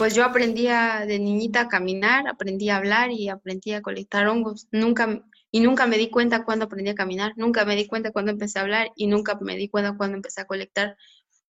Pues 0.00 0.14
yo 0.14 0.24
aprendí 0.24 0.62
de 0.62 1.18
niñita 1.18 1.60
a 1.60 1.68
caminar, 1.68 2.26
aprendí 2.26 2.70
a 2.70 2.78
hablar 2.78 3.10
y 3.10 3.28
aprendí 3.28 3.74
a 3.74 3.82
colectar 3.82 4.26
hongos. 4.28 4.66
Nunca 4.72 5.22
y 5.50 5.60
nunca 5.60 5.86
me 5.86 5.98
di 5.98 6.08
cuenta 6.08 6.42
cuando 6.42 6.64
aprendí 6.64 6.88
a 6.88 6.94
caminar, 6.94 7.34
nunca 7.36 7.66
me 7.66 7.76
di 7.76 7.86
cuenta 7.86 8.10
cuando 8.10 8.30
empecé 8.30 8.58
a 8.58 8.62
hablar 8.62 8.92
y 8.96 9.08
nunca 9.08 9.38
me 9.42 9.56
di 9.56 9.68
cuenta 9.68 9.98
cuando 9.98 10.16
empecé 10.16 10.40
a 10.40 10.46
colectar, 10.46 10.96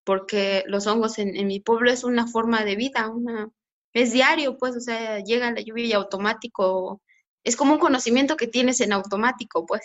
porque 0.04 0.64
los 0.66 0.86
hongos 0.86 1.18
en, 1.18 1.46
mi 1.46 1.60
pueblo 1.60 1.90
es 1.90 2.04
una 2.04 2.26
forma 2.26 2.62
de 2.62 2.76
vida, 2.76 3.08
una 3.08 3.48
es 3.94 4.12
diario, 4.12 4.58
pues, 4.58 4.76
o 4.76 4.80
sea, 4.80 5.20
llega 5.20 5.50
la 5.50 5.62
lluvia 5.62 5.86
y 5.86 5.92
automático, 5.94 7.00
es 7.44 7.56
como 7.56 7.72
un 7.72 7.78
conocimiento 7.78 8.36
que 8.36 8.48
tienes 8.48 8.82
en 8.82 8.92
automático, 8.92 9.64
pues. 9.64 9.80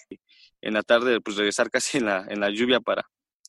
En 0.59 0.73
la 0.73 0.83
tarde, 0.83 1.21
pues 1.21 1.37
regresar 1.37 1.69
casi 1.71 1.99
en 1.99 2.07
la, 2.07 2.25
en 2.27 2.41
la 2.41 2.49
lluvia 2.49 2.81
para 2.81 3.03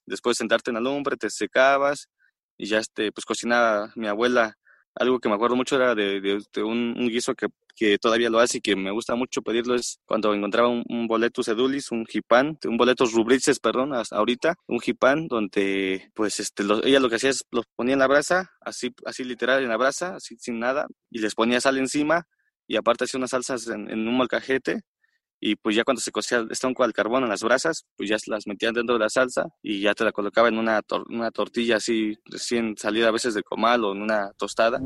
después 0.07 0.37
sentarte 0.37 0.71
en 0.71 0.75
la 0.75 0.81
lumbre, 0.81 1.17
te 1.17 1.29
secabas 1.29 2.09
y 2.57 2.67
ya 2.67 2.79
este, 2.79 3.11
pues 3.11 3.25
cocinaba 3.25 3.91
mi 3.97 4.07
abuela 4.07 4.55
algo 4.99 5.21
que 5.21 5.29
me 5.29 5.35
acuerdo 5.35 5.57
mucho 5.57 5.77
era 5.77 5.95
de, 5.95 6.41
un, 6.63 6.95
guiso 7.09 7.35
que, 7.35 7.47
que, 7.77 7.99
todavía 7.99 8.31
lo 8.31 8.41
hace 8.41 8.59
y 8.59 8.61
que 8.61 8.77
me 8.77 8.91
gusta 8.91 9.15
mucho 9.15 9.43
pedirlo 9.43 9.75
es 9.75 10.01
cuando 10.05 10.35
encontraba 10.35 10.69
un, 10.69 11.07
boleto 11.07 11.43
sedulis, 11.43 11.91
un 11.91 12.05
jipán, 12.07 12.59
un 12.65 12.77
boleto 12.77 13.05
rubrices, 13.07 13.61
perdón, 13.61 13.93
ahorita, 14.11 14.55
un 14.67 14.81
jipán 14.81 15.29
donde 15.29 16.11
pues 16.15 16.41
este, 16.41 16.65
ella 16.85 17.01
lo 17.01 17.09
que 17.09 17.17
hacía 17.17 17.31
es 17.31 17.45
los 17.51 17.65
ponía 17.77 17.95
en 17.95 18.01
la 18.01 18.07
brasa, 18.07 18.51
así, 18.61 18.95
así 19.05 19.25
literal 19.25 19.63
en 19.63 19.69
la 19.69 19.77
brasa, 19.77 20.17
así 20.17 20.37
sin 20.39 20.59
nada, 20.59 20.87
y 21.11 21.21
les 21.21 21.35
ponía 21.35 21.61
sal 21.61 21.79
encima 21.79 22.27
y 22.67 22.77
aparte 22.77 23.05
hacía 23.05 23.19
unas 23.19 23.31
salsas 23.31 23.67
en, 23.69 23.91
en 23.91 24.07
un 24.07 24.15
molcajete 24.17 24.83
y 25.41 25.57
pues 25.57 25.77
ya 25.77 25.85
cuando 25.85 26.01
se 26.01 26.11
cocía 26.11 26.39
este 26.51 26.63
tronco 26.63 26.85
al 26.85 26.93
carbón 26.93 27.23
en 27.23 27.29
las 27.29 27.43
brasas, 27.43 27.85
pues 27.97 28.09
ya 28.09 28.17
las 28.27 28.47
metían 28.47 28.75
dentro 28.75 28.95
de 28.95 29.01
la 29.01 29.09
salsa 29.09 29.47
y 29.63 29.81
ya 29.81 29.95
te 29.95 30.05
la 30.05 30.13
colocaba 30.13 30.49
en 30.49 30.59
una, 30.59 30.81
una 31.09 31.31
tortilla 31.31 31.77
así 31.77 32.17
recién 32.25 32.77
salida 32.77 33.09
a 33.09 33.13
veces 33.13 33.35
de 33.35 33.43
comal 33.43 33.85
o 33.85 33.93
en 33.93 34.03
una 34.03 34.33
tostada. 34.37 34.81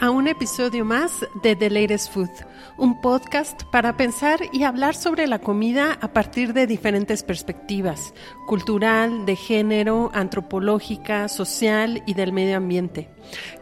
A 0.00 0.10
un 0.10 0.28
episodio 0.28 0.84
más 0.84 1.26
de 1.42 1.56
The 1.56 1.70
Latest 1.70 2.12
Food, 2.12 2.28
un 2.76 3.00
podcast 3.00 3.62
para 3.72 3.96
pensar 3.96 4.40
y 4.52 4.64
hablar 4.64 4.94
sobre 4.94 5.26
la 5.26 5.38
comida 5.38 5.96
a 6.02 6.12
partir 6.12 6.52
de 6.52 6.66
diferentes 6.66 7.22
perspectivas, 7.22 8.12
cultural, 8.46 9.24
de 9.24 9.36
género, 9.36 10.10
antropológica, 10.12 11.28
social 11.28 12.02
y 12.04 12.12
del 12.12 12.34
medio 12.34 12.58
ambiente. 12.58 13.08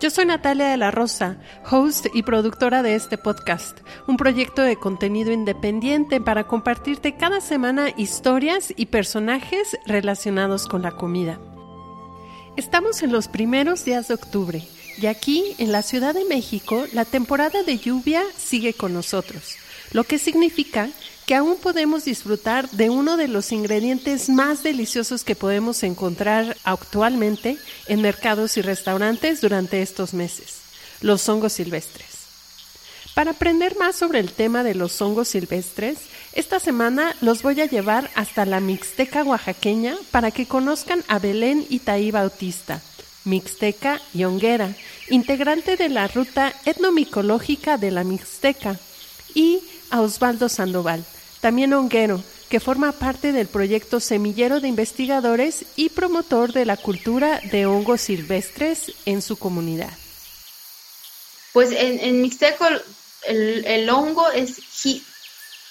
Yo 0.01 0.11
soy 0.11 0.27
Natalia 0.27 0.67
de 0.67 0.77
la 0.77 0.91
Rosa, 0.91 1.39
host 1.71 2.07
y 2.13 2.25
productora 2.25 2.83
de 2.83 2.97
este 2.97 3.17
podcast, 3.17 3.79
un 4.09 4.17
proyecto 4.17 4.63
de 4.63 4.75
contenido 4.75 5.31
independiente 5.31 6.21
para 6.21 6.49
compartirte 6.49 7.17
cada 7.17 7.41
semana 7.41 7.91
historias 7.97 8.75
y 8.77 8.87
personajes 8.87 9.79
relacionados 9.87 10.67
con 10.67 10.83
la 10.83 10.91
comida. 10.91 11.39
Estamos 12.57 13.05
en 13.05 13.13
los 13.13 13.29
primeros 13.29 13.85
días 13.85 14.09
de 14.09 14.15
octubre 14.15 14.67
y 15.01 15.07
aquí, 15.07 15.55
en 15.59 15.71
la 15.71 15.83
Ciudad 15.83 16.15
de 16.15 16.25
México, 16.25 16.87
la 16.93 17.05
temporada 17.05 17.63
de 17.63 17.79
lluvia 17.79 18.23
sigue 18.37 18.75
con 18.75 18.93
nosotros, 18.93 19.57
lo 19.93 20.05
que 20.05 20.19
significa 20.19 20.91
que 21.25 21.35
aún 21.35 21.57
podemos 21.57 22.05
disfrutar 22.05 22.69
de 22.71 22.91
uno 22.91 23.17
de 23.17 23.29
los 23.29 23.53
ingredientes 23.53 24.29
más 24.29 24.63
deliciosos 24.63 25.25
que 25.25 25.37
podemos 25.37 25.83
encontrar 25.83 26.57
actualmente 26.65 27.59
en 27.87 28.01
mercados 28.01 28.57
y 28.57 28.63
restaurantes 28.63 29.41
durante 29.41 29.83
estos 29.83 30.15
meses, 30.15 30.57
los 31.01 31.29
hongos 31.29 31.53
silvestres. 31.53 32.19
Para 33.15 33.33
aprender 33.33 33.77
más 33.77 33.97
sobre 33.97 34.21
el 34.21 34.33
tema 34.33 34.63
de 34.63 34.75
los 34.75 35.01
hongos 35.03 35.29
silvestres, 35.29 35.99
esta 36.33 36.61
semana 36.61 37.15
los 37.21 37.43
voy 37.43 37.61
a 37.61 37.67
llevar 37.67 38.11
hasta 38.15 38.47
la 38.47 38.61
Mixteca 38.61 39.23
oaxaqueña 39.23 39.97
para 40.11 40.31
que 40.31 40.47
conozcan 40.47 41.05
a 41.09 41.19
Belén 41.19 41.67
Itaí 41.69 42.11
Bautista, 42.11 42.81
Mixteca 43.29 44.01
y 44.15 44.25
Honguera, 44.25 44.75
integrante 45.11 45.77
de 45.77 45.89
la 45.89 46.09
ruta 46.09 46.55
etnomicológica 46.65 47.77
de 47.77 47.91
la 47.91 48.03
Mixteca, 48.03 48.79
y 49.35 49.61
a 49.91 50.01
Osvaldo 50.01 50.49
Sandoval, 50.49 51.05
también 51.41 51.73
honguero, 51.73 52.23
que 52.49 52.61
forma 52.61 52.93
parte 52.93 53.33
del 53.33 53.47
proyecto 53.47 54.01
Semillero 54.01 54.61
de 54.61 54.69
Investigadores 54.69 55.67
y 55.77 55.91
promotor 55.91 56.53
de 56.53 56.65
la 56.65 56.77
cultura 56.77 57.41
de 57.53 57.67
hongos 57.67 58.01
silvestres 58.01 58.93
en 59.05 59.21
su 59.21 59.37
comunidad. 59.37 59.93
Pues 61.53 61.71
en, 61.73 62.23
Mixteco 62.23 62.65
el, 63.27 63.91
hongo 63.91 64.31
es 64.31 64.57
ji, 64.57 65.03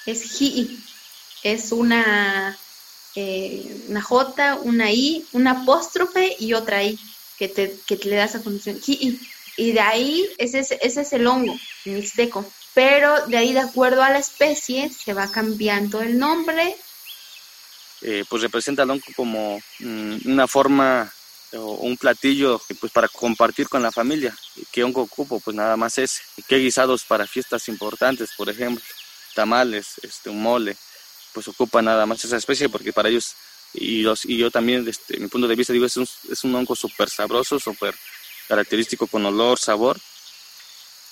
es 0.06 0.24
ji, 0.24 0.79
es 1.44 1.72
una, 1.72 2.57
eh, 3.16 3.85
una 3.88 4.01
J, 4.01 4.59
una 4.63 4.91
I, 4.91 5.25
una 5.34 5.62
apóstrofe 5.62 6.35
y 6.39 6.53
otra 6.53 6.84
I 6.84 7.00
que 7.38 7.48
te, 7.48 7.75
que 7.86 7.96
le 7.96 8.16
das 8.16 8.36
a 8.36 8.40
función. 8.40 8.80
Y, 8.86 9.72
de 9.72 9.80
ahí, 9.80 10.28
ese 10.38 10.59
es, 10.59 10.72
ese 10.72 11.02
es 11.02 11.14
el 11.14 11.25
hongo 11.25 11.58
mixteco. 11.86 12.46
Pero 12.74 13.25
de 13.28 13.38
ahí, 13.38 13.53
de 13.53 13.59
acuerdo 13.59 14.03
a 14.03 14.12
la 14.12 14.20
especie, 14.20 14.90
se 14.90 15.14
va 15.14 15.31
cambiando 15.31 16.02
el 16.02 16.20
nombre. 16.20 16.75
Eh, 18.02 18.24
pues 18.30 18.44
representa 18.44 18.84
el 18.84 18.92
hongo 18.92 19.06
como 19.16 19.59
mm, 19.80 20.18
una 20.25 20.48
forma 20.48 21.12
o 21.53 21.75
un 21.75 21.96
platillo 21.98 22.62
pues 22.80 22.92
para 22.92 23.07
compartir 23.07 23.68
con 23.69 23.81
la 23.81 23.92
familia. 23.92 24.36
¿Qué 24.72 24.83
hongo 24.83 25.01
ocupo? 25.01 25.40
Pues 25.40 25.56
nada 25.56 25.78
más 25.78 25.98
ese. 25.98 26.22
¿Qué 26.48 26.57
guisados 26.57 27.04
para 27.04 27.25
fiestas 27.25 27.68
importantes, 27.68 28.31
por 28.38 28.50
ejemplo? 28.50 28.83
Tamales, 29.33 29.94
este, 30.01 30.30
un 30.30 30.42
mole, 30.42 30.75
pues 31.33 31.48
ocupa 31.48 31.81
nada 31.81 32.06
más 32.06 32.24
esa 32.24 32.38
especie 32.38 32.69
porque 32.69 32.92
para 32.92 33.10
ellos 33.10 33.36
y, 33.79 34.01
los, 34.01 34.25
y 34.25 34.38
yo 34.38 34.51
también, 34.51 34.83
desde 34.83 35.19
mi 35.19 35.27
punto 35.27 35.47
de 35.47 35.56
vista, 35.56 35.74
digo, 35.74 35.85
es 35.85 35.97
un, 35.97 36.07
es 36.31 36.44
un 36.44 36.56
hongo 36.56 36.75
súper 36.75 37.09
sabroso, 37.09 37.59
súper 37.59 37.95
característico 38.47 39.07
con 39.07 39.25
olor, 39.25 39.59
sabor. 39.59 40.00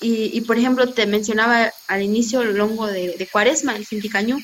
Y, 0.01 0.38
y, 0.38 0.41
por 0.41 0.57
ejemplo, 0.57 0.91
te 0.94 1.06
mencionaba 1.06 1.71
al 1.88 2.01
inicio 2.01 2.41
el 2.41 2.59
hongo 2.59 2.88
de, 2.88 3.15
de 3.17 3.27
cuaresma, 3.27 3.75
el 3.75 3.85
finticañú. 3.85 4.44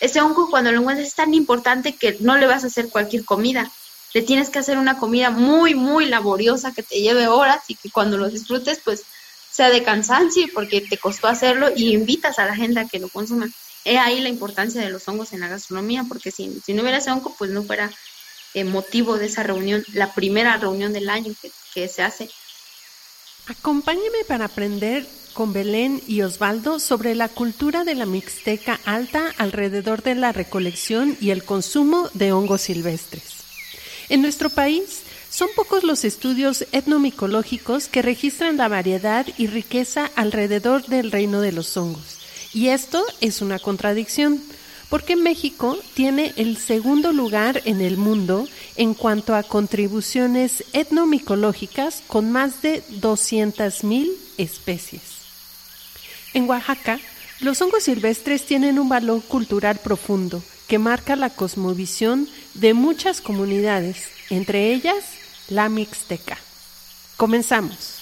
Ese 0.00 0.20
hongo 0.20 0.50
cuando 0.50 0.72
lo 0.72 0.80
encuentras 0.80 1.08
es 1.08 1.14
tan 1.14 1.34
importante 1.34 1.94
que 1.94 2.16
no 2.20 2.36
le 2.36 2.46
vas 2.46 2.64
a 2.64 2.68
hacer 2.68 2.88
cualquier 2.88 3.24
comida. 3.24 3.70
Le 4.14 4.22
tienes 4.22 4.50
que 4.50 4.58
hacer 4.58 4.78
una 4.78 4.98
comida 4.98 5.30
muy, 5.30 5.74
muy 5.74 6.06
laboriosa 6.06 6.72
que 6.72 6.82
te 6.82 7.00
lleve 7.00 7.28
horas 7.28 7.64
y 7.68 7.74
que 7.74 7.90
cuando 7.90 8.16
lo 8.16 8.30
disfrutes, 8.30 8.80
pues 8.84 9.02
sea 9.50 9.70
de 9.70 9.82
cansancio 9.82 10.46
porque 10.52 10.82
te 10.82 10.98
costó 10.98 11.28
hacerlo 11.28 11.70
y 11.74 11.94
invitas 11.94 12.38
a 12.38 12.46
la 12.46 12.54
gente 12.54 12.80
a 12.80 12.86
que 12.86 12.98
lo 12.98 13.08
consuma. 13.08 13.48
He 13.88 13.98
ahí 13.98 14.20
la 14.20 14.28
importancia 14.28 14.80
de 14.80 14.90
los 14.90 15.06
hongos 15.06 15.32
en 15.32 15.38
la 15.38 15.46
gastronomía, 15.46 16.04
porque 16.08 16.32
si, 16.32 16.60
si 16.66 16.74
no 16.74 16.82
hubiera 16.82 16.98
ese 16.98 17.12
hongo, 17.12 17.32
pues 17.38 17.52
no 17.52 17.62
fuera 17.62 17.92
eh, 18.52 18.64
motivo 18.64 19.16
de 19.16 19.26
esa 19.26 19.44
reunión, 19.44 19.84
la 19.92 20.12
primera 20.12 20.56
reunión 20.56 20.92
del 20.92 21.08
año 21.08 21.32
que, 21.40 21.52
que 21.72 21.86
se 21.86 22.02
hace. 22.02 22.28
Acompáñeme 23.46 24.24
para 24.26 24.46
aprender 24.46 25.06
con 25.34 25.52
Belén 25.52 26.02
y 26.08 26.22
Osvaldo 26.22 26.80
sobre 26.80 27.14
la 27.14 27.28
cultura 27.28 27.84
de 27.84 27.94
la 27.94 28.06
Mixteca 28.06 28.80
Alta 28.84 29.32
alrededor 29.38 30.02
de 30.02 30.16
la 30.16 30.32
recolección 30.32 31.16
y 31.20 31.30
el 31.30 31.44
consumo 31.44 32.10
de 32.12 32.32
hongos 32.32 32.62
silvestres. 32.62 33.36
En 34.08 34.20
nuestro 34.20 34.50
país 34.50 35.02
son 35.30 35.48
pocos 35.54 35.84
los 35.84 36.04
estudios 36.04 36.66
etnomicológicos 36.72 37.86
que 37.86 38.02
registran 38.02 38.56
la 38.56 38.66
variedad 38.66 39.26
y 39.38 39.46
riqueza 39.46 40.10
alrededor 40.16 40.84
del 40.86 41.12
reino 41.12 41.40
de 41.40 41.52
los 41.52 41.76
hongos. 41.76 42.15
Y 42.56 42.70
esto 42.70 43.04
es 43.20 43.42
una 43.42 43.58
contradicción, 43.58 44.42
porque 44.88 45.14
México 45.14 45.76
tiene 45.92 46.32
el 46.38 46.56
segundo 46.56 47.12
lugar 47.12 47.60
en 47.66 47.82
el 47.82 47.98
mundo 47.98 48.48
en 48.76 48.94
cuanto 48.94 49.34
a 49.34 49.42
contribuciones 49.42 50.64
etnomicológicas 50.72 52.02
con 52.06 52.32
más 52.32 52.62
de 52.62 52.82
200.000 53.02 54.10
especies. 54.38 55.02
En 56.32 56.48
Oaxaca, 56.48 56.98
los 57.40 57.60
hongos 57.60 57.82
silvestres 57.82 58.46
tienen 58.46 58.78
un 58.78 58.88
valor 58.88 59.22
cultural 59.24 59.76
profundo 59.76 60.42
que 60.66 60.78
marca 60.78 61.14
la 61.14 61.28
cosmovisión 61.28 62.26
de 62.54 62.72
muchas 62.72 63.20
comunidades, 63.20 63.98
entre 64.30 64.72
ellas 64.72 65.04
la 65.50 65.68
Mixteca. 65.68 66.38
Comenzamos. 67.18 67.95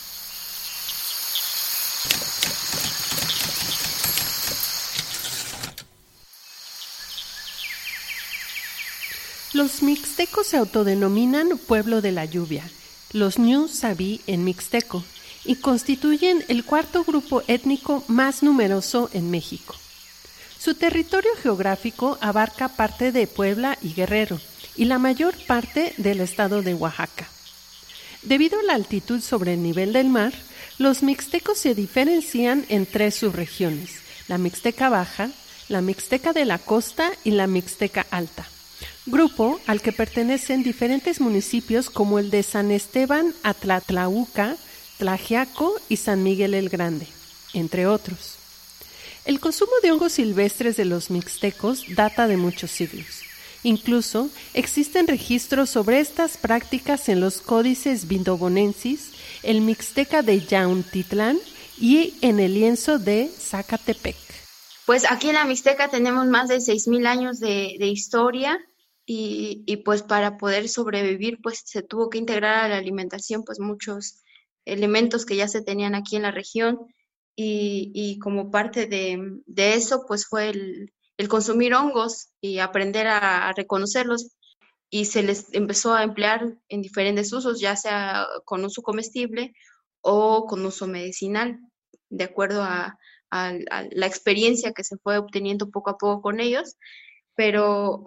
Los 9.55 9.85
mixtecos 9.85 10.49
se 10.49 10.57
autodenominan 10.57 11.59
pueblo 11.59 12.01
de 12.01 12.11
la 12.11 12.25
lluvia, 12.25 12.69
los 13.13 13.39
Ñu 13.39 13.69
Sabi 13.69 14.21
en 14.27 14.43
mixteco, 14.43 15.05
y 15.45 15.55
constituyen 15.55 16.45
el 16.49 16.65
cuarto 16.65 17.05
grupo 17.05 17.41
étnico 17.47 18.03
más 18.09 18.43
numeroso 18.43 19.11
en 19.13 19.31
México. 19.31 19.77
Su 20.59 20.75
territorio 20.75 21.31
geográfico 21.41 22.19
abarca 22.21 22.69
parte 22.69 23.13
de 23.13 23.29
Puebla 23.29 23.79
y 23.81 23.95
Guerrero 23.95 24.41
y 24.75 24.87
la 24.87 24.99
mayor 24.99 25.37
parte 25.47 25.95
del 25.99 26.21
estado 26.21 26.63
de 26.63 26.75
Oaxaca. 26.75 27.29
Debido 28.23 28.59
a 28.59 28.65
la 28.65 28.75
altitud 28.75 29.21
sobre 29.21 29.55
el 29.55 29.63
nivel 29.63 29.93
del 29.93 30.09
mar, 30.09 30.33
los 30.79 31.05
mixtecos 31.05 31.59
se 31.59 31.77
diferencian 31.77 32.67
en 32.71 32.87
tres 32.87 33.15
subregiones, 33.15 34.01
la 34.27 34.37
Mixteca 34.37 34.89
Baja, 34.89 35.31
la 35.69 35.81
Mixteca 35.81 36.33
de 36.33 36.45
la 36.45 36.59
Costa 36.59 37.13
y 37.23 37.31
la 37.31 37.47
Mixteca 37.47 38.05
Alta, 38.11 38.49
grupo 39.07 39.61
al 39.67 39.81
que 39.83 39.93
pertenecen 39.93 40.63
diferentes 40.63 41.21
municipios 41.21 41.91
como 41.91 42.19
el 42.19 42.31
de 42.31 42.43
San 42.43 42.71
Esteban 42.71 43.35
Atlatlauca, 43.43 44.57
Tlajiaco 44.99 45.75
y 45.89 45.97
San 45.97 46.23
Miguel 46.23 46.55
el 46.55 46.69
Grande, 46.69 47.07
entre 47.53 47.87
otros. 47.87 48.37
El 49.25 49.41
consumo 49.41 49.73
de 49.83 49.93
hongos 49.93 50.13
silvestres 50.13 50.77
de 50.77 50.85
los 50.85 51.11
mixtecos 51.11 51.85
data 51.95 52.29
de 52.29 52.37
muchos 52.37 52.71
siglos. 52.71 53.23
Incluso 53.63 54.29
existen 54.53 55.07
registros 55.07 55.71
sobre 55.71 56.01
estas 56.01 56.37
prácticas 56.37 57.09
en 57.09 57.21
los 57.21 57.41
códices 57.41 58.07
vindobonensis, 58.07 59.13
el 59.43 59.63
mixteca 59.63 60.21
de 60.21 60.41
Yauntitlán 60.41 61.39
y 61.79 62.15
en 62.21 62.41
el 62.41 62.55
lienzo 62.55 62.99
de 62.99 63.31
Zacatepec. 63.35 64.17
Pues 64.87 65.11
aquí 65.11 65.29
en 65.31 65.35
la 65.35 65.47
Mixteca 65.47 65.89
tenemos 65.89 66.27
más 66.27 66.49
de 66.49 66.59
6.000 66.59 67.07
años 67.07 67.41
de, 67.41 67.77
historia 67.81 68.59
y, 69.07 69.65
y, 69.67 69.79
pues 69.79 70.03
para 70.03 70.39
poder 70.39 70.69
sobrevivir 70.69 71.39
pues 71.43 71.63
se 71.65 71.83
tuvo 71.83 72.09
que 72.09 72.19
integrar 72.19 72.65
a 72.65 72.69
la 72.69 72.79
alimentación 72.79 73.45
pues 73.45 73.61
muchos 73.61 74.23
elementos 74.65 75.27
que 75.27 75.37
ya 75.37 75.49
se 75.49 75.63
tenían 75.63 75.95
aquí 75.95 76.17
en 76.17 76.23
la 76.23 76.31
región 76.31 76.79
y, 77.37 78.19
como 78.21 78.51
parte 78.51 78.87
de, 78.87 79.75
eso, 79.75 80.05
pues 80.07 80.27
fue 80.27 80.51
el, 80.51 80.93
consumir 81.29 81.75
hongos 81.75 82.31
y 82.41 82.59
aprender 82.59 83.07
a, 83.07 83.53
reconocerlos 83.53 84.37
y 84.91 85.07
se 85.07 85.23
les 85.23 85.53
empezó 85.53 85.95
a 85.95 86.05
emplear 86.05 86.57
en 86.69 86.83
diferentes 86.83 87.33
usos, 87.33 87.61
ya 87.61 87.77
sea 87.77 88.27
con 88.45 88.65
uso 88.65 88.83
comestible 88.83 89.53
o 90.01 90.47
con 90.47 90.65
uso 90.65 90.87
medicinal, 90.87 91.59
de 92.09 92.25
acuerdo 92.25 92.63
a, 92.63 92.99
la 93.31 94.07
experiencia 94.07 94.73
que 94.73 94.85
se 94.85 94.97
fue 94.99 95.19
obteniendo 95.19 95.69
poco 95.69 95.91
a 95.91 95.99
poco 95.99 96.23
con 96.23 96.39
ellos, 96.39 96.77
pero 97.35 98.05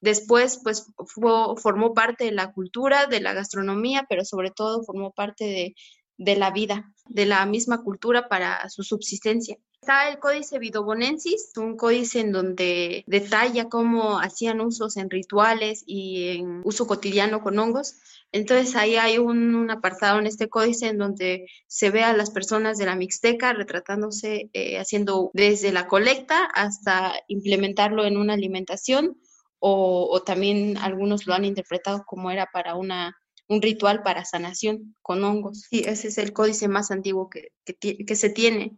después 0.00 0.60
pues 0.62 0.86
formó 1.16 1.94
parte 1.94 2.24
de 2.24 2.32
la 2.32 2.52
cultura, 2.52 3.06
de 3.06 3.20
la 3.20 3.32
gastronomía, 3.32 4.06
pero 4.08 4.24
sobre 4.24 4.50
todo 4.50 4.82
formó 4.84 5.12
parte 5.12 5.74
de, 6.16 6.36
la 6.36 6.50
vida, 6.50 6.92
de 7.06 7.26
la 7.26 7.44
misma 7.46 7.82
cultura 7.82 8.28
para 8.28 8.68
su 8.68 8.82
subsistencia. 8.82 9.56
Está 9.80 10.08
el 10.08 10.18
Códice 10.18 10.58
Vidobonensis, 10.58 11.52
un 11.56 11.76
códice 11.76 12.18
en 12.20 12.32
donde 12.32 13.04
detalla 13.06 13.68
cómo 13.68 14.18
hacían 14.18 14.60
usos 14.60 14.96
en 14.96 15.08
rituales 15.08 15.84
y 15.86 16.38
en 16.38 16.62
uso 16.64 16.88
cotidiano 16.88 17.40
con 17.40 17.58
hongos. 17.58 17.94
Entonces 18.32 18.74
ahí 18.74 18.96
hay 18.96 19.18
un, 19.18 19.70
apartado 19.70 20.18
en 20.18 20.26
este 20.26 20.48
códice 20.48 20.88
en 20.88 20.98
donde 20.98 21.46
se 21.68 21.90
ve 21.90 22.02
a 22.02 22.12
las 22.12 22.30
personas 22.30 22.76
de 22.76 22.86
la 22.86 22.96
Mixteca 22.96 23.52
retratándose, 23.52 24.50
eh, 24.52 24.78
haciendo 24.78 25.30
desde 25.32 25.72
la 25.72 25.86
colecta 25.86 26.44
hasta 26.54 27.14
implementarlo 27.28 28.04
en 28.04 28.16
una 28.16 28.34
alimentación 28.34 29.16
o, 29.58 30.08
o 30.10 30.22
también 30.22 30.76
algunos 30.78 31.26
lo 31.26 31.34
han 31.34 31.44
interpretado 31.44 32.04
como 32.06 32.30
era 32.30 32.46
para 32.52 32.74
una 32.74 33.16
un 33.48 33.62
ritual 33.62 34.02
para 34.02 34.24
sanación 34.24 34.94
con 35.02 35.24
hongos. 35.24 35.66
Y 35.70 35.88
ese 35.88 36.08
es 36.08 36.18
el 36.18 36.32
códice 36.32 36.68
más 36.68 36.90
antiguo 36.90 37.30
que, 37.30 37.48
que, 37.64 38.16
se 38.16 38.30
tiene. 38.30 38.76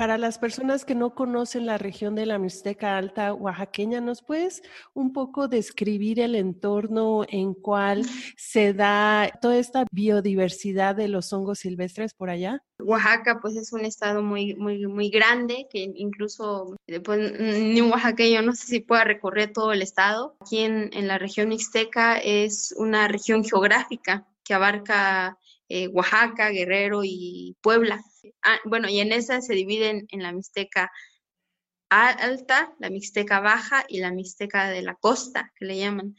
Para 0.00 0.16
las 0.16 0.38
personas 0.38 0.86
que 0.86 0.94
no 0.94 1.14
conocen 1.14 1.66
la 1.66 1.76
región 1.76 2.14
de 2.14 2.24
la 2.24 2.38
Mixteca 2.38 2.96
Alta 2.96 3.34
oaxaqueña, 3.34 4.00
¿nos 4.00 4.22
puedes 4.22 4.62
un 4.94 5.12
poco 5.12 5.46
describir 5.46 6.20
el 6.20 6.36
entorno 6.36 7.26
en 7.28 7.52
cual 7.52 8.06
se 8.34 8.72
da 8.72 9.30
toda 9.42 9.58
esta 9.58 9.84
biodiversidad 9.92 10.96
de 10.96 11.08
los 11.08 11.34
hongos 11.34 11.58
silvestres 11.58 12.14
por 12.14 12.30
allá? 12.30 12.62
Oaxaca, 12.78 13.40
pues 13.42 13.56
es 13.56 13.74
un 13.74 13.84
estado 13.84 14.22
muy, 14.22 14.54
muy, 14.54 14.86
muy 14.86 15.10
grande 15.10 15.66
que 15.70 15.92
incluso 15.94 16.74
pues, 17.04 17.38
ni 17.38 17.82
un 17.82 17.90
oaxaqueño 17.90 18.40
no 18.40 18.54
sé 18.54 18.68
si 18.68 18.80
pueda 18.80 19.04
recorrer 19.04 19.52
todo 19.52 19.70
el 19.74 19.82
estado. 19.82 20.34
Aquí 20.40 20.60
en, 20.60 20.88
en 20.94 21.08
la 21.08 21.18
región 21.18 21.50
Mixteca 21.50 22.16
es 22.16 22.74
una 22.78 23.06
región 23.06 23.44
geográfica 23.44 24.26
que 24.44 24.54
abarca 24.54 25.36
eh, 25.70 25.86
Oaxaca, 25.88 26.50
Guerrero 26.50 27.02
y 27.04 27.56
Puebla. 27.62 28.02
Ah, 28.42 28.58
bueno, 28.64 28.88
y 28.88 28.98
en 28.98 29.12
esa 29.12 29.40
se 29.40 29.54
dividen 29.54 30.06
en 30.10 30.22
la 30.22 30.32
Mixteca 30.32 30.90
alta, 31.88 32.74
la 32.80 32.90
Mixteca 32.90 33.38
baja 33.40 33.84
y 33.88 34.00
la 34.00 34.10
Mixteca 34.10 34.68
de 34.68 34.82
la 34.82 34.96
costa, 34.96 35.52
que 35.56 35.64
le 35.64 35.78
llaman. 35.78 36.16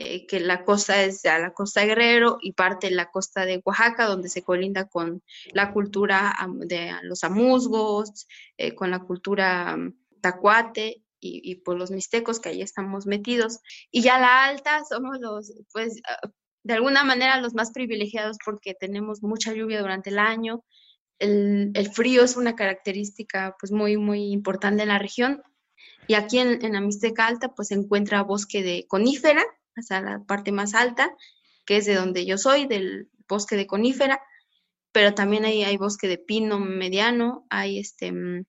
Eh, 0.00 0.28
que 0.28 0.38
la 0.38 0.64
costa 0.64 1.02
es 1.02 1.24
a 1.24 1.40
la 1.40 1.52
costa 1.52 1.84
Guerrero 1.84 2.38
y 2.40 2.52
parte 2.52 2.88
de 2.88 2.94
la 2.94 3.10
costa 3.10 3.44
de 3.44 3.60
Oaxaca, 3.64 4.06
donde 4.06 4.28
se 4.28 4.44
colinda 4.44 4.88
con 4.88 5.24
la 5.52 5.72
cultura 5.72 6.36
de 6.66 6.92
los 7.02 7.24
amuzgos, 7.24 8.28
eh, 8.56 8.76
con 8.76 8.92
la 8.92 9.00
cultura 9.00 9.76
mm, 9.76 9.96
tacuate 10.20 11.02
y, 11.18 11.40
y, 11.50 11.56
por 11.56 11.76
los 11.76 11.90
mixtecos 11.90 12.38
que 12.38 12.50
ahí 12.50 12.62
estamos 12.62 13.06
metidos. 13.06 13.58
Y 13.90 14.02
ya 14.02 14.20
la 14.20 14.44
alta 14.44 14.84
somos 14.84 15.18
los, 15.20 15.52
pues, 15.72 16.00
ah, 16.08 16.30
de 16.68 16.74
alguna 16.74 17.02
manera 17.02 17.40
los 17.40 17.54
más 17.54 17.72
privilegiados 17.72 18.36
porque 18.44 18.74
tenemos 18.74 19.22
mucha 19.22 19.54
lluvia 19.54 19.80
durante 19.80 20.10
el 20.10 20.18
año. 20.18 20.62
El, 21.18 21.72
frío 21.94 22.22
es 22.22 22.36
una 22.36 22.56
característica 22.56 23.56
pues 23.58 23.72
muy, 23.72 23.96
muy 23.96 24.32
importante 24.32 24.82
en 24.82 24.90
la 24.90 24.98
región. 24.98 25.42
Y 26.06 26.12
aquí 26.12 26.38
en, 26.38 26.62
en 26.62 26.74
la 26.74 26.82
Mixteca 26.82 27.26
Alta 27.26 27.54
pues 27.54 27.68
se 27.68 27.74
encuentra 27.74 28.22
bosque 28.22 28.62
de 28.62 28.84
conífera, 28.86 29.42
hasta 29.76 30.02
la 30.02 30.20
parte 30.24 30.52
más 30.52 30.74
alta, 30.74 31.10
que 31.64 31.78
es 31.78 31.86
de 31.86 31.94
donde 31.94 32.26
yo 32.26 32.36
soy, 32.36 32.66
del 32.66 33.08
bosque 33.26 33.56
de 33.56 33.66
conífera, 33.66 34.20
pero 34.92 35.14
también 35.14 35.46
hay, 35.46 35.64
hay 35.64 35.78
bosque 35.78 36.06
de 36.06 36.18
pino 36.18 36.58
mediano, 36.58 37.46
hay 37.48 37.78
este, 37.78 38.12
mm, 38.12 38.44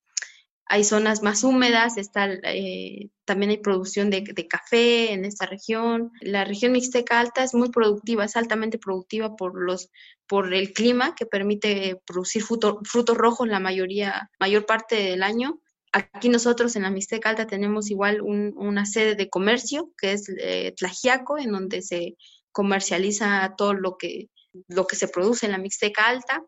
hay 0.71 0.83
zonas 0.83 1.23
más 1.23 1.43
húmedas, 1.43 1.97
está, 1.97 2.31
eh, 2.31 3.09
también 3.25 3.49
hay 3.49 3.57
producción 3.57 4.11
de, 4.11 4.23
café 4.47 5.11
en 5.11 5.25
esta 5.25 5.47
región. 5.47 6.11
La 6.21 6.45
región 6.45 6.73
Mixteca 6.73 7.19
Alta 7.19 7.43
es 7.43 7.55
muy 7.55 7.71
productiva, 7.71 8.23
es 8.23 8.35
altamente 8.35 8.77
productiva 8.77 9.35
por, 9.35 9.59
los, 9.59 9.89
por 10.27 10.53
el 10.53 10.71
clima 10.71 11.15
que 11.15 11.25
permite 11.25 11.99
producir 12.05 12.43
frutos 12.43 13.17
rojos 13.17 13.47
la 13.47 13.59
mayoría, 13.59 14.29
mayor 14.39 14.67
parte 14.67 14.95
del 14.95 15.23
año. 15.23 15.59
Aquí 15.91 16.29
nosotros 16.29 16.75
en 16.75 16.83
la 16.83 16.91
Mixteca 16.91 17.29
Alta 17.29 17.47
tenemos 17.47 17.89
igual 17.89 18.21
una 18.21 18.85
sede 18.85 19.15
de 19.15 19.27
comercio 19.27 19.91
que 19.97 20.11
es 20.11 20.29
eh, 20.37 20.75
Tlajiaco, 20.77 21.39
en 21.39 21.51
donde 21.51 21.81
se 21.81 22.15
comercializa 22.51 23.55
todo 23.57 23.73
lo 23.73 23.97
que, 23.97 24.29
lo 24.67 24.85
que 24.85 24.95
se 24.95 25.07
produce 25.07 25.47
en 25.47 25.53
la 25.53 25.57
Mixteca 25.57 26.07
Alta 26.07 26.43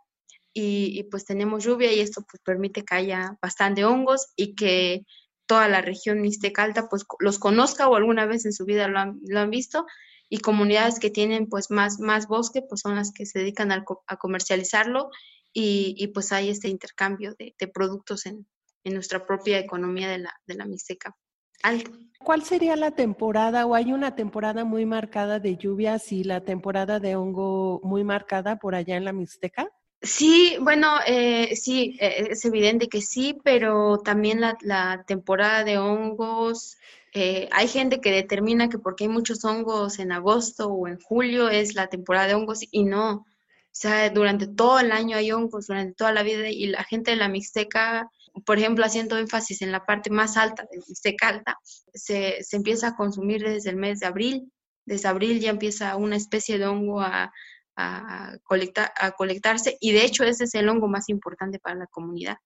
y, 0.53 1.03
pues 1.03 1.25
tenemos 1.25 1.63
lluvia 1.63 1.93
y 1.93 2.00
esto 2.00 2.24
pues 2.29 2.41
permite 2.43 2.84
que 2.84 2.96
haya 2.96 3.38
bastante 3.41 3.86
hongos 3.86 4.34
y 4.36 4.55
que 4.55 5.05
toda 5.46 5.67
la 5.67 5.81
región 5.81 6.22
Mixteca 6.22 6.63
Alta 6.63 6.88
pues 6.89 7.05
los 7.20 7.39
conozca 7.39 7.88
o 7.88 7.96
alguna 7.96 8.25
vez 8.25 8.46
en 8.46 8.53
su 8.53 8.65
vida 8.65 8.88
lo 8.88 9.00
han, 9.00 9.20
lo 9.27 9.39
han 9.39 9.50
visto 9.50 9.86
y 10.29 10.39
comunidades 10.39 11.00
que 11.00 11.10
tienen 11.10 11.48
pues 11.48 11.72
más, 11.72 12.00
más 12.00 12.27
bosque 12.27 12.62
pues 12.62 12.81
son 12.81 12.96
las 12.96 13.12
que 13.12 13.25
se 13.25 13.39
dedican 13.39 13.72
a, 13.72 13.84
comercializarlo 14.17 15.10
y, 15.53 16.08
pues 16.13 16.31
hay 16.31 16.50
este 16.50 16.70
intercambio 16.70 17.36
de, 17.38 17.53
productos 17.67 18.25
en, 18.25 18.48
nuestra 18.86 19.25
propia 19.27 19.60
economía 19.60 20.10
de 20.10 20.20
la, 20.20 20.34
de 20.48 20.55
la 20.55 20.65
Mixteca 20.65 21.15
alta. 21.63 21.91
¿Cuál 22.24 22.43
sería 22.43 22.75
la 22.75 22.91
temporada 22.91 23.65
o 23.65 23.75
hay 23.75 23.93
una 23.93 24.15
temporada 24.15 24.63
muy 24.63 24.86
marcada 24.86 25.39
de 25.39 25.58
lluvias 25.58 26.12
y 26.12 26.24
la 26.24 26.41
temporada 26.41 27.00
de 27.00 27.15
hongo 27.15 27.81
muy 27.84 28.03
marcada 28.03 28.58
por 28.58 28.74
allá 28.74 28.96
en 28.96 29.05
la 29.05 29.13
Mixteca? 29.13 29.70
Sí, 30.03 30.58
bueno, 30.60 30.98
eh, 31.05 31.55
sí, 31.55 31.96
eh, 32.00 32.29
es 32.31 32.43
evidente 32.46 32.88
que 32.88 33.01
sí, 33.01 33.38
pero 33.43 34.00
también 34.00 34.41
la, 34.41 35.03
temporada 35.05 35.63
de 35.63 35.77
hongos, 35.77 36.77
eh, 37.13 37.48
hay 37.51 37.67
gente 37.67 38.01
que 38.01 38.12
determina 38.12 38.67
que 38.67 38.79
porque 38.79 39.03
hay 39.03 39.10
muchos 39.10 39.46
hongos 39.46 40.00
en 40.00 40.12
agosto 40.12 40.70
o 40.70 40.88
en 40.88 41.00
julio 41.00 41.50
es 41.50 41.75
la 41.75 41.88
temporada 41.88 42.27
de 42.27 42.34
hongos 42.34 42.62
y 42.72 42.84
no, 42.84 43.12
o 43.13 43.25
sea, 43.72 44.10
durante 44.10 44.48
todo 44.48 44.79
el 44.79 44.91
año 44.91 45.17
hay 45.17 45.31
hongos, 45.31 45.67
durante 45.67 45.93
toda 45.93 46.12
la 46.12 46.24
vida 46.24 46.50
y 46.50 46.67
la 46.67 46.84
gente 46.84 47.12
de 47.12 47.17
la 47.17 47.29
Mixteca, 47.29 48.10
por 48.46 48.58
ejemplo, 48.58 48.84
haciendo 48.86 49.17
énfasis 49.17 49.62
en 49.62 49.72
la 49.72 49.86
parte 49.86 50.10
más 50.10 50.36
alta 50.36 50.63
de 50.72 50.77
Mixteca 50.77 51.27
alta, 51.29 51.58
se, 51.93 52.43
se 52.43 52.58
empieza 52.58 52.89
a 52.89 52.96
consumir 52.96 53.43
desde 53.43 53.70
el 53.70 53.75
mes 53.77 54.00
de 54.00 54.08
abril, 54.08 54.51
desde 54.86 55.10
abril 55.10 55.39
ya 55.39 55.51
empieza 55.51 55.96
una 55.96 56.15
especie 56.15 56.58
de 56.58 56.65
hongo 56.65 57.01
a 57.01 57.31
a, 57.75 58.38
colectar, 58.44 58.92
a 59.00 59.12
colectarse 59.12 59.78
y 59.80 59.92
de 59.92 60.06
hecho 60.06 60.24
ese 60.24 60.46
es 60.46 60.54
el 60.56 60.70
hongo 60.70 60.88
más 60.88 61.10
importante 61.10 61.60
para 61.60 61.75
la 61.75 61.88
comunidad, 61.88 62.38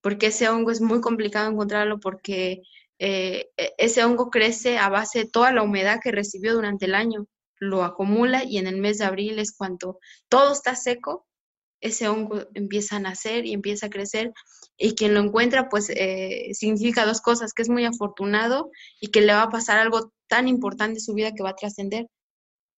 porque 0.00 0.26
ese 0.26 0.48
hongo 0.48 0.70
es 0.70 0.80
muy 0.80 1.00
complicado 1.00 1.50
encontrarlo 1.50 2.00
porque 2.00 2.62
eh, 2.98 3.50
e, 3.56 3.74
ese 3.78 4.04
hongo 4.04 4.30
crece 4.30 4.78
a 4.78 4.88
base 4.88 5.20
de 5.20 5.30
toda 5.30 5.52
la 5.52 5.62
humedad 5.62 6.00
que 6.02 6.12
recibió 6.12 6.54
durante 6.54 6.86
el 6.86 6.94
año, 6.94 7.26
lo 7.58 7.84
acumula 7.84 8.44
y 8.44 8.58
en 8.58 8.66
el 8.66 8.76
mes 8.78 8.98
de 8.98 9.04
abril 9.04 9.38
es 9.38 9.54
cuando 9.56 9.98
todo 10.28 10.52
está 10.52 10.74
seco, 10.74 11.26
ese 11.80 12.08
hongo 12.08 12.42
empieza 12.54 12.96
a 12.96 13.00
nacer 13.00 13.46
y 13.46 13.52
empieza 13.52 13.86
a 13.86 13.90
crecer 13.90 14.32
y 14.76 14.94
quien 14.94 15.14
lo 15.14 15.20
encuentra 15.20 15.68
pues 15.68 15.90
eh, 15.90 16.50
significa 16.52 17.06
dos 17.06 17.20
cosas, 17.20 17.52
que 17.52 17.62
es 17.62 17.68
muy 17.68 17.84
afortunado 17.84 18.70
y 19.00 19.08
que 19.08 19.20
le 19.20 19.32
va 19.32 19.42
a 19.42 19.50
pasar 19.50 19.78
algo 19.78 20.12
tan 20.26 20.48
importante 20.48 20.98
en 20.98 21.00
su 21.00 21.14
vida 21.14 21.32
que 21.32 21.42
va 21.42 21.50
a 21.50 21.56
trascender. 21.56 22.06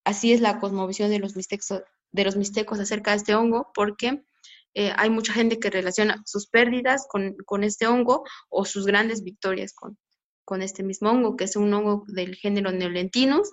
Así 0.09 0.33
es 0.33 0.41
la 0.41 0.59
cosmovisión 0.59 1.11
de 1.11 1.19
los 1.19 1.37
mixtecos, 1.37 1.83
de 2.13 2.25
los 2.25 2.35
mixtecos 2.35 2.81
acerca 2.81 3.11
de 3.11 3.19
este 3.19 3.35
hongo, 3.35 3.71
porque 3.75 4.25
eh, 4.73 4.91
hay 4.97 5.11
mucha 5.11 5.35
gente 5.35 5.59
que 5.59 5.69
relaciona 5.69 6.23
sus 6.25 6.47
pérdidas 6.47 7.07
con, 7.07 7.63
este 7.63 7.87
hongo 7.87 8.25
o 8.49 8.65
sus 8.65 8.87
grandes 8.87 9.23
victorias 9.23 9.75
con, 9.75 9.99
con, 10.47 10.63
este 10.63 10.83
mismo 10.83 11.11
hongo, 11.11 11.37
que 11.37 11.45
es 11.45 11.57
un 11.57 11.75
hongo 11.75 12.05
del 12.07 12.37
género 12.37 12.73
Neolentinus, 12.73 13.53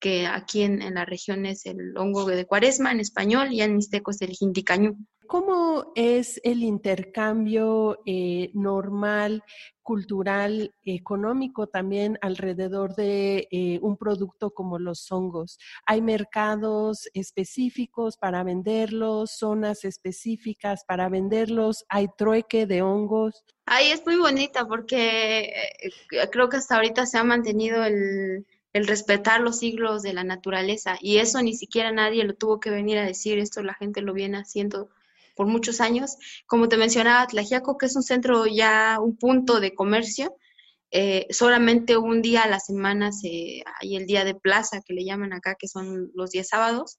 que 0.00 0.26
aquí 0.26 0.62
en, 0.62 0.82
en, 0.82 0.94
la 0.94 1.04
región 1.04 1.46
es 1.46 1.66
el 1.66 1.96
hongo 1.96 2.26
de 2.26 2.46
cuaresma 2.46 2.92
en 2.92 3.00
español 3.00 3.52
y 3.52 3.62
en 3.62 3.76
mixteco 3.76 4.10
es 4.10 4.22
el 4.22 4.30
jindicañú. 4.30 4.96
¿Cómo 5.26 5.92
es 5.94 6.38
el 6.44 6.62
intercambio 6.62 7.98
eh, 8.04 8.50
normal, 8.52 9.42
cultural, 9.82 10.74
económico 10.84 11.66
también 11.66 12.18
alrededor 12.20 12.94
de 12.94 13.48
eh, 13.50 13.78
un 13.80 13.96
producto 13.96 14.50
como 14.50 14.78
los 14.78 15.10
hongos? 15.10 15.58
¿Hay 15.86 16.02
mercados 16.02 17.08
específicos 17.14 18.18
para 18.18 18.44
venderlos, 18.44 19.30
zonas 19.38 19.84
específicas 19.84 20.84
para 20.84 21.08
venderlos? 21.08 21.86
¿Hay 21.88 22.08
trueque 22.18 22.66
de 22.66 22.82
hongos? 22.82 23.44
Ahí 23.66 23.92
es 23.92 24.04
muy 24.04 24.16
bonita 24.16 24.66
porque 24.66 25.44
eh, 25.82 26.28
creo 26.30 26.50
que 26.50 26.58
hasta 26.58 26.76
ahorita 26.76 27.06
se 27.06 27.16
ha 27.16 27.24
mantenido 27.24 27.82
el, 27.82 28.44
el 28.74 28.86
respetar 28.86 29.40
los 29.40 29.60
siglos 29.60 30.02
de 30.02 30.12
la 30.12 30.24
naturaleza 30.24 30.98
y 31.00 31.18
eso 31.18 31.40
ni 31.40 31.54
siquiera 31.54 31.92
nadie 31.92 32.24
lo 32.24 32.34
tuvo 32.34 32.60
que 32.60 32.70
venir 32.70 32.98
a 32.98 33.06
decir, 33.06 33.38
esto 33.38 33.62
la 33.62 33.74
gente 33.74 34.02
lo 34.02 34.12
viene 34.12 34.38
haciendo 34.38 34.90
por 35.36 35.46
muchos 35.46 35.80
años. 35.80 36.16
Como 36.46 36.68
te 36.68 36.76
mencionaba, 36.76 37.26
Tlajiaco, 37.26 37.78
que 37.78 37.86
es 37.86 37.96
un 37.96 38.02
centro 38.02 38.46
ya, 38.46 38.98
un 39.00 39.16
punto 39.16 39.60
de 39.60 39.74
comercio, 39.74 40.36
eh, 40.90 41.26
solamente 41.30 41.96
un 41.96 42.20
día 42.20 42.42
a 42.42 42.48
la 42.48 42.60
semana 42.60 43.12
se, 43.12 43.62
hay 43.80 43.96
el 43.96 44.06
día 44.06 44.24
de 44.24 44.34
plaza 44.34 44.80
que 44.84 44.94
le 44.94 45.04
llaman 45.04 45.32
acá, 45.32 45.56
que 45.58 45.68
son 45.68 46.10
los 46.14 46.30
días 46.30 46.48
sábados, 46.48 46.98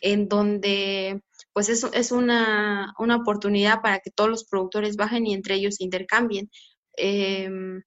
en 0.00 0.28
donde 0.28 1.22
pues 1.52 1.68
es, 1.68 1.84
es 1.92 2.12
una, 2.12 2.94
una 2.98 3.16
oportunidad 3.16 3.80
para 3.80 4.00
que 4.00 4.10
todos 4.10 4.30
los 4.30 4.44
productores 4.44 4.96
bajen 4.96 5.26
y 5.26 5.34
entre 5.34 5.54
ellos 5.54 5.76
se 5.76 5.84
intercambien. 5.84 6.50
Em, 6.96 7.82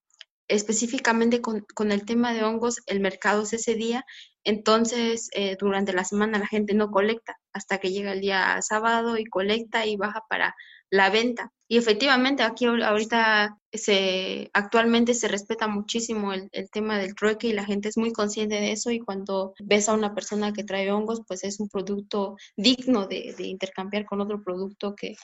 específicamente 0.47 1.41
con, 1.41 1.65
con, 1.73 1.91
el 1.91 2.05
tema 2.05 2.33
de 2.33 2.43
hongos, 2.43 2.81
el 2.85 2.99
mercado 2.99 3.43
es 3.43 3.53
ese 3.53 3.75
día 3.75 4.05
entonces, 4.45 5.29
eh, 5.33 5.57
durante 5.59 5.91
la 5.91 6.05
semana 6.05 6.37
la 6.37 6.47
gente 6.47 6.75
no 6.75 6.91
colecta 6.91 7.35
hasta 7.51 7.79
que 7.79 7.91
llega 7.91 8.13
el 8.13 8.21
día 8.21 8.61
sábado 8.61 9.17
y 9.17 9.25
colecta 9.25 9.87
y 9.87 9.97
baja 9.97 10.23
para 10.29 10.55
la 10.91 11.09
venta. 11.09 11.51
Y 11.67 11.77
efectivamente, 11.77 12.43
aquí 12.43 12.65
ahorita 12.65 13.57
se, 13.73 14.51
actualmente 14.53 15.15
se 15.15 15.27
respeta 15.27 15.67
muchísimo 15.67 16.31
el, 16.31 16.49
tema 16.71 16.99
del 16.99 17.15
trueque 17.15 17.47
y 17.47 17.53
la 17.53 17.65
gente 17.65 17.89
es 17.89 17.97
muy 17.97 18.13
consciente 18.13 18.55
de 18.55 18.71
eso 18.71 18.91
y 18.91 18.99
cuando 18.99 19.55
ves 19.63 19.89
a 19.89 19.95
una 19.95 20.13
persona 20.13 20.53
que 20.53 20.63
trae 20.63 20.91
hongos, 20.91 21.23
pues 21.27 21.43
es 21.43 21.59
un 21.59 21.67
producto 21.67 22.37
digno 22.55 23.07
de, 23.07 23.33
intercambiar 23.39 24.05
con 24.05 24.21
otro 24.21 24.43
producto 24.43 24.95
que, 24.95 25.15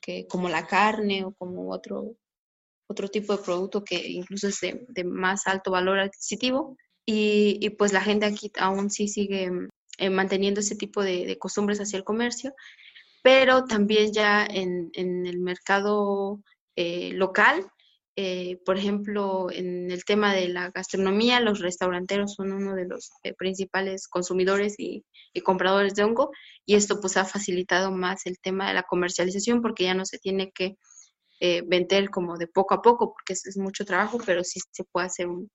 que, 0.00 0.26
como 0.26 0.48
la 0.48 0.66
carne 0.66 1.24
o 1.24 1.32
como 1.32 1.70
otro, 1.70 2.16
otro 2.86 3.08
tipo 3.08 3.36
de 3.36 3.42
producto 3.42 3.84
que 3.84 4.08
incluso 4.08 4.48
es 4.48 4.58
de 4.60 5.04
más 5.04 5.46
alto 5.46 5.70
valor 5.70 5.98
adquisitivo. 5.98 6.76
Y, 7.06 7.68
pues 7.70 7.92
la 7.92 8.00
gente 8.00 8.26
aquí 8.26 8.50
aún 8.58 8.90
sí 8.90 9.08
sigue 9.08 9.50
eh, 9.98 10.10
manteniendo 10.10 10.60
ese 10.60 10.76
tipo 10.76 11.02
de, 11.02 11.36
costumbres 11.38 11.78
hacia 11.80 11.98
el 11.98 12.04
comercio, 12.04 12.54
pero 13.22 13.64
también 13.64 14.12
ya 14.12 14.46
en, 14.46 14.90
el 14.94 15.38
mercado 15.40 16.40
eh, 16.76 17.12
local, 17.12 17.66
eh, 18.16 18.58
por 18.64 18.78
ejemplo, 18.78 19.48
en 19.50 19.90
el 19.90 20.04
tema 20.04 20.32
de 20.32 20.48
la 20.48 20.70
gastronomía, 20.70 21.40
los 21.40 21.60
restauranteros 21.60 22.34
son 22.34 22.52
uno 22.52 22.74
de 22.74 22.86
los 22.86 23.10
principales 23.36 24.08
consumidores 24.08 24.74
y, 24.78 25.04
compradores 25.42 25.94
de 25.94 26.04
hongo 26.04 26.30
y 26.64 26.76
esto 26.76 27.00
pues 27.00 27.16
ha 27.16 27.24
facilitado 27.24 27.90
más 27.90 28.24
el 28.24 28.38
tema 28.38 28.68
de 28.68 28.74
la 28.74 28.84
comercialización 28.84 29.60
porque 29.60 29.84
ya 29.84 29.94
no 29.94 30.06
se 30.06 30.18
tiene 30.18 30.52
que 30.52 30.76
vender 31.66 32.10
como 32.10 32.36
de 32.36 32.46
poco 32.46 32.74
a 32.74 32.82
poco 32.82 33.12
porque 33.12 33.32
es, 33.34 33.56
mucho 33.56 33.84
trabajo, 33.84 34.18
pero 34.24 34.44
sí 34.44 34.60
se 34.70 34.84
puede 34.84 35.06
hacer 35.06 35.26
un, 35.26 35.50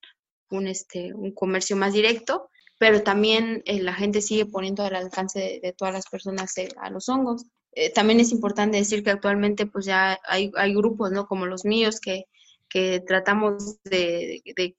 un, 0.50 0.66
este, 0.66 1.12
un 1.14 1.32
comercio 1.32 1.76
más 1.76 1.92
directo, 1.92 2.50
pero 2.78 3.02
también 3.02 3.62
eh, 3.66 3.82
la 3.82 3.94
gente 3.94 4.22
sigue 4.22 4.46
poniendo 4.46 4.82
al 4.82 4.94
alcance 4.94 5.60
de, 5.62 5.74
todas 5.76 5.94
las 5.94 6.06
personas 6.06 6.56
eh, 6.58 6.68
a 6.80 6.90
los 6.90 7.08
hongos. 7.08 7.44
Eh, 7.72 7.92
también 7.92 8.20
es 8.20 8.32
importante 8.32 8.78
decir 8.78 9.04
que 9.04 9.10
actualmente 9.10 9.66
pues 9.66 9.86
ya 9.86 10.18
hay, 10.26 10.50
hay 10.56 10.74
grupos, 10.74 11.12
¿no? 11.12 11.26
Como 11.26 11.46
los 11.46 11.64
míos 11.64 12.00
que, 12.00 12.24
que 12.68 13.00
tratamos 13.06 13.82
de, 13.84 14.42
de, 14.56 14.76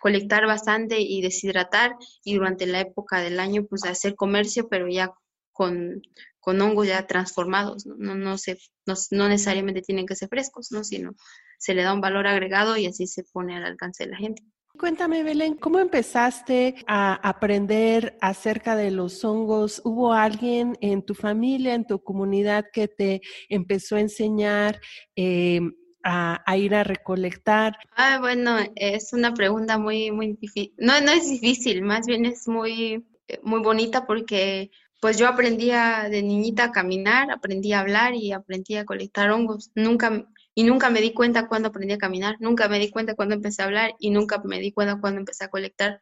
colectar 0.00 0.46
bastante 0.46 1.00
y 1.00 1.22
deshidratar 1.22 1.96
y 2.24 2.34
durante 2.34 2.66
la 2.66 2.80
época 2.80 3.20
del 3.20 3.38
año 3.38 3.66
pues 3.66 3.84
hacer 3.84 4.16
comercio, 4.16 4.68
pero 4.68 4.88
ya 4.88 5.12
con, 5.52 6.02
con 6.42 6.60
hongos 6.60 6.88
ya 6.88 7.06
transformados, 7.06 7.86
¿no? 7.86 7.94
No, 7.96 8.14
no, 8.16 8.36
se, 8.36 8.58
no, 8.84 8.94
no, 9.12 9.28
necesariamente 9.28 9.80
tienen 9.80 10.06
que 10.06 10.16
ser 10.16 10.28
frescos, 10.28 10.72
¿no? 10.72 10.82
sino 10.82 11.14
se 11.56 11.72
le 11.72 11.84
da 11.84 11.94
un 11.94 12.00
valor 12.00 12.26
agregado 12.26 12.76
y 12.76 12.86
así 12.86 13.06
se 13.06 13.22
pone 13.22 13.56
al 13.56 13.64
alcance 13.64 14.04
de 14.04 14.10
la 14.10 14.16
gente. 14.16 14.42
Cuéntame, 14.76 15.22
Belén, 15.22 15.54
¿cómo 15.54 15.78
empezaste 15.78 16.74
a 16.88 17.14
aprender 17.14 18.18
acerca 18.20 18.74
de 18.74 18.90
los 18.90 19.24
hongos? 19.24 19.80
¿Hubo 19.84 20.14
alguien 20.14 20.76
en 20.80 21.06
tu 21.06 21.14
familia, 21.14 21.74
en 21.74 21.86
tu 21.86 22.02
comunidad 22.02 22.64
que 22.72 22.88
te 22.88 23.20
empezó 23.48 23.94
a 23.94 24.00
enseñar 24.00 24.80
eh, 25.14 25.60
a, 26.02 26.56
ir 26.56 26.74
a 26.74 26.82
recolectar? 26.82 27.76
Ah, 27.94 28.18
bueno, 28.18 28.56
es 28.74 29.12
una 29.12 29.32
pregunta 29.32 29.78
muy, 29.78 30.10
muy 30.10 30.32
difícil. 30.32 30.74
No, 30.76 31.00
no 31.00 31.12
es 31.12 31.30
difícil, 31.30 31.82
más 31.82 32.06
bien 32.06 32.26
es 32.26 32.48
muy, 32.48 33.06
muy 33.44 33.60
bonita 33.60 34.06
porque 34.06 34.72
pues 35.02 35.18
yo 35.18 35.26
aprendía 35.26 36.06
de 36.08 36.22
niñita 36.22 36.66
a 36.66 36.70
caminar, 36.70 37.32
aprendí 37.32 37.72
a 37.72 37.80
hablar 37.80 38.14
y 38.14 38.30
aprendí 38.30 38.76
a 38.76 38.84
colectar 38.84 39.32
hongos. 39.32 39.72
Nunca 39.74 40.28
y 40.54 40.62
nunca 40.62 40.90
me 40.90 41.00
di 41.00 41.12
cuenta 41.12 41.48
cuando 41.48 41.70
aprendí 41.70 41.94
a 41.94 41.98
caminar, 41.98 42.36
nunca 42.38 42.68
me 42.68 42.78
di 42.78 42.88
cuenta 42.88 43.16
cuando 43.16 43.34
empecé 43.34 43.62
a 43.62 43.64
hablar 43.64 43.96
y 43.98 44.10
nunca 44.10 44.40
me 44.44 44.60
di 44.60 44.70
cuenta 44.70 45.00
cuando 45.00 45.18
empecé 45.18 45.42
a 45.42 45.50
colectar, 45.50 45.98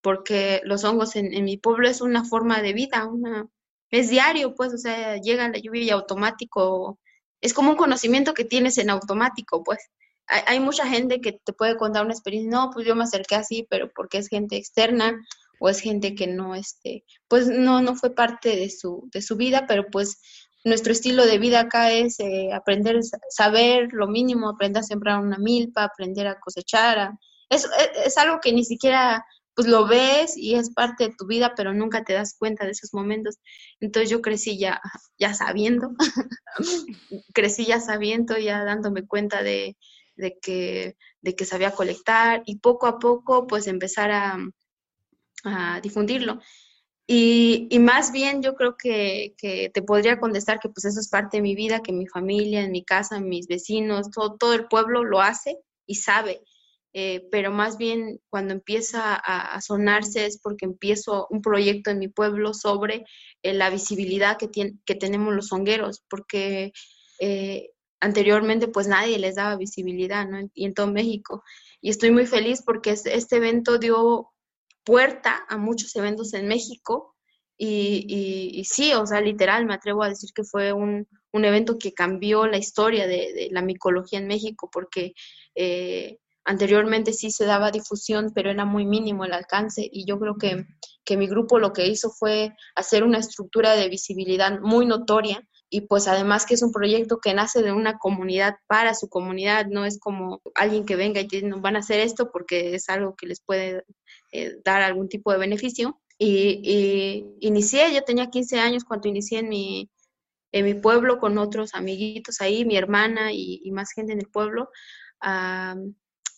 porque 0.00 0.62
los 0.64 0.82
hongos 0.84 1.14
en, 1.16 1.44
mi 1.44 1.58
pueblo 1.58 1.88
es 1.90 2.00
una 2.00 2.24
forma 2.24 2.62
de 2.62 2.72
vida, 2.72 3.04
una, 3.04 3.46
es 3.90 4.08
diario, 4.08 4.54
pues, 4.54 4.72
o 4.72 4.78
sea, 4.78 5.18
llega 5.18 5.50
la 5.50 5.58
lluvia 5.58 5.82
y 5.82 5.90
automático, 5.90 6.98
es 7.42 7.52
como 7.52 7.72
un 7.72 7.76
conocimiento 7.76 8.32
que 8.32 8.46
tienes 8.46 8.78
en 8.78 8.88
automático, 8.88 9.62
pues. 9.62 9.78
Hay, 10.26 10.42
hay 10.46 10.60
mucha 10.60 10.86
gente 10.86 11.20
que 11.20 11.32
te 11.32 11.52
puede 11.52 11.76
contar 11.76 12.02
una 12.02 12.14
experiencia, 12.14 12.50
no, 12.50 12.70
pues 12.72 12.86
yo 12.86 12.94
me 12.94 13.04
acerqué 13.04 13.34
así, 13.34 13.66
pero 13.68 13.90
porque 13.94 14.16
es 14.16 14.28
gente 14.28 14.56
externa 14.56 15.20
o 15.60 15.68
es 15.68 15.80
gente 15.80 16.14
que 16.14 16.26
no, 16.26 16.54
este, 16.54 17.04
pues 17.28 17.48
no, 17.48 17.82
no 17.82 17.94
fue 17.94 18.14
parte 18.14 18.56
de 18.56 18.70
su, 18.70 19.08
de 19.12 19.22
su 19.22 19.36
vida, 19.36 19.66
pero 19.66 19.86
pues 19.90 20.20
nuestro 20.64 20.92
estilo 20.92 21.26
de 21.26 21.38
vida 21.38 21.60
acá 21.60 21.92
es 21.92 22.18
eh, 22.20 22.52
aprender 22.52 23.00
saber 23.30 23.88
lo 23.92 24.08
mínimo, 24.08 24.48
aprender 24.48 24.80
a 24.80 24.86
sembrar 24.86 25.20
una 25.20 25.38
milpa, 25.38 25.84
aprender 25.84 26.26
a 26.26 26.38
cosechar. 26.38 27.12
es, 27.48 28.18
algo 28.18 28.40
que 28.40 28.52
ni 28.52 28.64
siquiera 28.64 29.24
pues 29.54 29.66
lo 29.66 29.88
ves 29.88 30.36
y 30.36 30.54
es 30.54 30.72
parte 30.72 31.08
de 31.08 31.14
tu 31.18 31.26
vida, 31.26 31.54
pero 31.56 31.74
nunca 31.74 32.04
te 32.04 32.12
das 32.12 32.36
cuenta 32.38 32.64
de 32.64 32.70
esos 32.70 32.94
momentos. 32.94 33.38
Entonces 33.80 34.08
yo 34.08 34.22
crecí 34.22 34.56
ya, 34.56 34.80
ya 35.18 35.34
sabiendo, 35.34 35.90
crecí 37.34 37.66
ya 37.66 37.80
sabiendo, 37.80 38.38
ya 38.38 38.62
dándome 38.62 39.04
cuenta 39.04 39.42
de, 39.42 39.76
que, 40.42 40.96
de 41.22 41.34
que 41.34 41.44
sabía 41.44 41.72
colectar 41.72 42.42
y 42.46 42.60
poco 42.60 42.86
a 42.86 43.00
poco 43.00 43.48
pues 43.48 43.66
empezar 43.66 44.12
a, 44.12 44.38
a 45.44 45.80
difundirlo. 45.80 46.40
Y, 47.06 47.68
y, 47.70 47.78
más 47.78 48.12
bien 48.12 48.42
yo 48.42 48.54
creo 48.54 48.76
que, 48.76 49.34
que, 49.38 49.70
te 49.72 49.80
podría 49.82 50.20
contestar 50.20 50.60
que 50.60 50.68
pues 50.68 50.84
eso 50.84 51.00
es 51.00 51.08
parte 51.08 51.38
de 51.38 51.42
mi 51.42 51.54
vida, 51.54 51.82
que 51.82 51.92
mi 51.92 52.06
familia, 52.06 52.62
en 52.62 52.70
mi 52.70 52.84
casa, 52.84 53.18
mis 53.18 53.46
vecinos, 53.46 54.10
todo, 54.10 54.36
todo 54.36 54.52
el 54.52 54.68
pueblo 54.68 55.04
lo 55.04 55.22
hace 55.22 55.58
y 55.86 55.96
sabe. 55.96 56.42
Eh, 56.94 57.28
pero 57.30 57.52
más 57.52 57.76
bien 57.76 58.20
cuando 58.30 58.54
empieza 58.54 59.14
a, 59.14 59.60
sonarse 59.60 60.26
es 60.26 60.38
porque 60.38 60.64
empiezo 60.64 61.26
un 61.30 61.42
proyecto 61.42 61.90
en 61.90 61.98
mi 61.98 62.08
pueblo 62.08 62.54
sobre 62.54 63.04
eh, 63.42 63.52
la 63.52 63.70
visibilidad 63.70 64.38
que, 64.38 64.48
tiene, 64.48 64.78
que 64.86 64.94
tenemos 64.94 65.34
los 65.34 65.52
hongueros, 65.52 66.02
porque 66.08 66.72
eh, 67.20 67.70
anteriormente 68.00 68.68
pues 68.68 68.88
nadie 68.88 69.18
les 69.18 69.36
daba 69.36 69.56
visibilidad, 69.56 70.26
¿no? 70.26 70.50
Y 70.54 70.64
en 70.64 70.74
todo 70.74 70.86
México. 70.88 71.44
Y 71.80 71.90
estoy 71.90 72.10
muy 72.10 72.26
feliz 72.26 72.62
porque 72.64 72.90
este 72.90 73.36
evento 73.36 73.78
dio 73.78 74.30
puerta 74.88 75.44
a 75.50 75.58
muchos 75.58 75.94
eventos 75.96 76.32
en 76.32 76.48
México 76.48 77.14
y, 77.58 78.64
sí, 78.64 78.94
o 78.94 79.04
sea, 79.04 79.20
literal, 79.20 79.66
me 79.66 79.74
atrevo 79.74 80.02
a 80.02 80.08
decir 80.08 80.30
que 80.34 80.44
fue 80.44 80.72
un, 80.72 81.06
evento 81.32 81.76
que 81.78 81.92
cambió 81.92 82.46
la 82.46 82.56
historia 82.56 83.06
de, 83.06 83.48
la 83.50 83.60
micología 83.60 84.18
en 84.18 84.26
México 84.26 84.70
porque 84.72 85.12
eh, 85.54 86.16
anteriormente 86.46 87.12
sí 87.12 87.30
se 87.30 87.44
daba 87.44 87.70
difusión, 87.70 88.32
pero 88.34 88.50
era 88.50 88.64
muy 88.64 88.86
mínimo 88.86 89.26
el 89.26 89.34
alcance 89.34 89.86
y 89.92 90.06
yo 90.06 90.18
creo 90.18 90.36
que, 90.38 90.64
que 91.04 91.18
mi 91.18 91.28
grupo 91.28 91.58
lo 91.58 91.74
que 91.74 91.86
hizo 91.86 92.08
fue 92.08 92.54
hacer 92.74 93.04
una 93.04 93.18
estructura 93.18 93.76
de 93.76 93.90
visibilidad 93.90 94.58
muy 94.60 94.86
notoria 94.86 95.46
y 95.70 95.82
pues 95.82 96.08
además 96.08 96.46
que 96.46 96.54
es 96.54 96.62
un 96.62 96.72
proyecto 96.72 97.18
que 97.18 97.34
nace 97.34 97.62
de 97.62 97.72
una 97.72 97.98
comunidad 97.98 98.56
para 98.66 98.94
su 98.94 99.08
comunidad, 99.08 99.66
no 99.66 99.84
es 99.84 99.98
como 99.98 100.40
alguien 100.54 100.86
que 100.86 100.96
venga 100.96 101.20
y 101.20 101.28
te 101.28 101.42
nos 101.42 101.60
van 101.60 101.76
a 101.76 101.80
hacer 101.80 102.00
esto 102.00 102.30
porque 102.32 102.74
es 102.74 102.88
algo 102.88 103.14
que 103.14 103.26
les 103.26 103.40
puede 103.40 103.84
eh, 104.32 104.56
dar 104.64 104.82
algún 104.82 105.08
tipo 105.08 105.30
de 105.32 105.38
beneficio. 105.38 106.00
Y, 106.18 107.36
inicié, 107.40 107.94
yo 107.94 108.02
tenía 108.02 108.30
15 108.30 108.58
años 108.58 108.84
cuando 108.84 109.08
inicié 109.08 109.40
en 109.40 109.48
mi, 109.48 109.90
en 110.52 110.64
mi 110.64 110.74
pueblo 110.74 111.18
con 111.18 111.38
otros 111.38 111.74
amiguitos 111.74 112.40
ahí, 112.40 112.64
mi 112.64 112.76
hermana 112.76 113.32
y, 113.32 113.70
más 113.70 113.92
gente 113.92 114.12
en 114.14 114.20
el 114.20 114.28
pueblo. 114.28 114.70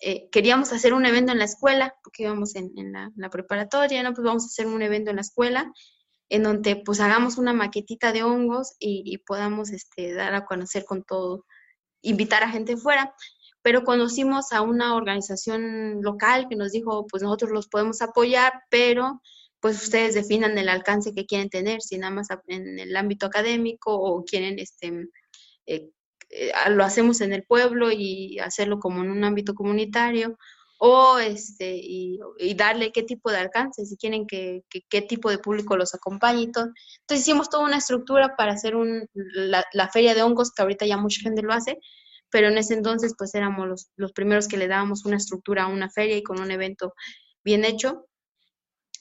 Eh, 0.03 0.29
queríamos 0.33 0.73
hacer 0.73 0.93
un 0.93 1.07
evento 1.07 1.33
en 1.33 1.39
la 1.39 1.45
escuela, 1.45 1.95
porque 2.03 2.25
íbamos 2.25 2.57
en, 2.57 2.73
la, 2.93 3.31
preparatoria, 3.31 4.03
¿no? 4.03 4.13
Pues 4.13 4.25
vamos 4.25 4.45
a 4.45 4.47
hacer 4.47 4.67
un 4.67 4.83
evento 4.83 5.11
en 5.11 5.17
la 5.17 5.23
escuela 5.23 5.73
en 6.31 6.45
donde 6.45 6.77
pues 6.77 7.01
hagamos 7.01 7.37
una 7.39 7.53
maquetita 7.53 8.13
de 8.13 8.23
hongos 8.23 8.77
y, 8.79 9.19
podamos 9.19 9.71
este, 9.71 10.15
dar 10.15 10.33
a 10.35 10.47
conocer 10.47 10.85
con 10.85 11.03
todo, 11.03 11.45
invitar 12.03 12.45
a 12.45 12.51
gente 12.51 12.77
fuera. 12.77 13.13
Pero 13.63 13.85
conocimos 13.85 14.53
a 14.53 14.63
una 14.63 14.95
organización 14.95 16.01
local 16.03 16.47
que 16.49 16.57
nos 16.57 16.73
dijo, 16.73 17.07
pues 17.09 17.23
nosotros 17.23 17.51
los 17.51 17.69
podemos 17.69 18.01
apoyar, 18.01 18.53
pero 18.71 19.21
pues 19.59 19.83
ustedes 19.83 20.15
definan 20.15 20.57
el 20.57 20.71
alcance 20.71 21.13
que 21.13 21.27
quieren 21.27 21.51
tener, 21.51 21.83
si 21.83 21.99
nada 21.99 22.15
más 22.15 22.29
en 22.47 22.79
el 22.79 22.97
ámbito 22.97 23.27
académico 23.27 23.95
o 23.95 24.25
quieren, 24.25 24.59
este, 24.59 25.09
eh, 25.67 25.91
eh, 26.31 26.53
lo 26.71 26.85
hacemos 26.85 27.21
en 27.21 27.35
el 27.35 27.43
pueblo 27.43 27.91
y 27.91 28.39
hacerlo 28.39 28.79
como 28.79 29.03
en 29.03 29.11
un 29.11 29.25
ámbito 29.25 29.53
comunitario, 29.55 30.39
o 30.83 31.19
este, 31.19 31.77
y, 31.77 32.19
darle 32.57 32.91
qué 32.91 33.03
tipo 33.03 33.31
de 33.31 33.37
alcance, 33.37 33.85
si 33.85 33.99
quieren 33.99 34.27
que, 34.27 34.63
qué 34.89 35.03
tipo 35.03 35.29
de 35.29 35.37
público 35.37 35.77
los 35.77 35.95
acompañe 35.95 36.43
y 36.43 36.53
todo. 36.53 36.73
Entonces 37.01 37.27
hicimos 37.27 37.51
toda 37.51 37.65
una 37.65 37.77
estructura 37.77 38.35
para 38.35 38.53
hacer 38.53 38.77
un, 38.77 39.07
la, 39.13 39.63
la 39.75 39.89
feria 39.91 40.15
de 40.15 40.23
hongos, 40.23 40.53
que 40.53 40.63
ahorita 40.63 40.87
ya 40.87 40.97
mucha 40.97 41.21
gente 41.21 41.43
lo 41.43 41.53
hace, 41.53 41.79
pero 42.31 42.49
en 42.49 42.57
ese 42.57 42.73
entonces 42.75 43.15
pues 43.17 43.35
éramos 43.35 43.69
los, 43.69 43.91
los 43.97 44.13
primeros 44.13 44.49
que 44.49 44.57
le 44.57 44.69
dábamos 44.69 45.05
una 45.05 45.19
estructura 45.19 45.65
a 45.65 45.67
una 45.67 45.91
feria 45.91 46.17
y 46.17 46.23
con 46.23 46.41
un 46.41 46.51
evento 46.51 46.95
bien 47.45 47.67
hecho. 47.67 48.07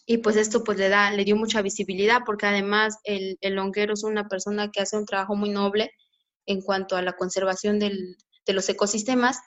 Y 0.06 0.18
pues 0.18 0.36
esto 0.36 0.66
pues 0.66 0.78
le, 0.78 0.90
da, 0.90 1.12
le 1.12 1.24
dio 1.24 1.38
mucha 1.38 1.62
visibilidad 1.62 2.24
porque 2.26 2.46
además 2.46 2.98
el, 3.06 3.38
el 3.40 3.54
longuero 3.54 3.94
es 3.94 4.04
una 4.04 4.28
persona 4.28 4.70
que 4.70 4.82
hace 4.82 4.98
un 4.98 5.06
trabajo 5.06 5.38
muy 5.38 5.50
noble 5.50 5.92
en 6.46 6.62
cuanto 6.62 6.98
a 6.98 7.02
la 7.02 7.14
conservación 7.14 7.80
del, 7.80 8.18
de 8.50 8.54
los 8.54 8.68
ecosistemas, 8.68 9.40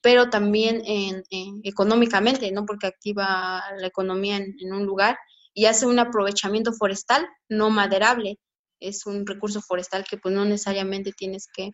pero 0.00 0.30
también 0.30 0.82
en, 0.86 1.22
económicamente, 1.64 2.50
¿no? 2.52 2.64
Porque 2.64 2.86
activa 2.86 3.62
la 3.78 3.86
economía 3.86 4.36
en, 4.36 4.72
un 4.72 4.84
lugar 4.84 5.18
y 5.52 5.66
hace 5.66 5.86
un 5.86 5.98
aprovechamiento 5.98 6.72
forestal 6.72 7.26
no 7.48 7.70
maderable. 7.70 8.38
Es 8.80 9.06
un 9.06 9.26
recurso 9.26 9.60
forestal 9.60 10.04
que 10.08 10.16
pues 10.16 10.34
no 10.34 10.44
necesariamente 10.44 11.12
tienes 11.12 11.48
que 11.54 11.72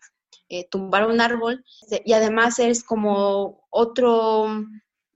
eh, 0.49 0.67
tumbar 0.69 1.07
un 1.07 1.21
árbol 1.21 1.63
y 2.03 2.13
además 2.13 2.59
es 2.59 2.83
como 2.83 3.65
otro, 3.69 4.65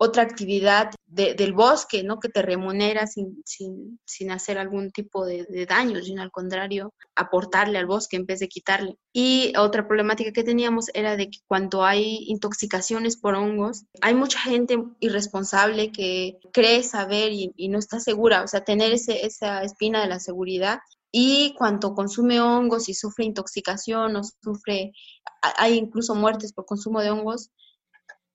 otra 0.04 0.24
actividad 0.24 0.90
del 1.06 1.54
bosque, 1.54 2.02
¿no? 2.02 2.20
Que 2.20 2.28
te 2.28 2.42
remunera 2.42 3.06
sin, 3.06 3.44
sin, 3.46 4.32
hacer 4.32 4.58
algún 4.58 4.90
tipo 4.90 5.28
de, 5.28 5.46
daño, 5.70 6.02
sino 6.02 6.24
al 6.24 6.32
contrario, 6.32 6.92
aportarle 7.16 7.78
al 7.78 7.86
bosque 7.86 8.16
en 8.16 8.26
vez 8.26 8.40
de 8.40 8.48
quitarle. 8.48 8.98
Y 9.14 9.54
otra 9.56 9.88
problemática 9.88 10.32
que 10.32 10.44
teníamos 10.44 10.88
era 10.96 11.18
de 11.18 11.30
que 11.30 11.38
cuando 11.48 11.86
hay 11.86 12.26
intoxicaciones 12.30 13.16
por 13.16 13.36
hongos, 13.36 13.84
hay 14.02 14.16
mucha 14.16 14.40
gente 14.40 14.84
irresponsable 15.02 15.92
que 15.92 16.40
cree 16.52 16.82
saber 16.82 17.32
y, 17.32 17.68
no 17.70 17.78
está 17.78 18.00
segura, 18.00 18.42
o 18.42 18.48
sea, 18.48 18.64
tener 18.64 18.94
ese, 18.94 19.28
esa 19.28 19.62
espina 19.62 20.02
de 20.02 20.08
la 20.08 20.20
seguridad 20.20 20.80
y 21.12 21.54
cuando 21.60 21.94
consume 21.94 22.42
hongos 22.42 22.90
y 22.90 22.96
sufre 22.96 23.26
intoxicación 23.26 24.16
o 24.16 24.24
sufre, 24.24 24.94
hay 25.42 25.78
incluso 25.78 26.16
muertes 26.16 26.54
por 26.54 26.66
consumo 26.66 27.02
de 27.02 27.12
hongos, 27.12 27.52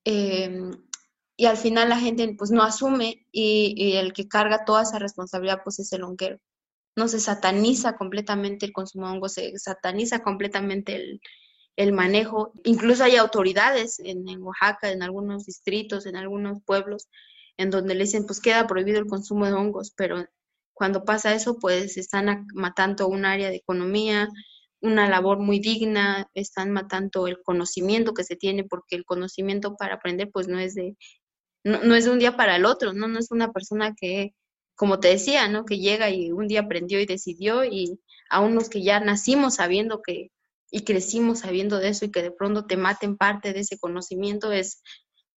em, 0.04 0.70
y 1.36 1.46
al 1.46 1.56
final 1.56 1.88
la 1.90 1.98
gente 1.98 2.34
pues 2.36 2.50
no 2.50 2.62
asume 2.62 3.26
y, 3.30 3.96
el 3.96 4.12
que 4.12 4.28
carga 4.28 4.64
toda 4.64 4.82
esa 4.82 4.98
responsabilidad 4.98 5.60
pues 5.64 5.78
es 5.78 5.92
el 5.92 6.02
honguero. 6.02 6.38
No 6.96 7.08
se 7.08 7.20
sataniza 7.20 7.96
completamente 7.96 8.66
el 8.66 8.72
consumo 8.72 9.06
de 9.06 9.12
hongos, 9.14 9.34
se 9.34 9.58
sataniza 9.58 10.22
completamente 10.22 11.20
el, 11.76 11.92
manejo. 11.92 12.52
Incluso 12.64 13.04
hay 13.04 13.16
autoridades 13.16 13.98
en, 13.98 14.28
en, 14.28 14.42
Oaxaca, 14.42 14.90
en 14.90 15.02
algunos 15.02 15.44
distritos, 15.44 16.06
en 16.06 16.16
algunos 16.16 16.62
pueblos, 16.64 17.08
en 17.58 17.70
donde 17.70 17.94
le 17.94 18.04
dicen 18.04 18.24
pues 18.26 18.40
queda 18.40 18.66
prohibido 18.66 18.98
el 18.98 19.06
consumo 19.06 19.46
de 19.46 19.52
hongos, 19.52 19.92
pero 19.94 20.24
cuando 20.72 21.04
pasa 21.04 21.34
eso, 21.34 21.58
pues 21.58 21.96
están 21.96 22.46
matando 22.54 23.08
un 23.08 23.24
área 23.24 23.48
de 23.50 23.56
economía, 23.56 24.28
una 24.82 25.08
labor 25.08 25.38
muy 25.38 25.58
digna, 25.58 26.28
están 26.34 26.70
matando 26.70 27.26
el 27.26 27.42
conocimiento 27.42 28.14
que 28.14 28.24
se 28.24 28.36
tiene, 28.36 28.64
porque 28.64 28.96
el 28.96 29.04
conocimiento 29.04 29.76
para 29.76 29.94
aprender, 29.96 30.30
pues 30.30 30.48
no 30.48 30.58
es 30.58 30.74
de, 30.74 30.96
no, 31.66 31.94
es 31.96 32.04
de 32.04 32.10
un 32.10 32.18
día 32.18 32.36
para 32.36 32.56
el 32.56 32.64
otro, 32.64 32.92
¿no? 32.92 33.08
No 33.08 33.18
es 33.18 33.30
una 33.30 33.52
persona 33.52 33.94
que, 33.94 34.34
como 34.76 35.00
te 35.00 35.08
decía, 35.08 35.48
¿no? 35.48 35.64
Que 35.64 35.78
llega 35.78 36.10
y 36.10 36.30
un 36.30 36.46
día 36.46 36.60
aprendió 36.60 37.00
y 37.00 37.06
decidió, 37.06 37.64
y 37.64 37.98
a 38.30 38.40
unos 38.40 38.68
que 38.68 38.82
ya 38.82 39.00
nacimos 39.00 39.56
sabiendo 39.56 40.00
que, 40.00 40.30
y 40.70 40.84
crecimos 40.84 41.40
sabiendo 41.40 41.78
de 41.78 41.88
eso 41.88 42.04
y 42.04 42.10
que 42.12 42.22
de 42.22 42.30
pronto 42.30 42.66
te 42.66 42.76
maten 42.76 43.16
parte 43.16 43.52
de 43.52 43.60
ese 43.60 43.78
conocimiento, 43.78 44.52
es, 44.52 44.82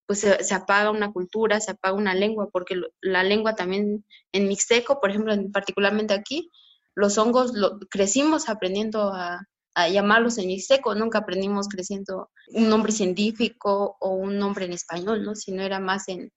pues 0.05 0.19
se, 0.19 0.53
apaga 0.53 0.91
una 0.91 1.11
cultura, 1.11 1.59
se 1.59 1.71
apaga 1.71 1.95
una 1.95 2.13
lengua, 2.13 2.49
porque 2.51 2.79
la 3.01 3.23
lengua 3.23 3.55
también 3.55 4.05
en 4.31 4.47
mixteco, 4.47 4.99
por 4.99 5.09
ejemplo, 5.09 5.33
particularmente 5.51 6.13
aquí, 6.13 6.51
los 6.93 7.17
hongos 7.17 7.53
lo, 7.53 7.79
crecimos 7.89 8.49
aprendiendo 8.49 9.11
a, 9.13 9.47
llamarlos 9.87 10.37
en 10.37 10.47
mixteco, 10.47 10.95
nunca 10.95 11.19
aprendimos 11.19 11.67
creciendo 11.67 12.29
un 12.53 12.69
nombre 12.69 12.91
científico 12.91 13.95
o 13.99 14.09
un 14.09 14.37
nombre 14.37 14.65
en 14.65 14.73
español, 14.73 15.23
¿no? 15.23 15.35
Sino 15.35 15.61
era 15.61 15.79
más 15.79 16.09
en 16.09 16.31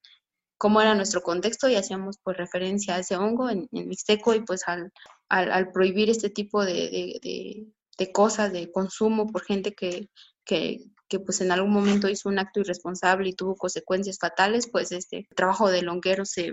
cómo 0.63 0.81
era 0.81 0.95
nuestro 0.95 1.23
contexto 1.23 1.69
y 1.69 1.75
hacíamos 1.75 2.19
pues 2.23 2.37
referencia 2.37 2.95
a 2.95 3.01
ese 3.01 3.17
hongo 3.17 3.51
en, 3.51 3.69
mixteco 3.73 4.33
y 4.33 4.41
pues 4.43 4.63
al, 4.69 4.93
al, 5.29 5.73
prohibir 5.73 6.09
este 6.09 6.31
tipo 6.31 6.65
de, 6.65 7.19
de, 7.99 8.13
cosas 8.13 8.53
de 8.53 8.71
consumo 8.71 9.27
por 9.27 9.43
gente 9.43 9.75
que, 9.75 10.09
que, 10.45 10.85
que 11.09 11.19
pues 11.19 11.41
en 11.41 11.51
algún 11.51 11.73
momento 11.73 12.09
hizo 12.09 12.29
un 12.29 12.39
acto 12.39 12.61
irresponsable 12.61 13.29
y 13.29 13.35
tuvo 13.35 13.57
consecuencias 13.57 14.19
fatales, 14.21 14.69
pues 14.71 14.93
este 14.93 15.27
trabajo 15.35 15.69
de 15.69 15.83
longuero 15.83 16.25
se, 16.25 16.53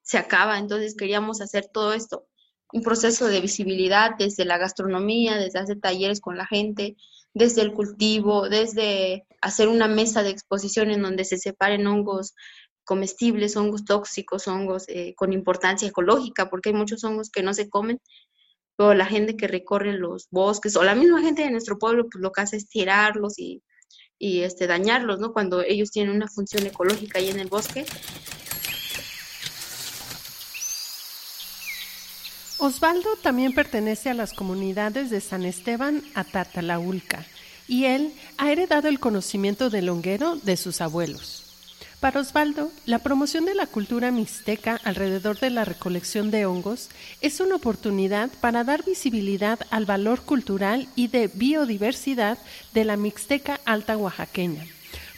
se 0.00 0.16
acaba. 0.16 0.58
Entonces 0.58 0.96
queríamos 0.96 1.42
hacer 1.42 1.68
todo 1.70 1.92
esto, 1.92 2.26
un 2.72 2.82
proceso 2.82 3.26
de 3.26 3.40
visibilidad 3.40 4.12
desde 4.18 4.44
la 4.44 4.58
gastronomía, 4.58 5.36
desde 5.36 5.58
hacer 5.58 5.80
talleres 5.80 6.20
con 6.20 6.36
la 6.36 6.46
gente, 6.46 6.96
desde 7.34 7.62
el 7.62 7.72
cultivo, 7.72 8.48
desde 8.48 9.26
hacer 9.40 9.68
una 9.68 9.88
mesa 9.88 10.22
de 10.22 10.30
exposición 10.30 10.90
en 10.90 11.02
donde 11.02 11.24
se 11.24 11.38
separen 11.38 11.86
hongos 11.86 12.34
comestibles, 12.84 13.56
hongos 13.56 13.84
tóxicos, 13.84 14.48
hongos 14.48 14.84
eh, 14.88 15.14
con 15.16 15.32
importancia 15.32 15.88
ecológica, 15.88 16.50
porque 16.50 16.70
hay 16.70 16.74
muchos 16.74 17.04
hongos 17.04 17.30
que 17.30 17.42
no 17.42 17.54
se 17.54 17.68
comen, 17.68 18.00
pero 18.76 18.94
la 18.94 19.06
gente 19.06 19.36
que 19.36 19.46
recorre 19.46 19.92
los 19.92 20.28
bosques 20.30 20.76
o 20.76 20.82
la 20.82 20.94
misma 20.94 21.22
gente 21.22 21.42
de 21.42 21.50
nuestro 21.50 21.78
pueblo, 21.78 22.08
pues 22.10 22.22
lo 22.22 22.32
que 22.32 22.40
hace 22.40 22.56
es 22.56 22.68
tirarlos 22.68 23.38
y 23.38 23.62
y 24.20 24.42
este, 24.42 24.66
dañarlos, 24.66 25.18
¿no? 25.18 25.32
Cuando 25.32 25.62
ellos 25.62 25.90
tienen 25.90 26.14
una 26.14 26.28
función 26.28 26.66
ecológica 26.66 27.18
ahí 27.18 27.30
en 27.30 27.40
el 27.40 27.48
bosque. 27.48 27.86
Osvaldo 32.62 33.16
también 33.16 33.54
pertenece 33.54 34.10
a 34.10 34.14
las 34.14 34.34
comunidades 34.34 35.08
de 35.08 35.22
San 35.22 35.46
Esteban 35.46 36.02
Atatalaulca 36.14 37.24
y 37.66 37.86
él 37.86 38.12
ha 38.36 38.52
heredado 38.52 38.88
el 38.88 39.00
conocimiento 39.00 39.70
del 39.70 39.88
honguero 39.88 40.36
de 40.36 40.58
sus 40.58 40.82
abuelos. 40.82 41.46
Para 42.00 42.20
Osvaldo, 42.20 42.70
la 42.84 42.98
promoción 42.98 43.46
de 43.46 43.54
la 43.54 43.66
cultura 43.66 44.10
mixteca 44.10 44.78
alrededor 44.84 45.40
de 45.40 45.48
la 45.48 45.64
recolección 45.64 46.30
de 46.30 46.44
hongos 46.44 46.90
es 47.22 47.40
una 47.40 47.54
oportunidad 47.54 48.28
para 48.42 48.62
dar 48.62 48.84
visibilidad 48.84 49.58
al 49.70 49.86
valor 49.86 50.20
cultural 50.20 50.86
y 50.96 51.08
de 51.08 51.28
biodiversidad 51.28 52.36
de 52.74 52.84
la 52.84 52.98
mixteca 52.98 53.58
alta 53.64 53.96
oaxaqueña 53.96 54.66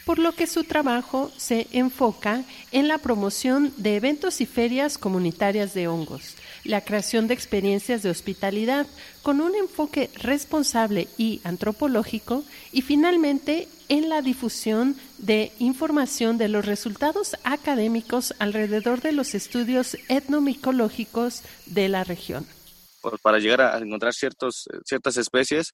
por 0.05 0.19
lo 0.19 0.33
que 0.33 0.47
su 0.47 0.63
trabajo 0.63 1.31
se 1.37 1.67
enfoca 1.71 2.43
en 2.71 2.87
la 2.87 2.97
promoción 2.97 3.73
de 3.77 3.95
eventos 3.95 4.41
y 4.41 4.45
ferias 4.45 4.97
comunitarias 4.97 5.73
de 5.73 5.87
hongos, 5.87 6.35
la 6.63 6.81
creación 6.81 7.27
de 7.27 7.33
experiencias 7.33 8.03
de 8.03 8.09
hospitalidad 8.09 8.87
con 9.21 9.41
un 9.41 9.55
enfoque 9.55 10.09
responsable 10.15 11.07
y 11.17 11.41
antropológico 11.43 12.43
y 12.71 12.81
finalmente 12.81 13.67
en 13.89 14.09
la 14.09 14.21
difusión 14.21 14.95
de 15.17 15.51
información 15.59 16.37
de 16.37 16.49
los 16.49 16.65
resultados 16.65 17.35
académicos 17.43 18.33
alrededor 18.39 19.01
de 19.01 19.11
los 19.11 19.35
estudios 19.35 19.97
etnomicológicos 20.09 21.43
de 21.65 21.89
la 21.89 22.03
región. 22.03 22.45
Para 23.21 23.39
llegar 23.39 23.61
a 23.61 23.77
encontrar 23.77 24.13
ciertos, 24.13 24.67
ciertas 24.85 25.17
especies, 25.17 25.73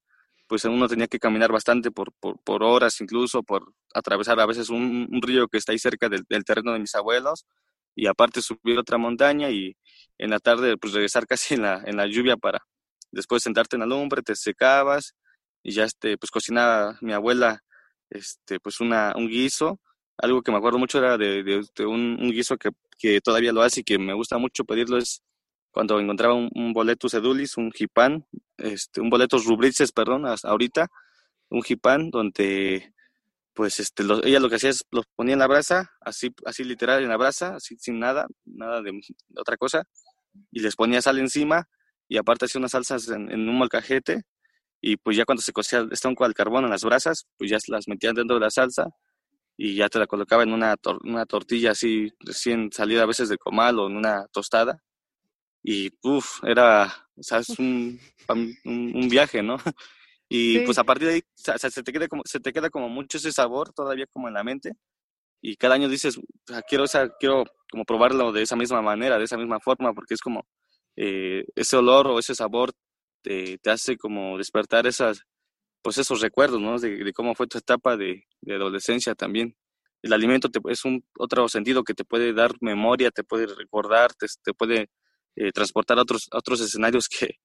pues 0.50 0.66
uno 0.66 0.88
tenía 0.88 1.08
que 1.08 1.20
caminar 1.20 1.52
bastante 1.52 1.92
por, 1.92 2.12
por, 2.20 2.64
horas, 2.64 3.00
incluso 3.02 3.44
por 3.44 3.72
atravesar 3.94 4.40
a 4.40 4.48
veces 4.48 4.70
un, 4.72 5.08
río 5.22 5.48
que 5.48 5.60
está 5.60 5.74
ahí 5.74 5.78
cerca 5.78 6.10
del, 6.10 6.26
terreno 6.44 6.74
de 6.74 6.80
mis 6.80 6.96
abuelos 6.96 7.46
y 7.96 8.08
aparte 8.08 8.42
subir 8.42 8.80
otra 8.80 8.98
montaña 8.98 9.52
y 9.52 9.78
en 10.20 10.30
la 10.30 10.40
tarde 10.40 10.78
pues 10.78 10.94
regresar 10.94 11.26
casi 11.28 11.56
en 11.56 11.64
la, 11.64 11.82
en 11.86 11.98
la 11.98 12.06
lluvia 12.06 12.38
para 12.38 12.60
después 13.12 13.42
sentarte 13.42 13.76
en 13.76 13.82
la 13.82 13.86
lumbre, 13.88 14.22
te 14.22 14.36
secabas 14.36 15.16
y 15.64 15.72
ya 15.72 15.86
este, 15.86 16.18
pues 16.18 16.30
cocinaba 16.32 16.98
mi 17.02 17.14
abuela 17.14 17.64
este, 18.10 18.60
pues 18.60 18.80
una, 18.80 19.14
un 19.16 19.28
guiso. 19.28 19.80
Algo 20.18 20.42
que 20.42 20.52
me 20.52 20.58
acuerdo 20.58 20.78
mucho 20.78 21.00
era 21.00 21.18
de, 21.18 21.44
de, 21.44 21.86
un, 21.86 22.18
un, 22.20 22.32
guiso 22.32 22.58
que, 22.58 22.70
que 22.98 23.22
todavía 23.22 23.54
lo 23.54 23.62
hace 23.62 23.82
y 23.82 23.84
que 23.84 23.98
me 23.98 24.14
gusta 24.14 24.38
mucho 24.38 24.66
pedirlo 24.66 24.98
es 24.98 25.24
cuando 25.72 26.00
encontraba 26.00 26.34
un, 26.34 26.50
un 26.56 26.74
boletus 26.74 27.14
edulis, 27.14 27.58
un 27.58 27.72
jipán, 27.72 28.26
este, 28.58 29.02
un 29.02 29.10
boletos 29.10 29.46
rubrices, 29.46 29.92
perdón, 29.92 30.26
ahorita, 30.26 30.88
un 31.50 31.62
jipán 31.64 32.10
donde 32.10 32.94
pues 33.54 33.80
este, 33.80 34.04
ella 34.24 34.40
lo 34.40 34.50
que 34.50 34.56
hacía 34.56 34.70
es 34.70 34.86
los 34.92 35.06
ponía 35.16 35.34
en 35.34 35.40
la 35.40 35.48
brasa, 35.48 35.92
así, 36.02 36.34
así 36.46 36.64
literal 36.64 37.04
en 37.04 37.10
la 37.10 37.18
brasa, 37.18 37.56
así 37.56 37.76
sin 37.78 38.00
nada, 38.00 38.28
nada 38.46 38.82
de, 38.82 38.98
otra 39.36 39.58
cosa, 39.58 39.84
y 40.52 40.60
les 40.62 40.76
ponía 40.76 41.02
sal 41.02 41.20
encima 41.20 41.68
y 42.08 42.18
aparte 42.18 42.46
hacía 42.46 42.60
unas 42.60 42.72
salsas 42.72 43.08
en, 43.10 43.32
un 43.32 43.58
molcajete 43.58 44.24
y 44.82 44.98
pues 44.98 45.18
ya 45.18 45.26
cuando 45.26 45.42
se 45.42 45.52
cocía 45.52 45.80
el 45.80 45.92
estómago 45.92 46.26
al 46.26 46.34
carbón 46.34 46.64
en 46.64 46.72
las 46.72 46.84
brasas, 46.84 47.28
pues 47.38 47.52
ya 47.52 47.58
las 47.68 47.88
metían 47.88 48.16
dentro 48.16 48.36
de 48.36 48.42
la 48.42 48.50
salsa 48.50 48.88
y 49.58 49.76
ya 49.76 49.90
te 49.90 50.00
la 50.00 50.08
colocaba 50.08 50.44
en 50.44 50.54
una, 50.54 50.76
una 51.04 51.26
tortilla 51.26 51.72
así 51.72 52.12
recién 52.20 52.72
salida 52.72 53.04
a 53.04 53.08
veces 53.08 53.30
de 53.30 53.38
comal 53.38 53.80
o 53.80 53.88
en 53.88 53.98
una 53.98 54.26
tostada 54.32 54.82
y 55.64 55.90
uff, 56.04 56.44
era, 56.44 57.10
o 57.16 57.24
sea, 57.24 57.40
es 57.40 57.50
un, 57.60 58.00
un, 58.66 59.10
viaje, 59.10 59.42
¿no? 59.44 59.58
Y 60.32 60.60
pues 60.60 60.78
a 60.78 60.84
partir 60.84 61.08
de 61.08 61.14
ahí 61.16 61.22
se, 61.34 61.82
te 61.82 61.92
queda 61.92 62.08
como, 62.08 62.22
se 62.24 62.40
te 62.40 62.54
queda 62.54 62.70
como 62.70 62.88
mucho 62.88 63.18
ese 63.18 63.32
sabor 63.32 63.74
todavía 63.74 64.06
como 64.14 64.28
en 64.28 64.36
la 64.36 64.44
mente 64.44 64.74
y 65.42 65.56
cada 65.56 65.76
año 65.76 65.88
dices, 65.88 66.20
quiero, 66.68 66.86
o 66.86 66.88
quiero 67.20 67.44
como 67.72 67.86
probarlo 67.86 68.32
de 68.32 68.42
esa 68.42 68.56
misma 68.56 68.82
manera, 68.82 69.18
de 69.18 69.26
esa 69.26 69.38
misma 69.38 69.60
forma, 69.60 69.94
porque 69.94 70.14
es 70.14 70.22
como 70.22 70.48
eh, 70.96 71.46
ese 71.56 71.78
olor 71.78 72.08
o 72.08 72.20
ese 72.20 72.36
sabor 72.36 72.72
te, 73.22 73.60
hace 73.66 73.98
como 73.98 74.38
despertar 74.38 74.88
esas, 74.88 75.24
pues 75.82 75.98
esos 75.98 76.22
recuerdos, 76.22 76.60
¿no? 76.62 76.78
De, 76.80 77.14
cómo 77.14 77.36
fue 77.36 77.48
tu 77.48 77.58
etapa 77.58 77.96
de, 77.98 78.26
de 78.42 78.56
adolescencia 78.56 79.16
también. 79.16 79.56
El 80.02 80.14
alimento 80.14 80.50
te, 80.50 80.60
es 80.70 80.86
un 80.86 81.04
otro 81.18 81.48
sentido 81.50 81.84
que 81.84 81.94
te 81.94 82.06
puede 82.06 82.34
dar 82.34 82.52
memoria, 82.62 83.12
te 83.12 83.24
puede 83.24 83.48
recordar, 83.48 84.14
te, 84.14 84.28
te 84.44 84.54
puede 84.54 84.90
eh, 85.36 85.52
transportar 85.52 86.00
a 86.00 86.02
otros, 86.02 86.28
otros 86.32 86.62
escenarios 86.62 87.08
que, 87.08 87.36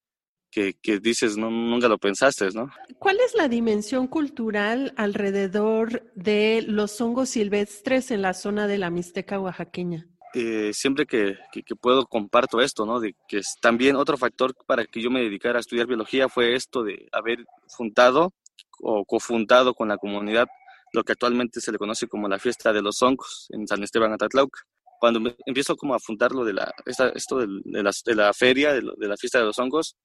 que, 0.55 0.99
dices, 0.99 1.37
no, 1.37 1.51
nunca 1.51 1.89
lo 1.89 1.97
pensaste, 1.97 2.49
¿no? 2.53 2.71
¿Cuál 2.97 3.17
es 3.19 3.33
la 3.35 3.49
dimensión 3.49 4.07
cultural 4.07 4.93
alrededor 4.95 6.09
de 6.15 6.63
los 6.65 7.01
hongos 7.01 7.29
silvestres 7.29 8.09
en 8.11 8.21
la 8.21 8.33
zona 8.33 8.67
de 8.67 8.77
la 8.77 8.89
Mixteca 8.89 9.39
oaxaqueña? 9.39 10.07
Eh, 10.33 10.71
siempre 10.73 11.05
que, 11.05 11.37
que, 11.51 11.75
puedo 11.75 12.05
comparto 12.05 12.61
esto, 12.61 12.85
¿no? 12.85 12.99
De 12.99 13.15
que 13.27 13.39
es 13.39 13.55
también 13.61 13.95
otro 13.95 14.17
factor 14.17 14.53
para 14.65 14.85
que 14.85 15.01
yo 15.01 15.09
me 15.09 15.21
dedicara 15.21 15.57
a 15.57 15.61
estudiar 15.61 15.87
biología 15.87 16.29
fue 16.29 16.55
esto 16.55 16.83
de 16.83 17.07
haber 17.11 17.45
fundado 17.67 18.33
o 18.81 19.05
cofundado 19.05 19.73
con 19.73 19.87
la 19.87 19.97
comunidad 19.97 20.47
lo 20.93 21.03
que 21.03 21.13
actualmente 21.13 21.59
se 21.59 21.71
le 21.71 21.77
conoce 21.77 22.07
como 22.07 22.29
la 22.29 22.39
fiesta 22.39 22.71
de 22.71 22.81
los 22.81 23.01
hongos 23.01 23.47
en 23.49 23.67
San 23.67 23.83
Esteban 23.83 24.13
Atatlauca 24.13 24.61
cuando 24.99 25.35
empiezo 25.45 25.75
como 25.75 25.93
a 25.93 25.99
fundar 25.99 26.31
lo 26.31 26.43
de 26.43 26.53
la, 26.53 26.73
esto 26.85 27.37
de, 27.37 27.47
la, 27.65 27.91
de 28.05 28.15
la 28.15 28.33
feria, 28.33 28.73
de, 28.73 28.81
la 28.81 29.17
fiesta 29.17 29.39
de 29.39 29.45
los 29.45 29.59
hongos, 29.59 29.95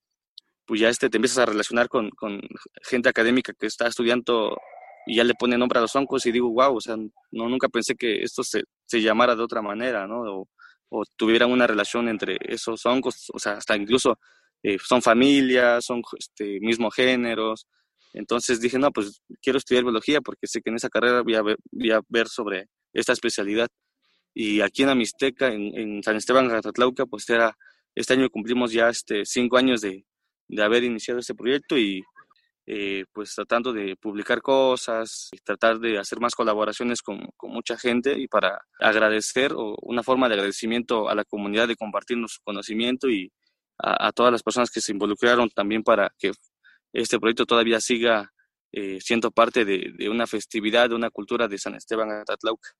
pues 0.70 0.82
ya 0.82 0.88
este, 0.88 1.10
te 1.10 1.16
empiezas 1.16 1.38
a 1.38 1.46
relacionar 1.46 1.88
con, 1.88 2.10
con, 2.10 2.40
gente 2.84 3.08
académica 3.08 3.52
que 3.58 3.66
está 3.66 3.88
estudiando 3.88 4.56
y 5.04 5.16
ya 5.16 5.24
le 5.24 5.34
pone 5.34 5.58
nombre 5.58 5.80
a 5.80 5.82
los 5.82 5.96
hongos 5.96 6.24
y 6.26 6.30
digo, 6.30 6.48
wow, 6.48 6.76
o 6.76 6.80
sea, 6.80 6.94
no, 6.96 7.48
nunca 7.48 7.68
pensé 7.68 7.96
que 7.96 8.22
esto 8.22 8.44
se, 8.44 8.62
se 8.86 9.02
llamara 9.02 9.34
de 9.34 9.42
otra 9.42 9.62
manera, 9.62 10.06
¿no? 10.06 10.20
O, 10.20 10.48
o, 10.90 11.02
tuvieran 11.16 11.50
una 11.50 11.66
relación 11.66 12.08
entre 12.08 12.36
esos 12.42 12.86
hongos, 12.86 13.32
o 13.34 13.40
sea, 13.40 13.54
hasta 13.54 13.76
incluso 13.76 14.16
eh, 14.62 14.78
son 14.78 15.02
familias, 15.02 15.86
son 15.86 16.02
este, 16.16 16.60
mismos 16.60 16.94
géneros. 16.94 17.66
Entonces 18.12 18.60
dije, 18.60 18.78
no, 18.78 18.92
pues 18.92 19.22
quiero 19.42 19.58
estudiar 19.58 19.82
biología 19.82 20.20
porque 20.20 20.46
sé 20.46 20.60
que 20.62 20.70
en 20.70 20.76
esa 20.76 20.88
carrera 20.88 21.22
voy 21.22 21.34
a 21.34 21.42
ver, 21.42 21.56
voy 21.72 21.90
a 21.90 22.00
ver 22.08 22.28
sobre 22.28 22.68
esta 22.92 23.12
especialidad. 23.12 23.66
Y 24.34 24.60
aquí 24.60 24.84
en 24.84 24.90
Amisteca, 24.90 25.48
en, 25.48 25.76
en 25.76 26.02
San 26.04 26.14
Esteban 26.14 26.46
Gatatlauca, 26.46 27.06
pues 27.06 27.28
era, 27.28 27.58
este 27.96 28.12
año 28.12 28.30
cumplimos 28.30 28.70
ya 28.70 28.88
este, 28.88 29.24
cinco 29.24 29.56
años 29.56 29.80
de, 29.80 30.04
de 30.50 30.62
haber 30.62 30.84
iniciado 30.84 31.20
este 31.20 31.34
proyecto 31.34 31.76
y 31.78 32.02
eh, 32.66 33.04
pues 33.12 33.34
tratando 33.34 33.72
de 33.72 33.96
publicar 33.96 34.42
cosas, 34.42 35.28
y 35.32 35.38
tratar 35.38 35.80
de 35.80 35.98
hacer 35.98 36.20
más 36.20 36.34
colaboraciones 36.34 37.02
con, 37.02 37.28
con, 37.36 37.50
mucha 37.50 37.76
gente 37.76 38.18
y 38.18 38.28
para 38.28 38.60
agradecer 38.78 39.52
o 39.54 39.76
una 39.82 40.02
forma 40.02 40.28
de 40.28 40.34
agradecimiento 40.34 41.08
a 41.08 41.14
la 41.14 41.24
comunidad 41.24 41.66
de 41.66 41.76
compartirnos 41.76 42.34
su 42.34 42.42
conocimiento 42.44 43.08
y 43.08 43.32
a, 43.78 44.12
todas 44.12 44.30
las 44.30 44.42
personas 44.42 44.70
que 44.70 44.80
se 44.80 44.92
involucraron 44.92 45.48
también 45.50 45.82
para 45.82 46.12
que 46.18 46.32
este 46.92 47.18
proyecto 47.18 47.46
todavía 47.46 47.80
siga 47.80 48.30
eh, 48.72 48.98
siendo 49.00 49.30
parte 49.30 49.64
de, 49.64 49.92
de, 49.96 50.08
una 50.10 50.26
festividad, 50.26 50.90
de 50.90 50.94
una 50.94 51.10
cultura 51.10 51.48
de 51.48 51.58
San 51.58 51.74
Esteban 51.74 52.10
Atatlauca 52.10 52.70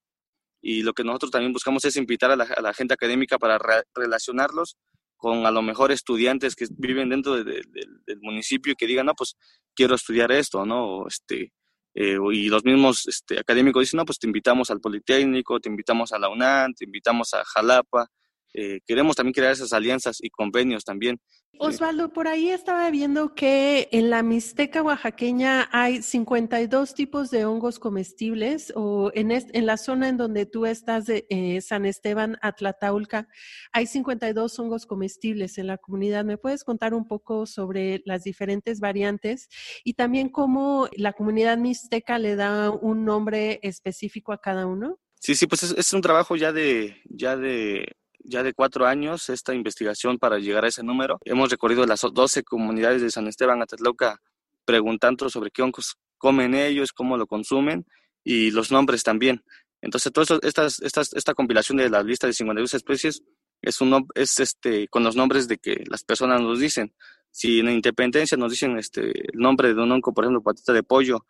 y 0.62 0.82
lo 0.82 0.92
que 0.92 1.04
nosotros 1.04 1.30
también 1.30 1.52
buscamos 1.52 1.84
es 1.84 1.96
invitar 1.96 2.30
a 2.30 2.36
la, 2.36 2.74
gente 2.74 2.94
académica 2.94 3.38
para 3.38 3.58
relacionarlos 3.94 4.76
con 5.20 5.44
a 5.44 5.50
lo 5.50 5.60
mejor 5.60 5.92
estudiantes 5.92 6.56
que 6.56 6.66
viven 6.70 7.10
dentro 7.10 7.44
del 7.44 8.20
municipio 8.22 8.72
y 8.72 8.76
que 8.76 8.86
digan, 8.86 9.06
no, 9.06 9.14
pues 9.14 9.36
quiero 9.74 9.94
estudiar 9.94 10.32
esto, 10.32 10.64
¿no? 10.64 11.06
Este, 11.06 11.52
eh, 11.94 12.16
y 12.32 12.48
los 12.48 12.64
mismos 12.64 13.06
este, 13.06 13.38
académicos 13.38 13.82
dicen, 13.82 13.98
no, 13.98 14.06
pues 14.06 14.18
te 14.18 14.26
invitamos 14.26 14.70
al 14.70 14.80
Politécnico, 14.80 15.60
te 15.60 15.68
invitamos 15.68 16.12
a 16.12 16.18
la 16.18 16.30
UNAM, 16.30 16.72
te 16.72 16.86
invitamos 16.86 17.34
a 17.34 17.44
Jalapa, 17.44 18.08
eh, 18.52 18.80
queremos 18.86 19.16
también 19.16 19.34
crear 19.34 19.52
esas 19.52 19.72
alianzas 19.72 20.18
y 20.20 20.30
convenios 20.30 20.84
también. 20.84 21.18
Osvaldo, 21.62 22.10
por 22.10 22.26
ahí 22.26 22.48
estaba 22.48 22.88
viendo 22.90 23.34
que 23.34 23.90
en 23.92 24.08
la 24.08 24.22
Mixteca 24.22 24.82
oaxaqueña 24.82 25.68
hay 25.72 26.00
52 26.00 26.94
tipos 26.94 27.30
de 27.30 27.44
hongos 27.44 27.78
comestibles 27.78 28.72
o 28.74 29.10
en, 29.14 29.30
en 29.30 29.66
la 29.66 29.76
zona 29.76 30.08
en 30.08 30.16
donde 30.16 30.46
tú 30.46 30.64
estás 30.64 31.04
de 31.04 31.26
eh, 31.28 31.60
San 31.60 31.84
Esteban, 31.84 32.38
Atlataulca, 32.40 33.28
hay 33.72 33.86
52 33.86 34.58
hongos 34.58 34.86
comestibles 34.86 35.58
en 35.58 35.66
la 35.66 35.76
comunidad. 35.76 36.24
¿Me 36.24 36.38
puedes 36.38 36.64
contar 36.64 36.94
un 36.94 37.06
poco 37.06 37.44
sobre 37.44 38.00
las 38.06 38.24
diferentes 38.24 38.80
variantes 38.80 39.50
y 39.84 39.94
también 39.94 40.30
cómo 40.30 40.88
la 40.96 41.12
comunidad 41.12 41.58
mixteca 41.58 42.18
le 42.18 42.36
da 42.36 42.70
un 42.70 43.04
nombre 43.04 43.60
específico 43.62 44.32
a 44.32 44.40
cada 44.40 44.64
uno? 44.66 44.98
Sí, 45.20 45.34
sí, 45.34 45.46
pues 45.46 45.62
es, 45.62 45.72
es 45.76 45.92
un 45.92 46.00
trabajo 46.00 46.36
ya 46.36 46.52
de, 46.52 47.02
ya 47.04 47.36
de 47.36 47.99
ya 48.24 48.42
de 48.42 48.54
cuatro 48.54 48.86
años 48.86 49.28
esta 49.28 49.54
investigación 49.54 50.18
para 50.18 50.38
llegar 50.38 50.64
a 50.64 50.68
ese 50.68 50.82
número. 50.82 51.18
Hemos 51.24 51.50
recorrido 51.50 51.86
las 51.86 52.00
12 52.00 52.42
comunidades 52.42 53.02
de 53.02 53.10
San 53.10 53.26
Esteban, 53.26 53.62
Atatloca, 53.62 54.20
preguntando 54.64 55.28
sobre 55.30 55.50
qué 55.50 55.62
hongos 55.62 55.96
comen 56.18 56.54
ellos, 56.54 56.92
cómo 56.92 57.16
lo 57.16 57.26
consumen 57.26 57.86
y 58.22 58.50
los 58.50 58.70
nombres 58.70 59.02
también. 59.02 59.42
Entonces, 59.80 60.12
todo 60.12 60.38
estas, 60.42 60.80
estas, 60.80 61.12
esta 61.14 61.34
compilación 61.34 61.78
de 61.78 61.88
la 61.88 62.02
lista 62.02 62.26
de 62.26 62.34
52 62.34 62.74
especies 62.74 63.22
es, 63.62 63.80
un, 63.80 64.06
es 64.14 64.38
este, 64.38 64.88
con 64.88 65.02
los 65.02 65.16
nombres 65.16 65.48
de 65.48 65.58
que 65.58 65.84
las 65.88 66.04
personas 66.04 66.40
nos 66.40 66.60
dicen. 66.60 66.94
Si 67.30 67.60
en 67.60 67.66
la 67.66 67.72
independencia 67.72 68.36
nos 68.36 68.50
dicen 68.50 68.78
este, 68.78 69.32
el 69.32 69.38
nombre 69.38 69.72
de 69.72 69.80
un 69.80 69.92
hongo, 69.92 70.12
por 70.12 70.24
ejemplo, 70.24 70.42
patita 70.42 70.72
de 70.72 70.82
pollo, 70.82 71.26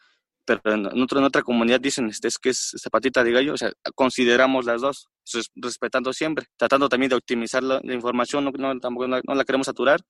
pero 0.59 0.75
en, 0.75 1.03
otra, 1.03 1.19
en 1.19 1.25
otra 1.25 1.43
comunidad 1.43 1.81
dicen 1.81 2.09
este, 2.09 2.29
es 2.29 2.39
que 2.39 2.51
es 2.51 2.75
zapatita 2.81 3.23
de 3.23 3.33
gallo, 3.33 3.55
o 3.55 3.57
sea, 3.57 3.73
consideramos 3.95 4.65
las 4.65 4.81
dos, 4.81 5.09
respetando 5.55 6.13
siempre, 6.13 6.47
tratando 6.57 6.89
también 6.89 7.11
de 7.11 7.17
optimizar 7.17 7.63
la, 7.63 7.81
información, 7.85 8.45
no, 8.45 8.51
no, 8.51 8.79
tampoco 8.81 9.07
no, 9.07 9.21
la 9.23 9.45
queremos 9.45 9.67
saturar, 9.67 10.01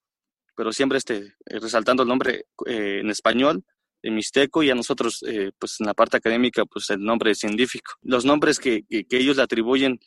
pero 0.56 0.72
siempre 0.72 0.98
este, 0.98 1.34
resaltando 1.44 2.02
el 2.02 2.08
nombre 2.08 2.44
eh, 2.66 3.00
en 3.00 3.10
español, 3.10 3.64
en 4.02 4.14
mixteco 4.14 4.62
y 4.62 4.70
a 4.70 4.74
nosotros, 4.74 5.22
eh, 5.26 5.50
pues 5.58 5.76
en 5.80 5.86
la 5.86 5.94
parte 5.94 6.16
académica, 6.16 6.64
pues 6.64 6.88
el 6.90 7.00
nombre 7.00 7.34
científico. 7.34 7.92
Los 8.00 8.24
nombres 8.24 8.58
que, 8.58 8.84
que, 8.88 9.04
que 9.04 9.18
ellos 9.18 9.36
le 9.36 9.42
atribuyen 9.42 10.00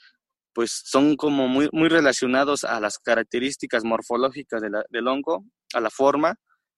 pues 0.53 0.83
son 0.85 1.15
como 1.15 1.47
muy, 1.47 1.69
muy 1.71 1.89
relacionados 1.89 2.63
a 2.63 2.79
las 2.79 2.99
características 2.99 3.83
morfológicas 3.83 4.61
de 4.61 4.69
la, 4.69 4.83
del 4.89 5.07
hongo, 5.07 5.45
a 5.73 5.79
la 5.79 5.89
forma 5.89 6.35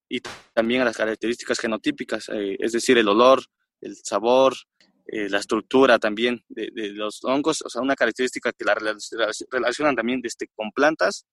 y 0.10 0.22
también 0.54 0.82
a 0.82 0.86
las 0.86 0.98
características 0.98 1.60
genotípicas, 1.60 2.30
eh, 2.30 2.58
es 2.60 2.72
decir, 2.72 2.98
el 2.98 3.08
olor, 3.08 3.44
el 3.82 3.96
sabor, 3.96 4.56
eh, 5.08 5.30
la 5.30 5.40
estructura 5.40 6.00
también 6.00 6.44
de, 6.50 6.72
los 6.94 7.24
hongos, 7.24 7.62
o 7.62 7.70
sea, 7.70 7.82
una 7.82 7.96
característica 7.96 8.52
que 8.52 8.66
la 8.66 8.76
relacionan 9.52 9.96
también 9.96 10.22
este, 10.24 10.48
con 10.56 10.72
plantas. 10.72 11.26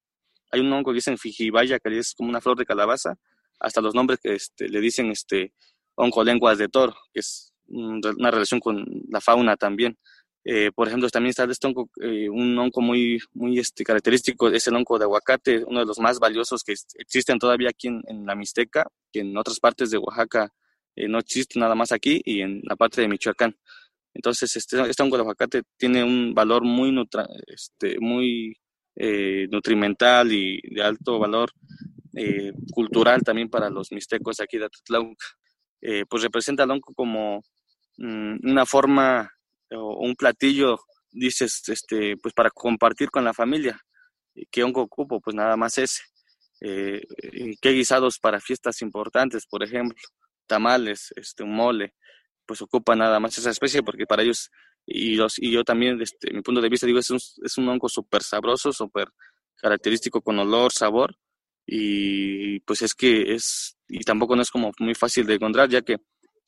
Hay 0.51 0.61
un 0.61 0.73
hongo 0.73 0.91
que 0.91 0.97
dicen 0.97 1.17
fijibaya, 1.17 1.79
que 1.79 1.99
es 1.99 2.15
como 2.15 2.29
una 2.29 2.41
flor 2.41 2.59
de 2.59 2.67
calabaza, 2.67 3.15
hasta 3.61 3.81
los 3.81 3.95
nombres 3.95 4.19
que 4.23 4.35
este, 4.35 4.69
le 4.69 4.81
dicen 4.81 5.11
este, 5.11 5.55
hongo 5.95 6.23
lenguas 6.25 6.59
de 6.59 6.69
toro, 6.69 6.95
que 7.13 7.21
es 7.21 7.55
una 7.69 8.31
relación 8.31 8.61
con 8.61 8.85
la 9.09 9.21
fauna 9.21 9.57
también. 9.57 9.97
Eh, 10.45 10.73
por 10.75 10.89
ejemplo, 10.89 11.09
también 11.09 11.31
está 11.31 11.45
este 11.45 11.67
onco, 11.69 11.89
eh, 12.01 12.29
un 12.29 12.59
onco 12.59 12.81
muy, 12.81 13.21
muy 13.33 13.59
este, 13.59 13.85
característico, 13.85 14.49
es 14.49 14.67
el 14.67 14.75
onco 14.75 14.99
de 14.99 15.05
aguacate, 15.05 15.65
uno 15.65 15.81
de 15.81 15.87
los 15.87 16.01
más 16.01 16.19
valiosos 16.19 16.65
que 16.65 16.75
existen 16.99 17.39
todavía 17.39 17.69
aquí 17.71 17.89
en, 17.89 18.27
la 18.27 18.35
Mixteca, 18.35 18.87
que 19.13 19.21
en 19.21 19.37
otras 19.37 19.61
partes 19.61 19.91
de 19.91 19.99
Oaxaca 19.99 20.53
eh, 20.97 21.07
no 21.09 21.19
existe 21.19 21.61
nada 21.61 21.75
más 21.77 21.93
aquí, 21.93 22.21
y 22.25 22.41
en 22.41 22.61
la 22.65 22.75
parte 22.75 23.01
de 23.01 23.09
Michoacán. 23.09 23.57
Entonces, 24.15 24.57
este, 24.57 24.81
este 24.91 25.05
de 25.05 25.17
aguacate 25.17 25.63
tiene 25.77 26.03
un 26.03 26.35
valor 26.35 26.65
muy, 26.65 26.93
nutra, 26.93 27.27
este, 27.47 27.99
muy 28.01 28.57
nutrimental 28.95 30.31
y 30.33 30.61
de 30.69 30.83
alto 30.83 31.19
valor 31.19 31.51
cultural 32.75 33.23
también 33.23 33.49
para 33.49 33.71
los 33.71 33.91
mixtecos 33.91 34.39
aquí 34.39 34.59
de 34.59 34.67
Atatlauca. 34.67 35.27
pues 36.11 36.23
representa 36.23 36.65
el 36.65 36.73
onco 36.73 36.93
como 36.93 37.43
mm, 37.97 38.51
una 38.51 38.67
forma 38.67 39.31
o 39.75 39.99
un 39.99 40.15
platillo, 40.15 40.79
dices, 41.11 41.63
este, 41.69 42.17
pues 42.17 42.35
para 42.35 42.51
compartir 42.51 43.11
con 43.11 43.25
la 43.25 43.35
familia. 43.35 43.81
¿Qué 44.51 44.63
hongo 44.63 44.83
ocupo? 44.83 45.21
Pues 45.21 45.35
nada 45.37 45.57
más 45.57 45.79
ese. 45.79 46.03
Eh, 46.61 47.03
¿Qué 47.61 47.71
guisados 47.71 48.19
para 48.19 48.41
fiestas 48.41 48.83
importantes, 48.83 49.47
por 49.47 49.63
ejemplo? 49.63 49.99
Tamales, 50.47 51.13
este, 51.17 51.43
un 51.43 51.55
mole, 51.55 51.95
pues 52.47 52.63
ocupa 52.63 52.95
nada 52.95 53.19
más 53.21 53.37
esa 53.39 53.51
especie 53.51 53.83
porque 53.83 54.07
para 54.07 54.23
ellos, 54.23 54.51
y, 54.87 55.17
los, 55.17 55.39
y 55.39 55.51
yo 55.51 55.65
también, 55.65 55.99
desde 55.99 56.33
mi 56.33 56.43
punto 56.43 56.61
de 56.61 56.69
vista, 56.69 56.87
digo, 56.87 56.99
es 56.99 57.11
un, 57.11 57.17
es 57.17 57.59
un 57.59 57.69
hongo 57.69 57.89
súper 57.89 58.23
sabroso, 58.23 58.73
súper 58.73 59.09
característico 59.57 60.21
con 60.21 60.39
olor, 60.39 60.73
sabor, 60.73 61.17
y 61.67 62.61
pues 62.61 62.83
es 62.83 62.95
que 62.95 63.35
es, 63.35 63.77
y 63.89 64.01
tampoco 64.01 64.37
no 64.37 64.43
es 64.43 64.51
como 64.51 64.73
muy 64.79 64.95
fácil 64.95 65.27
de 65.27 65.35
encontrar, 65.35 65.69
ya 65.69 65.83
que 65.83 65.97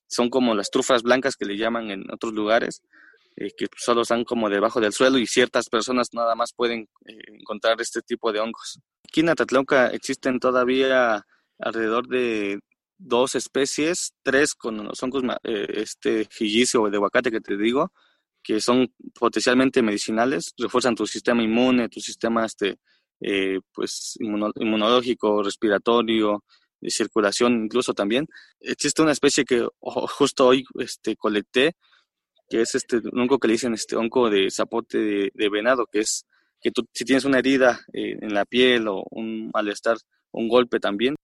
son 0.07 0.31
como 0.31 0.55
las 0.55 0.71
trufas 0.71 1.03
blancas 1.03 1.37
que 1.37 1.45
le 1.45 1.57
llaman 1.57 1.91
en 1.91 2.05
otros 2.13 2.33
lugares, 2.33 2.83
eh, 3.37 3.51
que 3.57 3.67
solo 3.77 4.03
están 4.03 4.25
como 4.25 4.49
debajo 4.49 4.81
del 4.81 4.93
suelo 4.93 5.19
y 5.19 5.27
ciertas 5.27 5.69
personas 5.69 6.09
nada 6.13 6.37
más 6.37 6.53
pueden 6.55 6.89
eh, 7.05 7.19
encontrar 7.27 7.81
este 7.81 8.01
tipo 8.01 8.33
de 8.33 8.41
hongos. 8.41 8.81
Aquí 9.09 9.21
en 9.21 9.29
Atatlauca 9.29 9.89
existen 9.89 10.39
todavía 10.39 11.27
alrededor 11.59 12.07
de 12.07 12.61
dos 12.97 13.35
especies, 13.35 14.13
tres 14.23 14.55
con 14.55 14.85
los 14.85 15.03
hongos 15.03 15.25
eh, 15.43 15.67
este 15.75 16.29
o 16.79 16.91
de 16.91 16.97
aguacate 16.97 17.33
que 17.33 17.41
te 17.41 17.57
digo, 17.57 17.93
que 18.43 18.61
son 18.61 18.93
potencialmente 19.19 19.83
medicinales, 19.83 20.55
refuerzan 20.57 20.95
tu 20.95 21.07
sistema 21.07 21.43
inmune, 21.43 21.89
tu 21.89 22.01
sistema 22.01 22.45
este, 22.45 22.79
pues 23.73 24.17
inmunológico, 24.21 25.43
respiratorio, 25.43 26.45
de 26.81 26.91
circulación 26.91 27.65
incluso 27.65 27.95
también. 27.95 28.29
Existe 28.61 29.03
una 29.03 29.13
especie 29.13 29.45
que 29.45 29.67
justo 29.81 30.47
hoy 30.47 30.65
este, 30.79 31.17
colecté, 31.17 31.73
que 32.55 32.61
es 32.61 32.77
este 32.77 33.01
hongo 33.13 33.41
que 33.41 33.49
le 33.49 33.55
dicen 33.55 33.75
este 33.75 33.97
hongo 33.97 34.31
de 34.31 34.49
zapote 34.49 34.97
de, 35.35 35.49
venado, 35.51 35.87
que 35.91 35.99
es 35.99 36.25
que 36.61 36.71
tú 36.71 36.87
si 36.93 37.05
tienes 37.05 37.25
una 37.25 37.41
herida 37.41 37.81
eh, 37.93 38.17
en 38.21 38.33
la 38.33 38.45
piel 38.45 38.87
o 38.87 39.03
un 39.11 39.51
malestar, 39.53 39.97
un 40.31 40.47
golpe 40.47 40.79
también, 40.79 41.17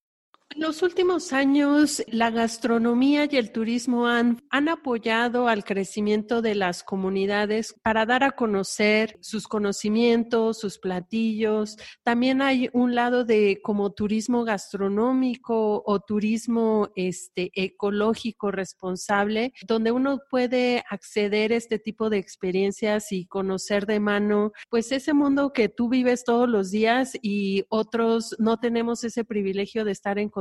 en 0.54 0.62
los 0.62 0.82
últimos 0.82 1.32
años, 1.32 2.02
la 2.08 2.30
gastronomía 2.30 3.28
y 3.30 3.36
el 3.36 3.52
turismo 3.52 4.06
han, 4.06 4.42
han, 4.50 4.68
apoyado 4.68 5.48
al 5.48 5.64
crecimiento 5.64 6.42
de 6.42 6.54
las 6.54 6.82
comunidades 6.82 7.74
para 7.82 8.04
dar 8.04 8.24
a 8.24 8.32
conocer 8.32 9.16
sus 9.20 9.46
conocimientos, 9.46 10.58
sus 10.58 10.78
platillos. 10.78 11.76
También 12.02 12.42
hay 12.42 12.68
un 12.72 12.94
lado 12.94 13.24
de 13.24 13.60
como 13.62 13.92
turismo 13.92 14.44
gastronómico 14.44 15.82
o 15.86 16.00
turismo 16.00 16.90
este, 16.96 17.50
ecológico 17.54 18.50
responsable, 18.50 19.52
donde 19.66 19.92
uno 19.92 20.20
puede 20.30 20.84
acceder 20.90 21.52
a 21.52 21.56
este 21.56 21.78
tipo 21.78 22.10
de 22.10 22.18
experiencias 22.18 23.12
y 23.12 23.26
conocer 23.26 23.86
de 23.86 24.00
mano, 24.00 24.52
pues 24.68 24.90
ese 24.92 25.14
mundo 25.14 25.52
que 25.52 25.68
tú 25.68 25.88
vives 25.88 26.24
todos 26.24 26.48
los 26.48 26.70
días 26.70 27.12
y 27.22 27.64
otros 27.68 28.34
no 28.38 28.58
tenemos 28.58 29.04
ese 29.04 29.24
privilegio 29.24 29.84
de 29.84 29.92
estar 29.92 30.18
en 30.18 30.28
contacto. 30.28 30.39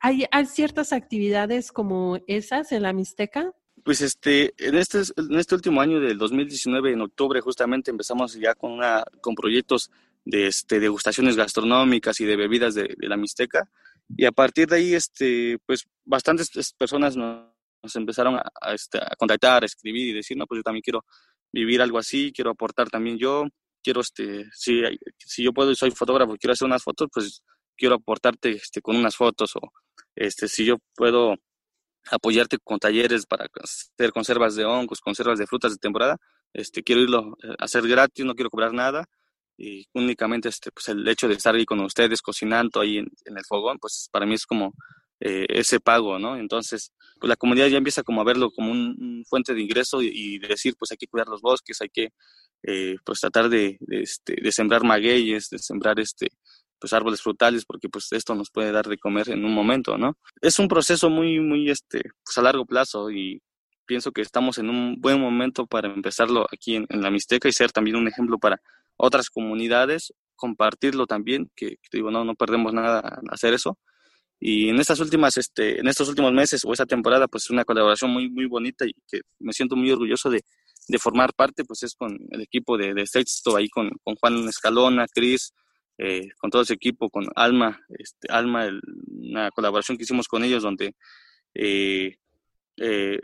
¿Hay, 0.00 0.24
¿Hay 0.30 0.46
ciertas 0.46 0.92
actividades 0.92 1.72
como 1.72 2.18
esas 2.26 2.72
en 2.72 2.82
la 2.82 2.92
Mixteca? 2.92 3.52
Pues 3.84 4.00
este, 4.00 4.54
en 4.58 4.76
este, 4.76 5.00
este 5.00 5.54
último 5.54 5.80
año 5.80 6.00
del 6.00 6.18
2019, 6.18 6.92
en 6.92 7.00
octubre, 7.00 7.40
justamente 7.40 7.90
empezamos 7.90 8.34
ya 8.34 8.54
con, 8.54 8.80
proyectos 9.36 9.90
de 10.24 10.48
este, 10.48 10.80
degustaciones 10.80 11.36
gastronómicas 11.36 12.20
y 12.20 12.24
de 12.26 12.36
bebidas 12.36 12.74
de, 12.74 12.94
la 12.98 13.16
Mixteca. 13.16 13.68
Y 14.16 14.24
a 14.24 14.32
partir 14.32 14.68
de 14.68 14.76
ahí, 14.76 14.94
este, 14.94 15.58
pues 15.64 15.86
bastantes 16.04 16.50
personas 16.74 17.16
nos, 17.16 17.46
empezaron 17.94 18.40
este, 18.74 18.98
a, 18.98 19.14
contactar, 19.16 19.62
a 19.62 19.66
escribir 19.66 20.08
y 20.08 20.12
decir, 20.12 20.36
no, 20.36 20.46
pues 20.46 20.58
yo 20.58 20.62
también 20.62 20.82
quiero 20.82 21.04
vivir 21.52 21.80
algo 21.80 21.98
así, 21.98 22.32
quiero 22.32 22.50
aportar 22.50 22.90
también 22.90 23.16
yo, 23.16 23.46
quiero, 23.82 24.00
este, 24.00 24.46
si, 24.52 24.82
si 25.16 25.44
yo 25.44 25.52
puedo 25.52 25.70
y 25.70 25.76
soy 25.76 25.90
fotógrafo, 25.92 26.36
quiero 26.36 26.52
hacer 26.52 26.66
unas 26.66 26.82
fotos, 26.82 27.08
pues 27.12 27.42
quiero 27.78 27.94
aportarte 27.94 28.50
este, 28.50 28.82
con 28.82 28.96
unas 28.96 29.16
fotos 29.16 29.56
o 29.56 29.60
este, 30.14 30.48
si 30.48 30.64
yo 30.64 30.76
puedo 30.94 31.36
apoyarte 32.10 32.58
con 32.58 32.78
talleres 32.78 33.26
para 33.26 33.46
hacer 33.62 34.12
conservas 34.12 34.56
de 34.56 34.64
hongos, 34.64 35.00
conservas 35.00 35.38
de 35.38 35.46
frutas 35.46 35.72
de 35.72 35.78
temporada, 35.78 36.16
este, 36.52 36.82
quiero 36.82 37.02
irlo 37.02 37.36
a 37.58 37.64
hacer 37.64 37.86
gratis, 37.86 38.24
no 38.24 38.34
quiero 38.34 38.50
cobrar 38.50 38.72
nada 38.72 39.04
y 39.56 39.86
únicamente 39.94 40.48
este, 40.48 40.70
pues 40.70 40.88
el 40.88 41.06
hecho 41.08 41.28
de 41.28 41.34
estar 41.34 41.54
ahí 41.54 41.64
con 41.64 41.80
ustedes 41.80 42.22
cocinando 42.22 42.80
ahí 42.80 42.98
en, 42.98 43.08
el 43.24 43.44
fogón, 43.46 43.78
pues 43.78 44.08
para 44.12 44.24
mí 44.24 44.34
es 44.34 44.46
como 44.46 44.72
eh, 45.20 45.46
ese 45.48 45.80
pago, 45.80 46.18
¿no? 46.18 46.36
Entonces, 46.36 46.92
pues 47.18 47.28
la 47.28 47.36
comunidad 47.36 47.66
ya 47.66 47.78
empieza 47.78 48.04
como 48.04 48.20
a 48.20 48.24
verlo 48.24 48.52
como 48.52 48.70
un, 48.70 49.24
fuente 49.28 49.52
de 49.54 49.62
ingreso 49.62 50.00
y, 50.00 50.38
decir, 50.38 50.74
pues 50.78 50.92
hay 50.92 50.96
que 50.96 51.08
cuidar 51.08 51.26
los 51.26 51.40
bosques, 51.42 51.80
hay 51.80 51.88
que 51.88 52.10
eh, 52.62 52.96
pues 53.04 53.20
tratar 53.20 53.48
de, 53.48 53.78
este, 53.88 54.36
de 54.40 54.52
sembrar 54.52 54.84
magueyes, 54.84 55.50
de 55.50 55.58
sembrar 55.58 55.98
este, 55.98 56.28
pues 56.78 56.92
árboles 56.92 57.22
frutales 57.22 57.64
porque 57.64 57.88
pues 57.88 58.12
esto 58.12 58.34
nos 58.34 58.50
puede 58.50 58.72
dar 58.72 58.86
de 58.86 58.98
comer 58.98 59.30
en 59.30 59.44
un 59.44 59.52
momento, 59.52 59.98
¿no? 59.98 60.16
Es 60.40 60.58
un 60.58 60.68
proceso 60.68 61.10
muy, 61.10 61.40
muy, 61.40 61.70
este, 61.70 62.02
pues 62.24 62.38
a 62.38 62.42
largo 62.42 62.64
plazo 62.66 63.10
y 63.10 63.42
pienso 63.86 64.12
que 64.12 64.20
estamos 64.20 64.58
en 64.58 64.70
un 64.70 65.00
buen 65.00 65.20
momento 65.20 65.66
para 65.66 65.88
empezarlo 65.88 66.46
aquí 66.52 66.76
en, 66.76 66.86
la 66.90 67.10
Mixteca 67.10 67.48
y 67.48 67.52
ser 67.52 67.72
también 67.72 67.96
un 67.96 68.06
ejemplo 68.06 68.38
para 68.38 68.60
otras 68.96 69.30
comunidades, 69.30 70.12
compartirlo 70.36 71.06
también, 71.06 71.50
que, 71.56 71.78
digo, 71.92 72.10
no, 72.10 72.24
no 72.24 72.34
perdemos 72.34 72.72
nada 72.72 73.20
hacer 73.30 73.54
eso. 73.54 73.78
Y 74.40 74.68
en 74.68 74.78
estas 74.78 75.00
últimas, 75.00 75.36
este, 75.36 75.80
en 75.80 75.88
estos 75.88 76.08
últimos 76.08 76.32
meses 76.32 76.64
o 76.64 76.72
esa 76.72 76.86
temporada, 76.86 77.26
pues 77.26 77.44
es 77.44 77.50
una 77.50 77.64
colaboración 77.64 78.12
muy, 78.12 78.30
muy 78.30 78.46
bonita 78.46 78.84
y 78.86 78.92
que 79.10 79.22
me 79.40 79.52
siento 79.52 79.74
muy 79.74 79.90
orgulloso 79.90 80.30
de, 80.30 80.44
de 80.86 80.98
formar 80.98 81.34
parte, 81.34 81.64
pues 81.64 81.82
es 81.82 81.94
con 81.94 82.16
el 82.30 82.42
equipo 82.42 82.76
de, 82.76 82.94
de 82.94 83.06
Sexto, 83.06 83.56
ahí 83.56 83.68
con, 83.68 83.90
con 84.02 84.14
Juan 84.16 84.46
Escalona, 84.48 85.06
Cris, 85.08 85.52
eh, 86.00 86.28
con 86.38 86.48
todo 86.48 86.62
ese 86.62 86.74
equipo, 86.74 87.10
con 87.10 87.26
Alma, 87.34 87.80
este, 87.88 88.30
Alma, 88.30 88.70
una 89.08 89.50
colaboración 89.50 89.98
que 89.98 90.04
hicimos 90.04 90.28
con 90.28 90.44
ellos 90.44 90.62
donde, 90.62 90.94
eh, 91.54 92.18
eh, 92.76 93.20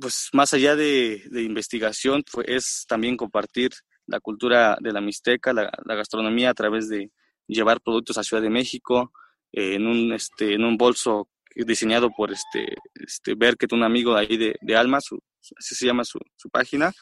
pues 0.00 0.28
más 0.32 0.54
allá 0.54 0.76
de, 0.76 1.20
investigación, 1.32 2.22
es 2.46 2.84
también 2.86 3.16
compartir 3.16 3.72
la 4.06 4.20
cultura 4.20 4.78
de 4.80 4.92
la 4.92 5.00
Mixteca, 5.00 5.52
la, 5.52 5.72
gastronomía 5.86 6.50
a 6.50 6.54
través 6.54 6.88
de 6.88 7.10
llevar 7.48 7.80
productos 7.80 8.16
a 8.16 8.22
Ciudad 8.22 8.44
de 8.44 8.50
México 8.50 9.12
en, 9.50 9.84
un, 9.88 10.12
este, 10.12 10.54
en 10.54 10.64
un 10.64 10.76
bolso 10.76 11.28
diseñado 11.56 12.10
por 12.16 12.30
este, 12.30 12.76
este 12.94 13.34
Berket, 13.34 13.72
un 13.72 13.82
amigo 13.82 14.14
ahí 14.14 14.36
de, 14.36 14.76
Alma, 14.76 14.98
así 14.98 15.74
se 15.74 15.86
llama 15.86 16.04
su, 16.04 16.20
su, 16.36 16.48
página, 16.48 16.92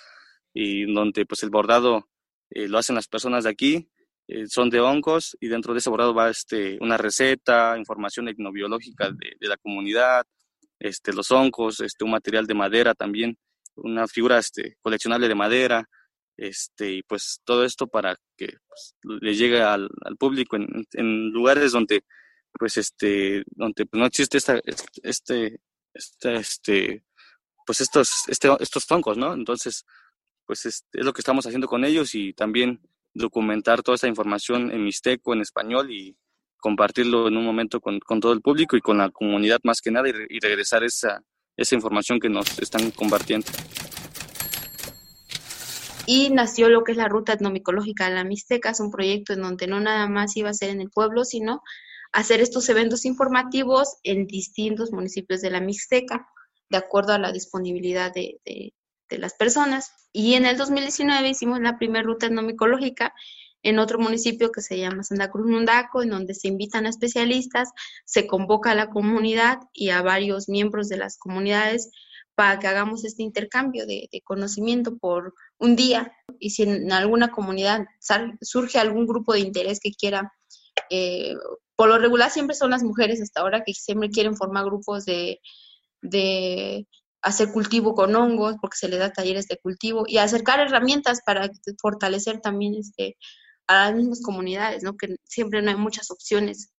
y 0.54 0.90
donde 0.90 1.26
pues 1.26 1.42
el 1.42 1.50
bordado 1.50 2.08
lo 2.48 2.78
hacen 2.78 2.94
las 2.94 3.08
personas 3.08 3.44
de 3.44 3.50
aquí, 3.50 3.90
eh, 4.28 4.46
son 4.48 4.70
de 4.70 4.80
hongos 4.80 5.36
y 5.40 5.48
dentro 5.48 5.72
de 5.72 5.78
ese 5.78 5.90
borrado 5.90 6.14
va 6.14 6.30
este, 6.30 6.78
una 6.80 6.96
receta, 6.96 7.76
información 7.78 8.28
etnobiológica 8.28 9.10
de, 9.10 9.36
de 9.38 9.48
la 9.48 9.56
comunidad, 9.56 10.24
este, 10.78 11.12
los 11.12 11.30
hongos, 11.30 11.80
este, 11.80 12.04
un 12.04 12.10
material 12.10 12.46
de 12.46 12.54
madera 12.54 12.94
también, 12.94 13.38
una 13.76 14.06
figura 14.08 14.38
este, 14.38 14.76
coleccionable 14.82 15.28
de 15.28 15.34
madera, 15.34 15.88
este, 16.36 16.92
y 16.92 17.02
pues 17.02 17.40
todo 17.44 17.64
esto 17.64 17.86
para 17.86 18.16
que 18.36 18.48
pues, 18.68 18.94
le 19.02 19.34
llegue 19.34 19.62
al, 19.62 19.88
público 20.18 20.56
en, 20.56 21.30
lugares 21.30 21.72
donde 21.72 22.04
pues 22.52 22.76
este 22.76 23.42
donde 23.46 23.86
pues, 23.86 23.98
no 23.98 24.06
existe 24.06 24.38
esta 24.38 24.60
este 25.02 25.60
este, 25.94 26.36
este 26.36 27.04
pues 27.66 27.80
estos 27.80 28.28
este, 28.28 28.48
estos 28.60 28.90
hongos 28.90 29.16
no 29.16 29.32
entonces 29.32 29.84
pues 30.44 30.66
es, 30.66 30.84
es 30.92 31.04
lo 31.04 31.12
que 31.12 31.20
estamos 31.20 31.46
haciendo 31.46 31.68
con 31.68 31.84
ellos 31.84 32.14
y 32.14 32.34
también 32.34 32.80
documentar 33.16 33.82
toda 33.82 33.96
esta 33.96 34.08
información 34.08 34.70
en 34.70 34.84
mixteco 34.84 35.32
en 35.32 35.40
español 35.40 35.90
y 35.90 36.16
compartirlo 36.58 37.28
en 37.28 37.36
un 37.36 37.44
momento 37.44 37.80
con, 37.80 37.98
con, 38.00 38.20
todo 38.20 38.32
el 38.32 38.40
público 38.40 38.76
y 38.76 38.80
con 38.80 38.98
la 38.98 39.10
comunidad 39.10 39.60
más 39.64 39.80
que 39.80 39.90
nada 39.90 40.08
y, 40.08 40.38
regresar 40.40 40.84
esa, 40.84 41.22
esa 41.56 41.74
información 41.74 42.18
que 42.18 42.28
nos 42.28 42.58
están 42.58 42.90
compartiendo. 42.90 43.46
Y 46.06 46.30
nació 46.30 46.68
lo 46.68 46.84
que 46.84 46.92
es 46.92 46.98
la 46.98 47.08
Ruta 47.08 47.32
Etnomicológica 47.32 48.08
de 48.08 48.14
la 48.14 48.24
Mixteca, 48.24 48.70
es 48.70 48.80
un 48.80 48.90
proyecto 48.90 49.32
en 49.32 49.42
donde 49.42 49.66
no 49.66 49.80
nada 49.80 50.08
más 50.08 50.36
iba 50.36 50.50
a 50.50 50.54
ser 50.54 50.70
en 50.70 50.80
el 50.80 50.90
pueblo, 50.90 51.24
sino 51.24 51.62
hacer 52.12 52.40
estos 52.40 52.68
eventos 52.68 53.04
informativos 53.04 53.96
en 54.04 54.26
distintos 54.26 54.92
municipios 54.92 55.40
de 55.40 55.50
la 55.50 55.60
Mixteca, 55.60 56.28
de 56.68 56.76
acuerdo 56.76 57.12
a 57.12 57.18
la 57.18 57.32
disponibilidad 57.32 58.12
de, 58.12 58.40
de, 58.44 58.72
de 59.08 59.18
las 59.18 59.34
personas. 59.34 59.92
Y 60.12 60.34
en 60.34 60.46
el 60.46 60.56
2019 60.56 61.28
hicimos 61.28 61.60
la 61.60 61.78
primera 61.78 62.04
ruta 62.04 62.26
etnomicológica 62.26 63.12
en 63.62 63.78
otro 63.78 63.98
municipio 63.98 64.52
que 64.52 64.62
se 64.62 64.78
llama 64.78 65.02
Santa 65.02 65.30
Cruz 65.30 65.46
Mundaco, 65.46 66.02
en 66.02 66.10
donde 66.10 66.34
se 66.34 66.48
invitan 66.48 66.86
a 66.86 66.90
especialistas, 66.90 67.70
se 68.04 68.26
convoca 68.26 68.70
a 68.70 68.74
la 68.76 68.90
comunidad 68.90 69.58
y 69.72 69.90
a 69.90 70.02
varios 70.02 70.48
miembros 70.48 70.88
de 70.88 70.98
las 70.98 71.18
comunidades 71.18 71.90
para 72.36 72.58
que 72.58 72.68
hagamos 72.68 73.04
este 73.04 73.22
intercambio 73.22 73.86
de, 73.86 74.08
conocimiento 74.22 74.96
por 74.98 75.34
un 75.58 75.74
día. 75.74 76.12
Y 76.38 76.50
si 76.50 76.62
en 76.62 76.92
alguna 76.92 77.32
comunidad 77.32 77.86
surge 78.40 78.78
algún 78.78 79.06
grupo 79.06 79.32
de 79.32 79.40
interés 79.40 79.80
que 79.80 79.90
quiera, 79.90 80.32
eh, 80.90 81.34
por 81.74 81.88
lo 81.88 81.98
regular 81.98 82.30
siempre 82.30 82.54
son 82.54 82.70
las 82.70 82.84
mujeres 82.84 83.20
hasta 83.20 83.40
ahora 83.40 83.64
que 83.64 83.72
siempre 83.74 84.10
quieren 84.10 84.36
formar 84.36 84.64
grupos 84.64 85.06
de, 85.06 85.40
de 86.02 86.86
hacer 87.26 87.50
cultivo 87.50 87.94
con 87.94 88.14
hongos, 88.14 88.54
porque 88.60 88.76
se 88.78 88.88
les 88.88 89.00
da 89.00 89.12
talleres 89.12 89.48
de 89.48 89.58
cultivo, 89.58 90.04
y 90.06 90.18
acercar 90.18 90.60
herramientas 90.60 91.20
para 91.26 91.50
fortalecer 91.82 92.40
también 92.40 92.76
este, 92.76 93.16
a 93.66 93.86
las 93.86 93.96
mismas 93.96 94.22
comunidades, 94.22 94.84
¿no? 94.84 94.96
Que 94.96 95.16
siempre 95.24 95.60
no 95.60 95.70
hay 95.70 95.76
muchas 95.76 96.12
opciones 96.12 96.72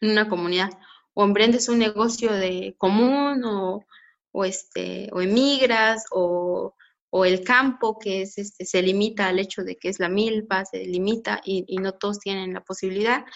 en 0.00 0.12
una 0.12 0.26
comunidad. 0.28 0.70
O 1.12 1.22
emprendes 1.24 1.68
un 1.68 1.78
negocio 1.78 2.32
de 2.32 2.74
común 2.78 3.44
o, 3.44 3.84
o 4.32 4.44
este, 4.46 5.10
o 5.12 5.20
emigras 5.20 6.04
o, 6.10 6.74
o 7.10 7.24
el 7.26 7.44
campo 7.44 7.98
que 7.98 8.22
es 8.22 8.38
este, 8.38 8.64
se 8.64 8.80
limita 8.80 9.28
al 9.28 9.38
hecho 9.38 9.64
de 9.64 9.76
que 9.76 9.90
es 9.90 10.00
la 10.00 10.08
milpa, 10.08 10.64
se 10.64 10.78
limita 10.86 11.42
y, 11.44 11.66
y 11.68 11.76
no 11.76 11.92
todos 11.92 12.20
tienen 12.20 12.54
la 12.54 12.62
posibilidad. 12.62 13.26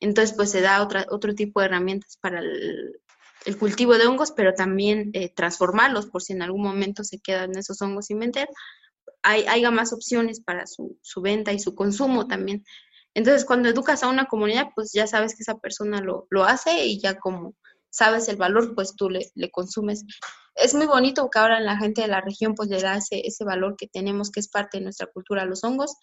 Entonces, 0.00 0.34
pues 0.34 0.50
se 0.50 0.62
da 0.62 0.82
otra, 0.82 1.04
otro 1.10 1.34
tipo 1.34 1.60
de 1.60 1.66
herramientas 1.66 2.16
para 2.22 2.38
el, 2.38 3.02
el 3.44 3.56
cultivo 3.58 3.96
de 3.96 4.06
hongos, 4.06 4.32
pero 4.32 4.54
también 4.54 5.10
eh, 5.14 5.32
transformarlos 5.34 6.06
por 6.06 6.22
si 6.22 6.32
en 6.32 6.42
algún 6.42 6.62
momento 6.62 7.04
se 7.04 7.18
quedan 7.20 7.56
esos 7.56 7.80
hongos 7.82 8.06
sin 8.06 8.18
vender, 8.18 8.48
hay, 9.22 9.46
haya 9.46 9.70
más 9.70 9.92
opciones 9.92 10.40
para 10.40 10.66
su, 10.66 10.98
su, 11.02 11.20
venta 11.20 11.52
y 11.52 11.58
su 11.58 11.74
consumo 11.74 12.26
también. 12.26 12.64
Entonces, 13.14 13.44
cuando 13.44 13.68
educas 13.68 14.02
a 14.02 14.08
una 14.08 14.26
comunidad, 14.26 14.68
pues 14.74 14.92
ya 14.92 15.06
sabes 15.06 15.34
que 15.34 15.42
esa 15.42 15.58
persona 15.58 16.00
lo, 16.00 16.26
lo 16.30 16.44
hace 16.44 16.86
y 16.86 17.00
ya 17.00 17.18
como 17.18 17.54
sabes 17.90 18.28
el 18.28 18.36
valor, 18.36 18.74
pues 18.74 18.94
tú 18.96 19.10
le, 19.10 19.30
le, 19.34 19.50
consumes. 19.50 20.04
Es 20.54 20.74
muy 20.74 20.86
bonito 20.86 21.28
que 21.30 21.38
ahora 21.38 21.60
la 21.60 21.76
gente 21.78 22.02
de 22.02 22.08
la 22.08 22.20
región 22.20 22.54
pues 22.54 22.68
le 22.68 22.80
da 22.80 22.96
ese, 22.96 23.26
ese 23.26 23.44
valor 23.44 23.76
que 23.76 23.88
tenemos, 23.88 24.30
que 24.30 24.40
es 24.40 24.48
parte 24.48 24.78
de 24.78 24.84
nuestra 24.84 25.06
cultura, 25.06 25.44
los 25.46 25.64
hongos, 25.64 25.96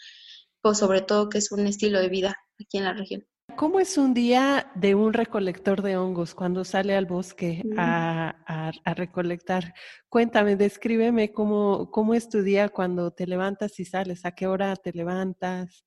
pues 0.61 0.77
sobre 0.77 1.01
todo 1.01 1.29
que 1.29 1.37
es 1.37 1.51
un 1.51 1.67
estilo 1.67 1.99
de 1.99 2.09
vida 2.09 2.35
aquí 2.59 2.77
en 2.77 2.85
la 2.85 2.93
región. 2.93 3.25
¿Cómo 3.55 3.79
es 3.79 3.97
un 3.97 4.13
día 4.13 4.71
de 4.75 4.95
un 4.95 5.13
recolector 5.13 5.81
de 5.81 5.95
hongos 5.95 6.35
cuando 6.35 6.65
sale 6.65 6.95
al 6.95 7.05
bosque 7.05 7.63
a, 7.77 8.35
a, 8.83 8.93
recolectar? 8.93 9.73
Cuéntame, 10.09 10.55
descríbeme 10.55 11.31
cómo, 11.31 11.89
cómo 11.89 12.13
es 12.13 12.27
tu 12.27 12.41
día 12.41 12.67
cuando 12.67 13.11
te 13.11 13.25
levantas 13.25 13.79
y 13.79 13.85
sales, 13.85 14.25
a 14.25 14.31
qué 14.31 14.47
hora 14.47 14.75
te 14.75 14.91
levantas. 14.91 15.85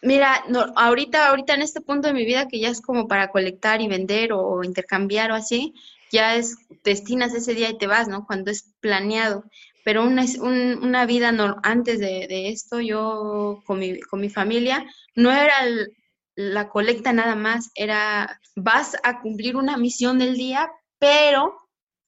Mira, 0.00 0.42
no, 0.48 0.72
ahorita, 0.74 1.28
ahorita 1.28 1.54
en 1.54 1.62
este 1.62 1.80
punto 1.80 2.08
de 2.08 2.14
mi 2.14 2.24
vida 2.24 2.48
que 2.48 2.58
ya 2.58 2.68
es 2.68 2.80
como 2.80 3.06
para 3.06 3.28
colectar 3.28 3.80
y 3.82 3.88
vender 3.88 4.32
o 4.32 4.64
intercambiar 4.64 5.30
o 5.32 5.34
así, 5.34 5.74
ya 6.10 6.36
es, 6.36 6.56
destinas 6.82 7.34
ese 7.34 7.54
día 7.54 7.70
y 7.70 7.78
te 7.78 7.86
vas, 7.86 8.08
¿no? 8.08 8.26
Cuando 8.26 8.50
es 8.50 8.74
planeado. 8.80 9.44
Pero 9.84 10.04
una, 10.04 10.24
una 10.40 11.06
vida 11.06 11.30
no, 11.30 11.56
antes 11.62 11.98
de, 11.98 12.26
de, 12.28 12.48
esto, 12.48 12.80
yo 12.80 13.62
con 13.66 13.80
mi, 13.80 14.00
con 14.00 14.20
mi 14.20 14.30
familia, 14.30 14.86
no 15.14 15.30
era 15.30 15.64
el, 15.64 15.92
la 16.34 16.68
colecta 16.68 17.12
nada 17.12 17.36
más 17.36 17.70
era, 17.74 18.40
vas 18.56 18.96
a 19.02 19.20
cumplir 19.20 19.56
una 19.56 19.76
misión 19.76 20.18
del 20.18 20.36
día, 20.36 20.70
pero 20.98 21.58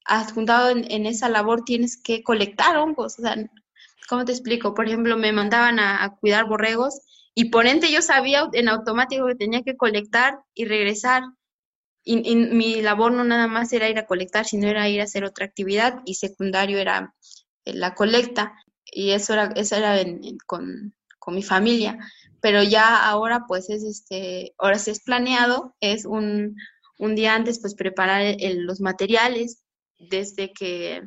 adjuntado 0.05 0.71
en, 0.71 0.91
en 0.91 1.07
esa 1.07 1.29
labor 1.29 1.65
tienes 1.65 2.01
que 2.01 2.23
colectar 2.23 2.77
hongos. 2.77 3.19
O 3.19 3.23
sea, 3.23 3.37
¿cómo 4.09 4.25
te 4.25 4.33
explico? 4.33 4.75
Por 4.75 4.87
ejemplo, 4.87 5.17
me 5.17 5.33
mandaban 5.33 5.79
a, 5.79 6.17
cuidar 6.21 6.47
borregos 6.47 7.01
y 7.35 7.51
por 7.51 7.67
ende 7.67 7.91
yo 7.91 8.03
sabía 8.03 8.49
en 8.53 8.69
automático 8.69 9.27
que 9.27 9.35
tenía 9.35 9.63
que 9.63 9.77
colectar 9.77 10.39
y 10.55 10.67
regresar. 10.67 11.23
Y, 12.07 12.37
mi 12.37 12.83
labor 12.83 13.13
no 13.13 13.25
nada 13.25 13.47
más 13.47 13.73
era 13.73 13.89
ir 13.89 13.99
a 13.99 14.07
colectar, 14.07 14.45
sino 14.45 14.69
era 14.69 14.89
ir 14.89 15.01
a 15.01 15.05
hacer 15.05 15.25
otra 15.25 15.47
actividad 15.47 16.01
y 16.05 16.15
secundario 16.15 16.79
era 16.79 17.15
eh, 17.65 17.73
la 17.75 17.95
colecta. 17.95 18.55
Y 18.85 19.11
eso 19.13 19.33
era, 19.33 19.53
eso 19.57 19.77
era 19.77 19.97
con, 20.47 20.95
con 21.19 21.35
mi 21.35 21.43
familia 21.43 21.99
pero 22.45 22.63
ya 22.63 23.09
ahora 23.09 23.47
pues 23.49 23.71
es 23.71 23.83
este, 23.85 24.53
ahora 24.59 24.79
sí 24.79 24.91
es 24.91 25.03
planeado, 25.03 25.75
es 25.81 26.05
un, 26.05 26.57
un 26.99 27.15
día 27.15 27.35
antes 27.35 27.59
pues 27.59 27.75
preparar 27.75 28.37
los 28.39 28.83
materiales, 28.83 29.65
desde 29.99 30.53
que 30.53 31.01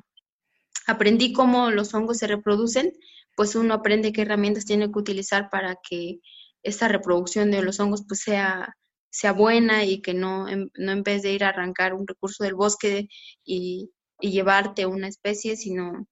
aprendí 0.88 1.34
cómo 1.34 1.70
los 1.70 1.94
hongos 1.94 2.18
se 2.18 2.26
reproducen, 2.26 2.92
pues 3.36 3.54
uno 3.54 3.76
aprende 3.76 4.14
qué 4.14 4.24
herramientas 4.24 4.66
tiene 4.66 4.92
que 4.92 4.98
utilizar 4.98 5.52
para 5.52 5.78
que 5.88 6.22
esta 6.64 6.88
reproducción 6.88 7.52
de 7.52 7.62
los 7.62 7.80
hongos 7.80 8.04
pues 8.08 8.22
sea, 8.22 8.76
sea 9.12 9.32
buena 9.32 9.86
y 9.86 10.02
que 10.02 10.16
no 10.16 10.48
en, 10.50 10.72
no 10.74 10.92
en 10.92 11.04
vez 11.04 11.22
de 11.22 11.34
ir 11.34 11.44
a 11.44 11.50
arrancar 11.50 11.94
un 11.94 12.08
recurso 12.08 12.46
del 12.46 12.56
bosque 12.56 13.10
y, 13.46 13.92
y 14.20 14.32
llevarte 14.32 14.88
una 14.88 15.08
especie, 15.08 15.56
sino 15.56 16.08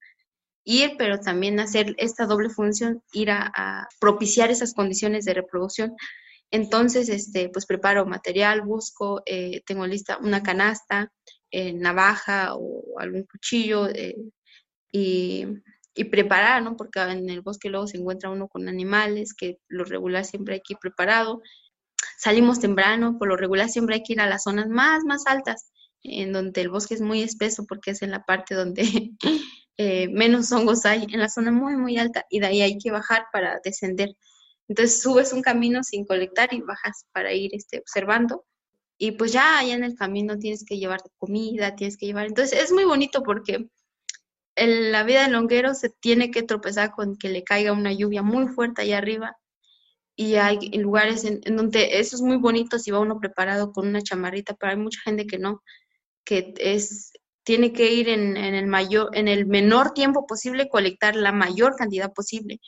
ir, 0.65 0.95
pero 0.97 1.19
también 1.19 1.59
hacer 1.59 1.95
esta 1.97 2.25
doble 2.25 2.49
función, 2.49 3.01
ir 3.13 3.31
a, 3.31 3.87
propiciar 3.99 4.51
esas 4.51 4.73
condiciones 4.73 5.25
de 5.25 5.35
reproducción. 5.35 5.95
Entonces, 6.51 7.09
este, 7.09 7.49
pues 7.49 7.65
preparo 7.65 8.05
material, 8.05 8.61
busco, 8.61 9.21
eh, 9.25 9.61
tengo 9.65 9.87
lista 9.87 10.17
una 10.17 10.43
canasta, 10.43 11.11
eh, 11.51 11.73
navaja 11.73 12.55
o 12.55 12.99
algún 12.99 13.23
cuchillo 13.23 13.87
eh, 13.89 14.15
y, 14.91 15.45
y, 15.95 16.03
preparar, 16.05 16.63
¿no? 16.63 16.75
Porque 16.75 16.99
en 16.99 17.29
el 17.29 17.41
bosque 17.41 17.69
luego 17.69 17.87
se 17.87 17.97
encuentra 17.97 18.29
uno 18.29 18.47
con 18.47 18.67
animales, 18.67 19.33
que 19.33 19.59
lo 19.67 19.85
regular 19.85 20.25
siempre 20.25 20.55
hay 20.55 20.61
que 20.61 20.73
ir 20.73 20.79
preparado. 20.79 21.41
Salimos 22.17 22.59
temprano, 22.59 23.17
por 23.17 23.27
lo 23.27 23.37
regular 23.37 23.69
siempre 23.69 23.95
hay 23.95 24.03
que 24.03 24.13
ir 24.13 24.21
a 24.21 24.27
las 24.27 24.43
zonas 24.43 24.67
más, 24.67 25.03
más 25.03 25.25
altas, 25.27 25.71
en 26.03 26.31
donde 26.33 26.61
el 26.61 26.69
bosque 26.69 26.95
es 26.95 27.01
muy 27.01 27.21
espeso 27.23 27.65
porque 27.67 27.91
es 27.91 28.01
en 28.01 28.11
la 28.11 28.23
parte 28.25 28.55
donde 28.55 28.83
Eh, 29.77 30.07
menos 30.09 30.51
hongos 30.51 30.85
hay 30.85 31.05
en 31.11 31.19
la 31.19 31.29
zona 31.29 31.51
muy, 31.51 31.75
muy 31.75 31.97
alta 31.97 32.25
y 32.29 32.39
de 32.39 32.47
ahí 32.47 32.61
hay 32.61 32.77
que 32.77 32.91
bajar 32.91 33.25
para 33.31 33.59
descender. 33.63 34.15
Entonces 34.67 35.01
subes 35.01 35.33
un 35.33 35.41
camino 35.41 35.83
sin 35.83 36.05
colectar 36.05 36.53
y 36.53 36.61
bajas 36.61 37.05
para 37.11 37.33
ir 37.33 37.51
este, 37.53 37.79
observando. 37.79 38.45
Y 38.97 39.11
pues 39.11 39.33
ya 39.33 39.59
allá 39.59 39.75
en 39.75 39.83
el 39.83 39.95
camino 39.95 40.37
tienes 40.37 40.63
que 40.65 40.77
llevar 40.77 41.01
comida, 41.17 41.75
tienes 41.75 41.97
que 41.97 42.05
llevar... 42.05 42.27
Entonces 42.27 42.63
es 42.63 42.71
muy 42.71 42.85
bonito 42.85 43.23
porque 43.23 43.67
en 44.55 44.91
la 44.91 45.03
vida 45.03 45.23
del 45.23 45.33
longuero 45.33 45.73
se 45.73 45.89
tiene 45.89 46.31
que 46.31 46.43
tropezar 46.43 46.91
con 46.91 47.17
que 47.17 47.29
le 47.29 47.43
caiga 47.43 47.73
una 47.73 47.91
lluvia 47.91 48.21
muy 48.21 48.47
fuerte 48.47 48.83
allá 48.83 48.97
arriba. 48.99 49.37
Y 50.15 50.35
hay 50.35 50.69
lugares 50.77 51.25
en 51.25 51.57
donde 51.57 51.99
eso 51.99 52.15
es 52.15 52.21
muy 52.21 52.37
bonito 52.37 52.79
si 52.79 52.89
va 52.89 53.01
uno 53.01 53.19
preparado 53.19 53.73
con 53.73 53.87
una 53.87 54.01
chamarrita, 54.01 54.55
pero 54.55 54.71
hay 54.71 54.77
mucha 54.77 55.01
gente 55.01 55.27
que 55.27 55.37
no, 55.37 55.61
que 56.23 56.53
es 56.57 57.11
tiene 57.45 57.71
que 57.73 57.93
ir 57.93 58.09
en, 58.09 58.35
el 58.37 58.65
mayor, 58.65 59.11
en 59.13 59.27
el 59.27 59.45
menor 59.45 59.93
tiempo 59.93 60.25
posible, 60.25 60.67
colectar 60.67 61.15
la 61.15 61.31
mayor 61.31 61.75
cantidad 61.75 62.11
posible. 62.11 62.59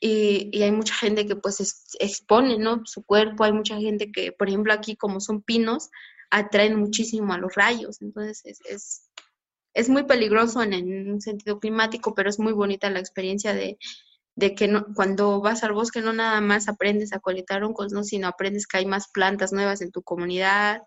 Y, 0.00 0.62
hay 0.62 0.72
mucha 0.72 0.94
gente 0.94 1.26
que 1.26 1.36
pues 1.36 1.86
expone, 2.00 2.58
¿no? 2.58 2.80
Su 2.86 3.04
cuerpo, 3.04 3.44
hay 3.44 3.52
mucha 3.52 3.76
gente 3.76 4.10
que, 4.10 4.32
por 4.32 4.48
ejemplo, 4.48 4.72
aquí 4.72 4.96
como 4.96 5.20
son 5.20 5.42
pinos, 5.42 5.90
atraen 6.30 6.76
muchísimo 6.76 7.34
a 7.34 7.38
los 7.38 7.54
rayos, 7.54 8.00
entonces 8.00 8.42
es, 8.64 9.10
es, 9.74 9.88
muy 9.88 10.04
peligroso 10.04 10.62
en, 10.62 11.10
un 11.10 11.20
sentido 11.20 11.60
climático, 11.60 12.14
pero 12.14 12.30
es 12.30 12.38
muy 12.38 12.52
bonita 12.52 12.90
la 12.90 13.00
experiencia 13.00 13.54
de, 13.54 13.78
que 14.56 14.68
no, 14.68 14.86
cuando 14.94 15.40
vas 15.40 15.62
al 15.62 15.72
bosque 15.72 16.00
no 16.00 16.12
nada 16.12 16.40
más 16.40 16.68
aprendes 16.68 17.12
a 17.12 17.20
colectar 17.20 17.64
hongos, 17.64 17.92
¿no? 17.92 18.02
sino 18.02 18.28
aprendes 18.28 18.66
que 18.66 18.78
hay 18.78 18.86
más 18.86 19.08
plantas 19.08 19.52
nuevas 19.52 19.82
en 19.82 19.90
tu 19.90 20.02
comunidad, 20.02 20.82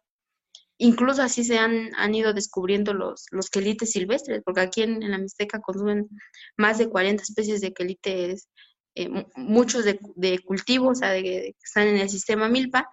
incluso 0.82 1.22
así 1.22 1.44
se 1.44 1.60
han, 1.60 1.92
han 1.96 2.16
ido 2.16 2.34
descubriendo 2.34 2.94
los, 2.94 3.28
los 3.32 3.50
quelites 3.50 3.92
silvestres, 3.92 4.42
porque 4.44 4.62
aquí 4.62 4.82
en, 4.82 5.12
la 5.12 5.20
Mixteca 5.20 5.62
consumen 5.62 6.10
más 6.58 6.80
de 6.80 6.90
40 6.90 7.22
especies 7.22 7.62
de 7.62 7.72
quelites, 7.72 8.50
eh, 8.96 9.10
muchos 9.36 9.86
de, 9.86 10.00
de 10.16 10.40
cultivos, 10.40 10.98
o 10.98 11.00
sea, 11.00 11.12
de, 11.12 11.22
que 11.22 11.56
están 11.64 11.88
en 11.88 11.98
el 11.98 12.10
sistema 12.10 12.50
milpa, 12.50 12.90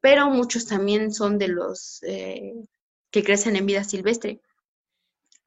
pero 0.00 0.30
muchos 0.30 0.66
también 0.66 1.12
son 1.12 1.38
de 1.38 1.48
los 1.48 2.00
eh, 2.04 2.54
que 3.10 3.24
crecen 3.24 3.56
en 3.56 3.66
vida 3.66 3.82
silvestre. 3.82 4.40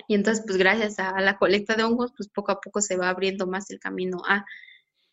Y 0.07 0.15
entonces, 0.15 0.43
pues 0.45 0.57
gracias 0.57 0.99
a 0.99 1.22
la 1.22 1.38
colecta 1.38 1.76
de 1.76 1.84
hongos, 1.84 2.11
pues 2.17 2.28
poco 2.28 2.51
a 2.51 2.59
poco 2.59 2.82
se 2.82 2.97
va 2.97 3.07
abriendo 3.07 3.47
más 3.47 3.69
el 3.69 3.80
camino 3.80 4.22
a, 4.28 4.45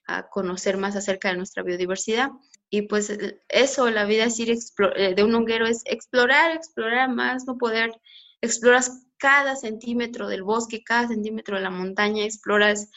a 0.09 0.29
conocer 0.29 0.79
más 0.79 0.97
acerca 0.97 1.29
de 1.29 1.37
nuestra 1.37 1.63
biodiversidad. 1.63 2.31
Y 2.71 2.83
pues 2.83 3.17
eso, 3.49 3.91
la 3.91 4.07
vida 4.07 4.25
es 4.25 4.41
ir 4.41 4.51
eh, 4.97 5.15
de 5.15 5.23
un 5.23 5.35
honguero 5.35 5.67
es 5.67 5.83
explorar, 5.85 6.51
explorar 6.51 7.11
más, 7.15 7.45
no 7.47 7.59
poder, 7.59 7.93
exploras 8.41 9.07
cada 9.19 9.55
centímetro 9.55 10.27
del 10.29 10.43
bosque, 10.43 10.83
cada 10.83 11.09
centímetro 11.09 11.57
de 11.57 11.63
la 11.63 11.71
montaña, 11.71 12.25
exploras 12.25 12.89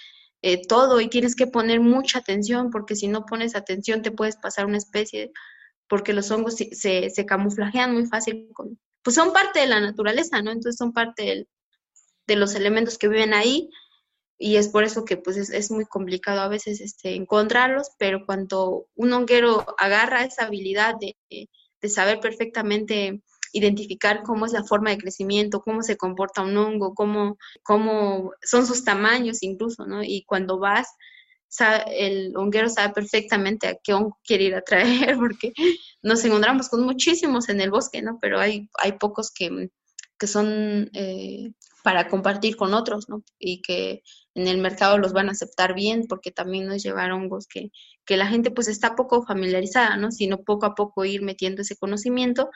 eh, 0.41 0.65
todo 0.65 1.01
y 1.01 1.09
tienes 1.09 1.35
que 1.35 1.47
poner 1.47 1.81
mucha 1.81 2.19
atención 2.19 2.71
porque 2.71 2.95
si 2.95 3.07
no 3.07 3.25
pones 3.25 3.55
atención 3.55 4.01
te 4.01 4.11
puedes 4.11 4.37
pasar 4.37 4.65
una 4.65 4.77
especie, 4.77 5.31
porque 5.87 6.13
los 6.13 6.31
hongos 6.31 6.55
se, 6.55 7.09
se, 7.09 7.25
camuflajean 7.25 7.93
muy 7.93 8.05
fácil, 8.05 8.49
pues 9.03 9.15
son 9.15 9.33
parte 9.33 9.59
de 9.59 9.67
la 9.67 9.81
naturaleza, 9.81 10.41
¿no? 10.41 10.51
Entonces 10.51 10.77
son 10.77 10.93
parte 10.93 11.47
de 12.25 12.35
los 12.37 12.55
elementos 12.55 12.97
que 12.97 13.09
viven 13.09 13.33
ahí 13.33 13.69
y 14.41 14.55
es 14.55 14.69
por 14.69 14.83
eso 14.83 15.05
que 15.05 15.17
pues 15.17 15.37
es, 15.37 15.69
muy 15.69 15.85
complicado 15.85 16.41
a 16.41 16.47
veces 16.47 16.81
este, 16.81 17.13
encontrarlos, 17.13 17.91
pero 17.99 18.25
cuando 18.25 18.87
un 18.95 19.13
honguero 19.13 19.63
agarra 19.77 20.23
esa 20.25 20.45
habilidad 20.45 20.95
de, 20.99 21.15
de, 21.29 21.89
saber 21.89 22.19
perfectamente 22.19 23.21
identificar 23.53 24.23
cómo 24.23 24.47
es 24.47 24.53
la 24.53 24.63
forma 24.63 24.89
de 24.89 24.97
crecimiento, 24.97 25.61
cómo 25.61 25.83
se 25.83 25.95
comporta 25.95 26.41
un 26.41 26.57
hongo, 26.57 26.95
cómo, 26.95 27.37
cómo 27.61 28.31
son 28.41 28.65
sus 28.65 28.83
tamaños 28.83 29.43
incluso, 29.43 29.85
¿no? 29.85 30.01
Y 30.03 30.23
cuando 30.25 30.57
vas, 30.57 30.87
el 31.87 32.35
honguero 32.35 32.67
sabe 32.69 32.93
perfectamente 32.93 33.67
a 33.67 33.77
qué 33.83 33.93
hongo 33.93 34.17
quiere 34.23 34.45
ir 34.45 34.55
a 34.55 34.63
traer, 34.63 35.17
porque 35.19 35.53
nos 36.01 36.25
encontramos 36.25 36.67
con 36.67 36.83
muchísimos 36.83 37.47
en 37.49 37.61
el 37.61 37.69
bosque, 37.69 38.01
¿no? 38.01 38.17
Pero 38.19 38.39
hay, 38.39 38.69
hay 38.79 38.93
pocos 38.93 39.31
que, 39.31 39.69
que 40.17 40.25
son 40.25 40.89
eh, 40.93 41.51
para 41.83 42.07
compartir 42.07 42.55
con 42.55 42.73
otros, 42.73 43.09
¿no? 43.09 43.23
Y 43.37 43.61
que 43.61 44.01
en 44.33 44.47
el 44.47 44.59
mercado 44.59 44.97
los 44.97 45.13
van 45.13 45.29
a 45.29 45.33
aceptar 45.33 45.73
bien 45.73 46.05
porque 46.07 46.31
también 46.31 46.67
nos 46.67 46.83
llevar 46.83 47.11
hongos 47.11 47.47
que, 47.47 47.71
que 48.05 48.17
la 48.17 48.27
gente 48.27 48.51
pues 48.51 48.67
está 48.67 48.95
poco 48.95 49.25
familiarizada, 49.25 49.97
¿no? 49.97 50.11
Sino 50.11 50.43
poco 50.43 50.65
a 50.65 50.75
poco 50.75 51.05
ir 51.05 51.21
metiendo 51.21 51.61
ese 51.61 51.75
conocimiento 51.75 52.49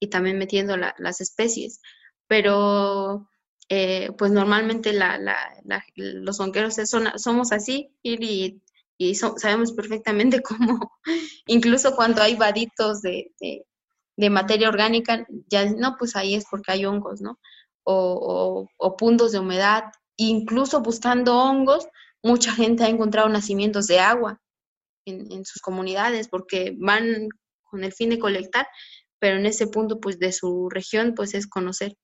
y 0.00 0.08
también 0.08 0.38
metiendo 0.38 0.76
las 0.76 1.20
especies. 1.20 1.80
Pero 2.26 3.28
eh, 3.68 4.10
pues 4.16 4.30
normalmente 4.32 4.92
la, 4.92 5.18
la, 5.18 5.36
los 5.94 6.40
hongueros 6.40 6.76
son, 6.86 7.08
somos 7.18 7.52
así 7.52 7.90
y, 8.02 8.62
y 8.96 9.14
sabemos 9.14 9.72
perfectamente 9.72 10.42
cómo, 10.42 10.92
incluso 11.46 11.94
cuando 11.94 12.22
hay 12.22 12.36
vaditos 12.36 13.02
de, 13.02 13.32
de, 14.16 14.30
materia 14.30 14.68
orgánica, 14.68 15.26
ya 15.48 15.66
no, 15.70 15.96
pues 15.98 16.16
ahí 16.16 16.34
es 16.34 16.44
porque 16.50 16.72
hay 16.72 16.86
hongos, 16.86 17.20
¿no? 17.20 17.38
O 17.84 18.96
puntos 18.98 19.32
de 19.32 19.38
humedad 19.38 19.84
Incluso 20.20 20.80
buscando 20.80 21.38
hongos, 21.38 21.86
mucha 22.24 22.52
gente 22.52 22.82
ha 22.82 22.88
encontrado 22.88 23.28
nacimientos 23.28 23.86
de 23.86 24.00
agua 24.00 24.40
en, 25.06 25.44
sus 25.44 25.62
comunidades 25.62 26.28
porque 26.28 26.74
van 26.76 27.28
con 27.62 27.84
el 27.84 27.92
fin 27.92 28.10
de 28.10 28.18
colectar, 28.18 28.66
pero 29.20 29.38
en 29.38 29.46
ese 29.46 29.68
punto 29.68 30.00
pues 30.00 30.18
de 30.18 30.32
su 30.32 30.68
región 30.70 31.14
pues 31.14 31.34
es 31.34 31.46
conocer. 31.46 31.96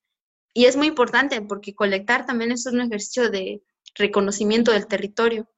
Y 0.55 0.67
es 0.67 0.77
muy 0.77 0.87
importante 0.87 1.43
porque 1.43 1.75
colectar 1.75 2.25
también 2.25 2.53
es 2.53 2.65
un 2.67 2.81
ejercicio 2.81 3.31
de 3.31 3.63
reconocimiento 3.97 4.71
del 4.71 4.87
territorio. 4.87 5.49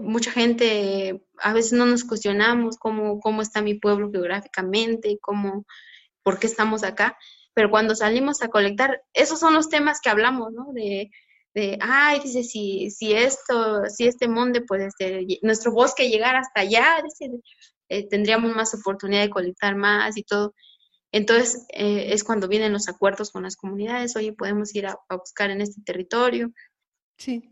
Mucha 0.00 0.30
gente, 0.32 1.24
a 1.38 1.54
veces 1.54 1.72
no 1.72 1.86
nos 1.86 2.04
cuestionamos 2.04 2.76
cómo, 2.76 3.20
cómo 3.20 3.40
está 3.40 3.62
mi 3.62 3.74
pueblo 3.74 4.10
geográficamente, 4.10 5.18
cómo, 5.22 5.64
por 6.22 6.38
qué 6.38 6.46
estamos 6.46 6.82
acá, 6.84 7.16
pero 7.54 7.70
cuando 7.70 7.94
salimos 7.94 8.42
a 8.42 8.48
colectar, 8.48 9.02
esos 9.14 9.40
son 9.40 9.54
los 9.54 9.70
temas 9.70 10.00
que 10.02 10.10
hablamos, 10.10 10.52
¿no? 10.52 10.72
De 10.74 11.10
de, 11.56 11.78
ay, 11.80 12.20
dice, 12.20 12.44
si, 12.44 12.90
si 12.90 13.14
esto, 13.14 13.86
si 13.86 14.06
este 14.06 14.28
monte, 14.28 14.60
pues 14.60 14.82
este, 14.82 15.26
nuestro 15.40 15.72
bosque 15.72 16.10
llegara 16.10 16.40
hasta 16.40 16.60
allá, 16.60 17.02
dice, 17.02 17.30
eh, 17.88 18.06
tendríamos 18.06 18.54
más 18.54 18.74
oportunidad 18.74 19.22
de 19.22 19.30
colectar 19.30 19.74
más 19.74 20.18
y 20.18 20.22
todo. 20.22 20.54
Entonces 21.12 21.66
eh, 21.72 22.12
es 22.12 22.24
cuando 22.24 22.46
vienen 22.46 22.74
los 22.74 22.88
acuerdos 22.88 23.30
con 23.30 23.44
las 23.44 23.56
comunidades, 23.56 24.16
oye, 24.16 24.34
podemos 24.34 24.74
ir 24.74 24.86
a, 24.86 24.98
buscar 25.08 25.48
en 25.48 25.62
este 25.62 25.80
territorio. 25.80 26.52
Sí. 27.16 27.50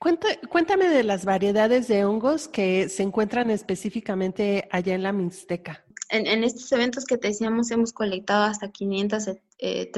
cuéntame 0.00 0.88
de 0.88 1.04
las 1.04 1.24
variedades 1.24 1.86
de 1.86 2.04
hongos 2.04 2.48
que 2.48 2.88
se 2.88 3.04
encuentran 3.04 3.52
específicamente 3.52 4.66
allá 4.72 4.96
en 4.96 5.04
la 5.04 5.12
Mixteca. 5.12 5.84
En, 6.10 6.26
en 6.26 6.42
estos 6.42 6.72
eventos 6.72 7.04
que 7.04 7.18
te 7.18 7.28
decíamos 7.28 7.70
hemos 7.70 7.92
colectado 7.92 8.42
hasta 8.42 8.72
530 8.72 9.38
eh, 9.60 9.92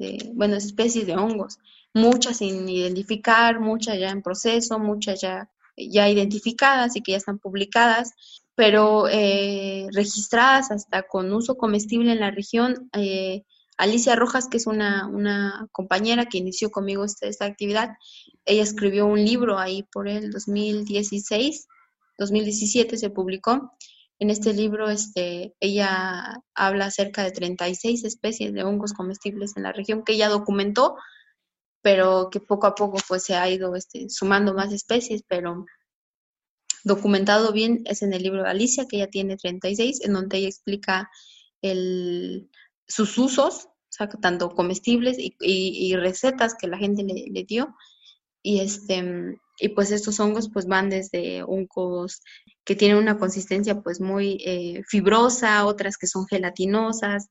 variedades 0.00 0.36
bueno, 0.36 0.56
especies 0.56 1.06
de 1.06 1.16
hongos, 1.16 1.58
muchas 1.94 2.38
sin 2.38 2.68
identificar, 2.68 3.60
muchas 3.60 3.98
ya 3.98 4.10
en 4.10 4.22
proceso, 4.22 4.78
muchas 4.78 5.20
ya, 5.20 5.50
ya 5.76 6.08
identificadas 6.08 6.96
y 6.96 7.02
que 7.02 7.12
ya 7.12 7.18
están 7.18 7.38
publicadas, 7.38 8.12
pero 8.54 9.08
eh, 9.08 9.86
registradas 9.92 10.70
hasta 10.70 11.02
con 11.02 11.32
uso 11.32 11.56
comestible 11.56 12.12
en 12.12 12.20
la 12.20 12.30
región. 12.30 12.90
Eh, 12.94 13.44
Alicia 13.76 14.14
Rojas, 14.14 14.48
que 14.48 14.58
es 14.58 14.66
una, 14.66 15.06
una, 15.06 15.66
compañera 15.72 16.26
que 16.26 16.36
inició 16.36 16.70
conmigo 16.70 17.04
esta, 17.04 17.26
esta 17.26 17.46
actividad, 17.46 17.90
ella 18.44 18.62
escribió 18.62 19.06
un 19.06 19.24
libro 19.24 19.58
ahí 19.58 19.84
por 19.90 20.06
el 20.06 20.30
2016, 20.30 21.66
2017 22.18 22.98
se 22.98 23.08
publicó, 23.08 23.72
en 24.20 24.28
este 24.28 24.52
libro, 24.52 24.90
este, 24.90 25.54
ella 25.60 26.42
habla 26.54 26.86
acerca 26.86 27.24
de 27.24 27.32
36 27.32 28.04
especies 28.04 28.52
de 28.52 28.62
hongos 28.62 28.92
comestibles 28.92 29.56
en 29.56 29.62
la 29.62 29.72
región 29.72 30.04
que 30.04 30.12
ella 30.12 30.28
documentó, 30.28 30.96
pero 31.80 32.28
que 32.30 32.38
poco 32.38 32.66
a 32.66 32.74
poco 32.74 32.98
pues 33.08 33.24
se 33.24 33.34
ha 33.34 33.48
ido 33.48 33.74
este, 33.74 34.10
sumando 34.10 34.52
más 34.52 34.74
especies, 34.74 35.22
pero 35.26 35.64
documentado 36.84 37.50
bien 37.52 37.80
es 37.86 38.02
en 38.02 38.12
el 38.12 38.22
libro 38.22 38.42
de 38.42 38.50
Alicia, 38.50 38.86
que 38.86 38.96
ella 38.96 39.08
tiene 39.08 39.38
36, 39.38 40.02
en 40.04 40.12
donde 40.12 40.36
ella 40.36 40.48
explica 40.48 41.10
el, 41.62 42.50
sus 42.86 43.16
usos, 43.16 43.68
o 43.98 44.06
tanto 44.20 44.50
comestibles 44.50 45.16
y, 45.18 45.96
recetas 45.96 46.54
que 46.54 46.68
la 46.68 46.76
gente 46.76 47.04
le 47.04 47.44
dio. 47.44 47.74
Y 48.42 48.60
este 48.60 49.38
y 49.60 49.68
pues 49.70 49.90
estos 49.92 50.18
hongos 50.20 50.50
pues 50.50 50.66
van 50.66 50.88
desde 50.88 51.42
hongos 51.42 52.22
que 52.64 52.74
tienen 52.74 52.96
una 52.96 53.18
consistencia 53.18 53.80
pues 53.80 54.00
muy 54.00 54.42
eh, 54.44 54.82
fibrosa, 54.88 55.66
otras 55.66 55.96
que 55.98 56.06
son 56.06 56.26
gelatinosas, 56.26 57.28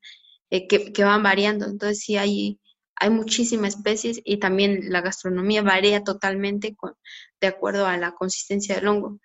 eh, 0.52 0.68
que, 0.68 1.04
van 1.04 1.24
variando. 1.24 1.66
Entonces 1.66 2.00
sí 2.00 2.18
hay, 2.18 2.60
hay 2.96 3.10
muchísimas 3.10 3.76
especies 3.76 4.22
y 4.24 4.38
también 4.38 4.92
la 4.92 5.02
gastronomía 5.02 5.64
varía 5.64 6.04
totalmente 6.04 6.76
con, 6.76 6.94
de 7.42 7.48
acuerdo 7.48 7.88
a 7.88 7.98
la 7.98 8.12
consistencia 8.14 8.76
del 8.76 8.88
hongo. 8.88 9.20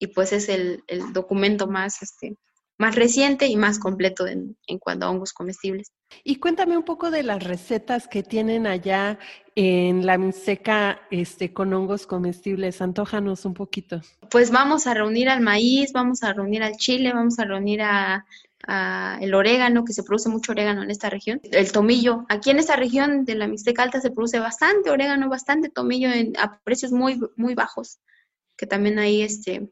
Y 0.00 0.08
pues 0.08 0.32
es 0.32 0.48
el, 0.48 0.82
el 0.88 1.12
documento 1.12 1.68
más, 1.68 2.02
este, 2.02 2.36
más 2.78 2.94
reciente 2.94 3.48
y 3.48 3.56
más 3.56 3.78
completo 3.78 4.26
en, 4.26 4.56
en, 4.66 4.78
cuanto 4.78 5.06
a 5.06 5.10
hongos 5.10 5.32
comestibles. 5.32 5.92
Y 6.24 6.36
cuéntame 6.36 6.76
un 6.76 6.84
poco 6.84 7.10
de 7.10 7.24
las 7.24 7.42
recetas 7.42 8.06
que 8.06 8.22
tienen 8.22 8.66
allá 8.66 9.18
en 9.56 10.06
la 10.06 10.16
Mixteca 10.16 11.00
este, 11.10 11.52
con 11.52 11.74
hongos 11.74 12.06
comestibles. 12.06 12.80
Antójanos 12.80 13.44
un 13.44 13.54
poquito. 13.54 14.00
Pues 14.30 14.52
vamos 14.52 14.86
a 14.86 14.94
reunir 14.94 15.28
al 15.28 15.40
maíz, 15.40 15.92
vamos 15.92 16.22
a 16.22 16.32
reunir 16.32 16.62
al 16.62 16.76
chile, 16.76 17.12
vamos 17.12 17.40
a 17.40 17.44
reunir 17.44 17.82
a, 17.82 18.24
el 19.20 19.34
orégano, 19.34 19.84
que 19.84 19.92
se 19.92 20.02
produce 20.02 20.28
mucho 20.28 20.52
orégano 20.52 20.82
en 20.82 20.90
esta 20.90 21.08
región, 21.08 21.40
el 21.42 21.72
tomillo. 21.72 22.26
Aquí 22.28 22.50
en 22.50 22.58
esta 22.58 22.76
región 22.76 23.24
de 23.24 23.34
la 23.34 23.48
Mixteca 23.48 23.82
Alta 23.82 24.00
se 24.00 24.10
produce 24.10 24.40
bastante 24.40 24.90
orégano, 24.90 25.28
bastante 25.28 25.68
tomillo 25.68 26.10
a 26.38 26.58
precios 26.64 26.92
muy, 26.92 27.18
muy 27.36 27.54
bajos, 27.54 27.98
que 28.56 28.66
también 28.66 28.98
ahí 28.98 29.22
este, 29.22 29.70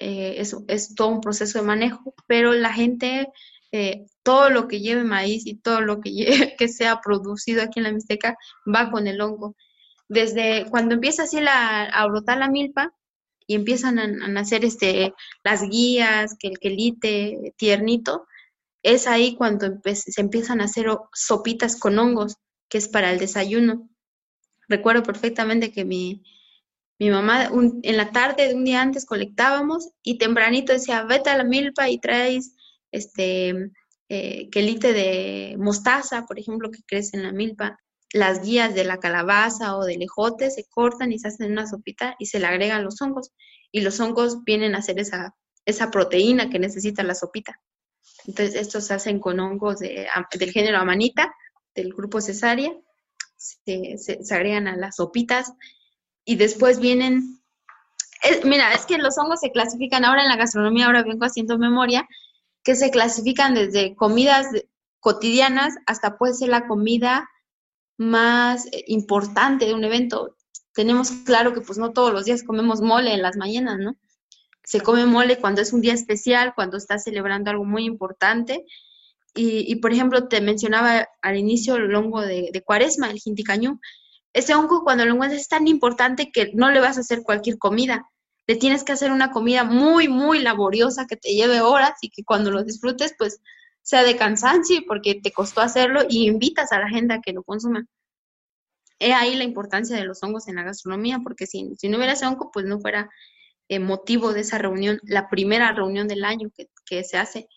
eh, 0.00 0.40
es, 0.40 0.94
todo 0.94 1.08
un 1.08 1.20
proceso 1.20 1.58
de 1.58 1.64
manejo, 1.66 2.14
pero 2.26 2.54
la 2.54 2.72
gente, 2.72 3.28
eh, 3.70 4.06
todo 4.22 4.48
lo 4.48 4.66
que 4.66 4.80
lleve 4.80 5.04
maíz 5.04 5.46
y 5.46 5.56
todo 5.56 5.82
lo 5.82 6.00
que, 6.00 6.10
que 6.58 6.68
sea 6.68 7.00
producido 7.02 7.62
aquí 7.62 7.80
en 7.80 7.84
la 7.84 7.92
Mixteca 7.92 8.36
va 8.66 8.90
con 8.90 9.06
el 9.06 9.20
hongo. 9.20 9.56
Desde 10.08 10.66
cuando 10.70 10.94
empieza 10.94 11.24
así 11.24 11.40
la, 11.40 11.84
a 11.84 12.06
brotar 12.06 12.38
la 12.38 12.48
milpa 12.48 12.94
y 13.46 13.54
empiezan 13.54 13.98
a, 13.98 14.06
nacer 14.06 14.64
este, 14.64 15.12
las 15.44 15.62
guías, 15.68 16.34
que 16.38 16.48
el 16.48 16.58
quelite 16.58 17.54
tiernito, 17.58 18.26
es 18.82 19.06
ahí 19.06 19.36
cuando 19.36 19.66
se 19.84 20.20
empiezan 20.20 20.62
a 20.62 20.64
hacer 20.64 20.86
sopitas 21.12 21.78
con 21.78 21.98
hongos, 21.98 22.38
que 22.70 22.78
es 22.78 22.88
para 22.88 23.12
el 23.12 23.18
desayuno. 23.18 23.90
Recuerdo 24.66 25.02
perfectamente 25.02 25.72
que 25.72 25.84
mi, 25.84 26.22
mi 27.00 27.08
mamá 27.08 27.50
en 27.82 27.96
la 27.96 28.12
tarde 28.12 28.46
de 28.46 28.54
un 28.54 28.64
día 28.64 28.82
antes 28.82 29.06
colectábamos 29.06 29.88
y 30.02 30.18
tempranito 30.18 30.74
decía, 30.74 31.02
vete 31.04 31.30
a 31.30 31.38
la 31.38 31.44
milpa 31.44 31.88
y 31.88 31.98
traes 31.98 32.54
este, 32.92 33.70
eh, 34.10 34.50
quelite 34.50 34.92
de 34.92 35.56
mostaza, 35.58 36.26
por 36.26 36.38
ejemplo, 36.38 36.70
que 36.70 36.82
crece 36.86 37.16
en 37.16 37.22
la 37.22 37.32
milpa. 37.32 37.78
Las 38.12 38.42
guías 38.42 38.74
de 38.74 38.84
la 38.84 38.98
calabaza 38.98 39.78
o 39.78 39.84
del 39.86 40.02
ejote 40.02 40.50
se 40.50 40.66
cortan 40.68 41.10
y 41.10 41.18
se 41.18 41.28
hacen 41.28 41.52
una 41.52 41.66
sopita 41.66 42.16
y 42.18 42.26
se 42.26 42.38
le 42.38 42.46
agregan 42.46 42.84
los 42.84 43.00
hongos. 43.00 43.30
Y 43.72 43.80
los 43.80 43.98
hongos 43.98 44.44
vienen 44.44 44.74
a 44.74 44.78
hacer 44.78 44.98
esa, 44.98 45.34
esa 45.64 45.90
proteína 45.90 46.50
que 46.50 46.58
necesita 46.58 47.02
la 47.02 47.14
sopita. 47.14 47.58
Entonces, 48.26 48.56
estos 48.56 48.84
se 48.84 48.92
hacen 48.92 49.20
con 49.20 49.40
hongos 49.40 49.78
de, 49.78 50.06
del 50.38 50.52
género 50.52 50.76
amanita, 50.76 51.32
del 51.74 51.94
grupo 51.94 52.20
cesárea, 52.20 52.74
se, 53.38 53.96
se, 53.96 54.34
agregan 54.34 54.68
a 54.68 54.76
las 54.76 54.96
sopitas 54.96 55.54
y 56.24 56.36
después 56.36 56.80
vienen, 56.80 57.40
mira, 58.44 58.72
es 58.74 58.86
que 58.86 58.98
los 58.98 59.18
hongos 59.18 59.40
se 59.40 59.52
clasifican 59.52 60.04
ahora 60.04 60.22
en 60.22 60.28
la 60.28 60.36
gastronomía, 60.36 60.86
ahora 60.86 61.02
vengo 61.02 61.24
haciendo 61.24 61.58
memoria, 61.58 62.06
que 62.62 62.74
se 62.74 62.90
clasifican 62.90 63.54
desde 63.54 63.94
comidas 63.94 64.46
cotidianas 65.00 65.74
hasta 65.86 66.18
puede 66.18 66.34
ser 66.34 66.50
la 66.50 66.66
comida 66.66 67.28
más 67.96 68.66
eh, 68.66 68.84
importante 68.86 69.66
de 69.66 69.74
un 69.74 69.84
evento. 69.84 70.36
Tenemos 70.72 71.10
claro 71.24 71.52
que 71.52 71.60
pues 71.60 71.78
no 71.78 71.92
todos 71.92 72.12
los 72.12 72.24
días 72.24 72.44
comemos 72.44 72.80
mole 72.80 73.12
en 73.12 73.22
las 73.22 73.36
mañanas, 73.36 73.78
¿no? 73.78 73.96
Se 74.62 74.80
come 74.80 75.04
mole 75.04 75.38
cuando 75.38 75.62
es 75.62 75.72
un 75.72 75.80
día 75.80 75.94
especial, 75.94 76.52
cuando 76.54 76.76
estás 76.76 77.04
celebrando 77.04 77.50
algo 77.50 77.64
muy 77.64 77.84
importante. 77.84 78.64
Y, 79.34 79.76
por 79.76 79.92
ejemplo, 79.92 80.26
te 80.26 80.40
mencionaba 80.40 81.08
al 81.22 81.36
inicio 81.36 81.76
el 81.76 81.94
hongo 81.94 82.20
de, 82.20 82.62
cuaresma, 82.64 83.10
el 83.10 83.18
jinticañú. 83.18 83.80
Ese 84.32 84.54
hongo 84.54 84.84
cuando 84.84 85.04
lo 85.04 85.14
encuentras 85.14 85.40
es 85.40 85.48
tan 85.48 85.66
importante 85.66 86.30
que 86.30 86.52
no 86.54 86.70
le 86.70 86.80
vas 86.80 86.96
a 86.96 87.00
hacer 87.00 87.22
cualquier 87.22 87.58
comida. 87.58 88.08
Le 88.46 88.56
tienes 88.56 88.84
que 88.84 88.92
hacer 88.92 89.12
una 89.12 89.30
comida 89.32 89.64
muy, 89.64 90.08
muy 90.08 90.40
laboriosa 90.40 91.06
que 91.06 91.16
te 91.16 91.34
lleve 91.34 91.60
horas 91.60 91.94
y 92.00 92.10
que 92.10 92.24
cuando 92.24 92.50
lo 92.50 92.64
disfrutes, 92.64 93.14
pues 93.18 93.40
sea 93.82 94.02
de 94.04 94.16
cansancio 94.16 94.82
porque 94.86 95.16
te 95.16 95.32
costó 95.32 95.60
hacerlo 95.60 96.02
y 96.08 96.28
invitas 96.28 96.72
a 96.72 96.78
la 96.78 96.88
gente 96.88 97.14
a 97.14 97.20
que 97.20 97.32
lo 97.32 97.42
consuma. 97.42 97.86
He 98.98 99.12
ahí 99.14 99.34
la 99.34 99.44
importancia 99.44 99.96
de 99.96 100.04
los 100.04 100.22
hongos 100.22 100.46
en 100.46 100.56
la 100.56 100.62
gastronomía, 100.62 101.20
porque 101.24 101.46
si, 101.46 101.74
si 101.78 101.88
no 101.88 101.96
hubiera 101.96 102.12
ese 102.12 102.26
hongo, 102.26 102.50
pues 102.52 102.66
no 102.66 102.80
fuera 102.80 103.10
eh, 103.68 103.78
motivo 103.78 104.32
de 104.32 104.40
esa 104.40 104.58
reunión, 104.58 105.00
la 105.04 105.28
primera 105.28 105.72
reunión 105.72 106.08
del 106.08 106.24
año 106.24 106.50
que, 106.84 107.04
se 107.04 107.16
hace. 107.16 107.48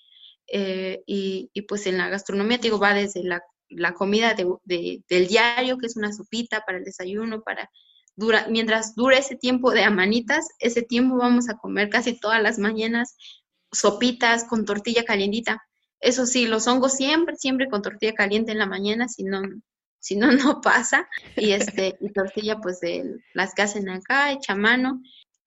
Eh, 0.48 1.02
y, 1.06 1.50
pues 1.68 1.88
en 1.88 1.98
la 1.98 2.08
gastronomía, 2.08 2.58
te 2.58 2.64
digo, 2.64 2.80
va 2.80 2.94
desde 2.94 3.24
la, 3.24 3.44
comida 3.96 4.36
del 4.36 5.28
diario, 5.28 5.78
que 5.78 5.88
es 5.88 5.96
una 5.96 6.14
sopita 6.14 6.62
para 6.66 6.78
el 6.78 6.84
desayuno, 6.84 7.42
para 7.42 7.70
dura, 8.16 8.48
mientras 8.50 8.96
dure 8.96 9.18
ese 9.18 9.36
tiempo 9.36 9.72
de 9.72 9.84
amanitas, 9.84 10.48
ese 10.60 10.82
tiempo 10.82 11.18
vamos 11.18 11.50
a 11.50 11.58
comer 11.58 11.90
casi 11.90 12.20
todas 12.20 12.42
las 12.42 12.60
mañanas 12.60 13.16
sopitas 13.72 14.44
con 14.46 14.66
tortilla 14.66 15.04
calientita. 15.04 15.62
Eso 16.00 16.26
sí, 16.26 16.48
los 16.48 16.68
hongos 16.68 16.94
siempre, 16.94 17.36
siempre 17.36 17.70
con 17.70 17.82
tortilla 17.82 18.14
caliente 18.14 18.52
en 18.52 18.60
la 18.60 18.66
mañana, 18.66 19.08
si 19.08 19.24
no, 19.24 19.42
si 20.00 20.16
no, 20.16 20.32
no 20.32 20.62
pasa. 20.62 21.08
Y 21.36 21.52
este, 21.52 21.98
y 22.00 22.12
tortilla, 22.12 22.60
pues 22.62 22.80
de 22.80 23.20
las 23.34 23.54
que 23.54 23.64
hacen 23.64 23.90
acá, 23.90 24.32
hecha 24.32 24.56
mano 24.56 25.02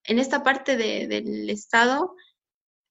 en 0.07 0.19
esta 0.19 0.43
parte 0.43 0.77
del 0.77 1.51
estado, 1.51 2.15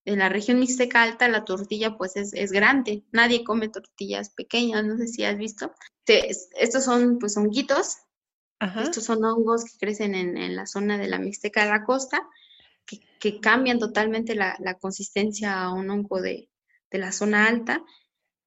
en 0.05 0.19
la 0.19 0.29
región 0.29 0.59
mixteca 0.59 1.01
alta, 1.01 1.27
la 1.27 1.45
tortilla 1.45 1.97
pues 1.97 2.15
es, 2.15 2.51
grande. 2.51 3.03
Nadie 3.11 3.43
come 3.43 3.69
tortillas 3.69 4.29
pequeñas, 4.29 4.85
no 4.85 4.97
sé 4.97 5.07
si 5.07 5.23
has 5.23 5.37
visto. 5.37 5.73
estos 6.05 6.85
son 6.85 7.17
pues 7.19 7.35
honguitos. 7.37 7.97
Estos 8.81 9.03
son 9.03 9.23
hongos 9.23 9.65
que 9.65 9.77
crecen 9.77 10.15
en, 10.15 10.55
la 10.55 10.65
zona 10.65 10.97
de 10.97 11.07
la 11.07 11.19
mixteca 11.19 11.63
de 11.63 11.69
la 11.69 11.83
costa, 11.83 12.21
que, 13.19 13.39
cambian 13.39 13.79
totalmente 13.79 14.33
la, 14.33 14.77
consistencia 14.79 15.61
a 15.61 15.73
un 15.73 15.89
hongo 15.89 16.21
de, 16.21 16.49
la 16.91 17.11
zona 17.11 17.47
alta. 17.47 17.83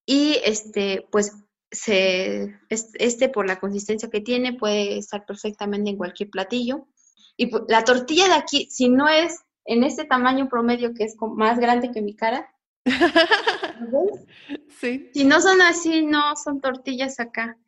Y 0.06 0.38
este, 0.44 1.06
pues 1.12 1.32
se, 1.70 2.56
este, 2.70 3.28
por 3.28 3.46
la 3.46 3.60
consistencia 3.60 4.08
que 4.08 4.20
tiene, 4.20 4.54
puede 4.54 4.98
estar 4.98 5.26
perfectamente 5.26 5.90
en 5.90 5.96
cualquier 5.96 6.30
platillo. 6.30 6.88
Y 7.36 7.50
la 7.68 7.84
tortilla 7.84 8.26
de 8.28 8.34
aquí, 8.34 8.68
si 8.70 8.88
no 8.88 9.08
es 9.08 9.40
en 9.68 9.84
este 9.84 10.06
tamaño 10.06 10.48
promedio 10.48 10.94
que 10.94 11.04
es 11.04 11.14
más 11.20 11.58
grande 11.58 11.90
que 11.92 12.00
mi 12.00 12.16
cara, 12.16 12.48
sí. 14.80 15.10
si 15.12 15.24
no 15.24 15.42
son 15.42 15.60
así, 15.60 16.06
no 16.06 16.34
son 16.36 16.62
tortillas 16.62 17.20
acá. 17.20 17.58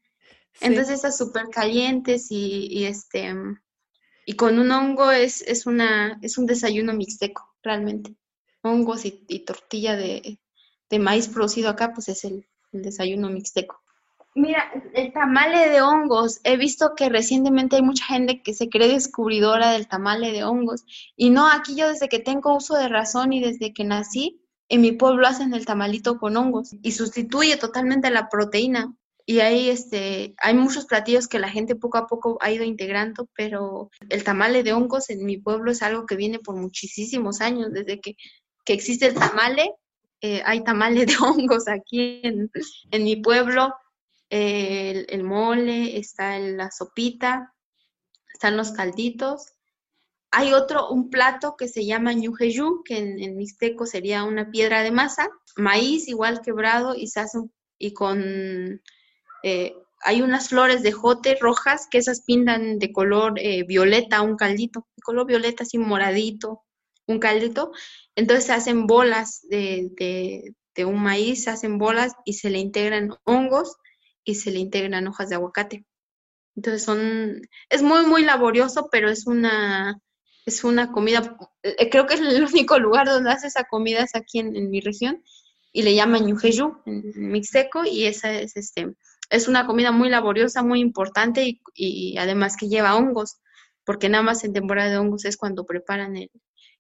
Entonces 0.62 0.96
estas 0.96 1.18
súper 1.18 1.48
calientes 1.50 2.28
y, 2.30 2.86
este 2.86 3.34
y 4.24 4.32
con 4.32 4.58
un 4.58 4.70
hongo 4.72 5.10
es, 5.10 5.42
es 5.42 5.66
una 5.66 6.18
es 6.22 6.38
un 6.38 6.46
desayuno 6.46 6.94
mixteco, 6.94 7.54
realmente. 7.62 8.16
Hongos 8.62 9.04
y, 9.04 9.44
tortilla 9.44 9.94
de, 9.94 10.38
maíz 10.98 11.28
producido 11.28 11.68
acá, 11.68 11.92
pues 11.92 12.08
es 12.08 12.24
el 12.24 12.46
desayuno 12.72 13.28
mixteco. 13.28 13.82
Mira, 14.34 14.70
el 14.94 15.12
tamale 15.12 15.68
de 15.68 15.82
hongos. 15.82 16.40
He 16.44 16.56
visto 16.56 16.94
que 16.94 17.08
recientemente 17.08 17.76
hay 17.76 17.82
mucha 17.82 18.04
gente 18.04 18.42
que 18.42 18.54
se 18.54 18.68
cree 18.68 18.88
descubridora 18.88 19.72
del 19.72 19.88
tamale 19.88 20.30
de 20.30 20.44
hongos. 20.44 20.84
Y 21.16 21.30
no, 21.30 21.48
aquí 21.50 21.74
yo 21.74 21.88
desde 21.88 22.08
que 22.08 22.20
tengo 22.20 22.56
uso 22.56 22.76
de 22.76 22.88
razón 22.88 23.32
y 23.32 23.40
desde 23.40 23.72
que 23.72 23.84
nací, 23.84 24.40
en 24.68 24.82
mi 24.82 24.92
pueblo 24.92 25.26
hacen 25.26 25.52
el 25.52 25.66
tamalito 25.66 26.18
con 26.18 26.36
hongos 26.36 26.76
y 26.80 26.92
sustituye 26.92 27.56
totalmente 27.56 28.08
la 28.10 28.28
proteína. 28.28 28.94
Y 29.26 29.40
ahí 29.40 29.68
este, 29.68 30.34
hay 30.38 30.54
muchos 30.54 30.86
platillos 30.86 31.26
que 31.26 31.40
la 31.40 31.48
gente 31.48 31.74
poco 31.74 31.98
a 31.98 32.06
poco 32.06 32.38
ha 32.40 32.52
ido 32.52 32.64
integrando, 32.64 33.28
pero 33.34 33.90
el 34.08 34.22
tamale 34.22 34.62
de 34.62 34.72
hongos 34.72 35.10
en 35.10 35.24
mi 35.24 35.38
pueblo 35.38 35.72
es 35.72 35.82
algo 35.82 36.06
que 36.06 36.16
viene 36.16 36.38
por 36.38 36.54
muchísimos 36.54 37.40
años. 37.40 37.72
Desde 37.72 38.00
que, 38.00 38.16
existe 38.66 39.06
el 39.06 39.14
tamale, 39.14 39.72
eh, 40.20 40.42
hay 40.44 40.62
tamale 40.62 41.04
de 41.04 41.14
hongos 41.20 41.66
aquí 41.66 42.20
en, 42.22 42.48
en 42.92 43.04
mi 43.04 43.16
pueblo 43.16 43.74
el, 44.30 45.24
mole, 45.24 45.98
está 45.98 46.38
la 46.38 46.70
sopita, 46.70 47.52
están 48.32 48.56
los 48.56 48.70
calditos. 48.72 49.54
Hay 50.30 50.52
otro, 50.52 50.88
un 50.90 51.10
plato 51.10 51.56
que 51.58 51.66
se 51.68 51.84
llama 51.84 52.12
ñujeyu, 52.12 52.82
que 52.84 52.98
en, 52.98 53.36
mixteco 53.36 53.84
sería 53.86 54.22
una 54.24 54.50
piedra 54.50 54.82
de 54.82 54.92
masa, 54.92 55.28
maíz 55.56 56.08
igual 56.08 56.40
quebrado 56.40 56.94
y 56.94 57.08
se 57.08 57.22
y 57.78 57.92
con 57.92 58.80
eh, 59.42 59.74
hay 60.02 60.22
unas 60.22 60.48
flores 60.48 60.82
de 60.82 60.92
jote 60.92 61.36
rojas 61.40 61.88
que 61.90 61.98
esas 61.98 62.22
pintan 62.22 62.78
de 62.78 62.92
color 62.92 63.34
eh, 63.38 63.64
violeta 63.64 64.22
un 64.22 64.36
caldito, 64.36 64.86
de 64.96 65.02
color 65.02 65.26
violeta 65.26 65.64
así 65.64 65.78
moradito, 65.78 66.62
un 67.06 67.18
caldito. 67.18 67.72
Entonces 68.14 68.46
se 68.46 68.52
hacen 68.52 68.86
bolas 68.86 69.40
de, 69.48 69.90
de, 69.98 70.54
de 70.74 70.84
un 70.84 71.02
maíz, 71.02 71.44
se 71.44 71.50
hacen 71.50 71.78
bolas 71.78 72.12
y 72.24 72.34
se 72.34 72.50
le 72.50 72.58
integran 72.58 73.10
hongos 73.24 73.76
y 74.30 74.34
se 74.34 74.50
le 74.50 74.58
integran 74.58 75.06
hojas 75.08 75.28
de 75.28 75.36
aguacate. 75.36 75.84
Entonces 76.56 76.82
son, 76.82 77.42
es 77.68 77.82
muy, 77.82 78.06
muy 78.06 78.24
laborioso, 78.24 78.88
pero 78.90 79.08
es 79.10 79.26
una, 79.26 79.98
es 80.46 80.64
una 80.64 80.92
comida, 80.92 81.36
eh, 81.62 81.88
creo 81.90 82.06
que 82.06 82.14
es 82.14 82.20
el 82.20 82.44
único 82.52 82.78
lugar 82.78 83.06
donde 83.06 83.30
hace 83.30 83.46
esa 83.46 83.64
comida 83.64 84.02
es 84.02 84.14
aquí 84.14 84.40
en, 84.40 84.70
mi 84.70 84.80
región 84.80 85.22
y 85.72 85.82
le 85.82 85.94
llaman 85.94 86.26
yujeyu 86.26 86.82
en 86.86 87.30
mixteco 87.30 87.84
y 87.84 88.06
esa 88.06 88.32
es 88.32 88.56
este, 88.56 88.94
es 89.30 89.48
una 89.48 89.66
comida 89.66 89.92
muy 89.92 90.08
laboriosa, 90.08 90.62
muy 90.62 90.80
importante 90.80 91.60
y, 91.74 92.18
además 92.18 92.56
que 92.56 92.68
lleva 92.68 92.96
hongos, 92.96 93.38
porque 93.84 94.08
nada 94.08 94.24
más 94.24 94.44
en 94.44 94.52
temporada 94.52 94.90
de 94.90 94.98
hongos 94.98 95.24
es 95.24 95.36
cuando 95.36 95.64
preparan 95.64 96.16
el, 96.16 96.30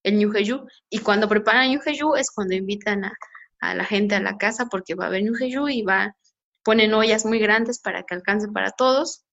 el 0.02 0.58
y 0.90 0.98
cuando 0.98 1.28
preparan 1.28 1.72
yujeyu 1.72 2.16
es 2.16 2.30
cuando 2.30 2.54
invitan 2.54 3.04
a, 3.04 3.12
a, 3.60 3.74
la 3.74 3.84
gente 3.84 4.16
a 4.16 4.20
la 4.20 4.36
casa 4.36 4.66
porque 4.66 4.94
va 4.94 5.04
a 5.04 5.08
haber 5.08 5.24
yujeyu 5.24 5.68
y 5.68 5.82
va 5.82 6.16
ponen 6.62 6.94
ollas 6.94 7.24
muy 7.24 7.38
grandes 7.38 7.78
para 7.78 8.02
que 8.02 8.14
alcance 8.14 8.48
para 8.48 8.70
todos. 8.70 9.24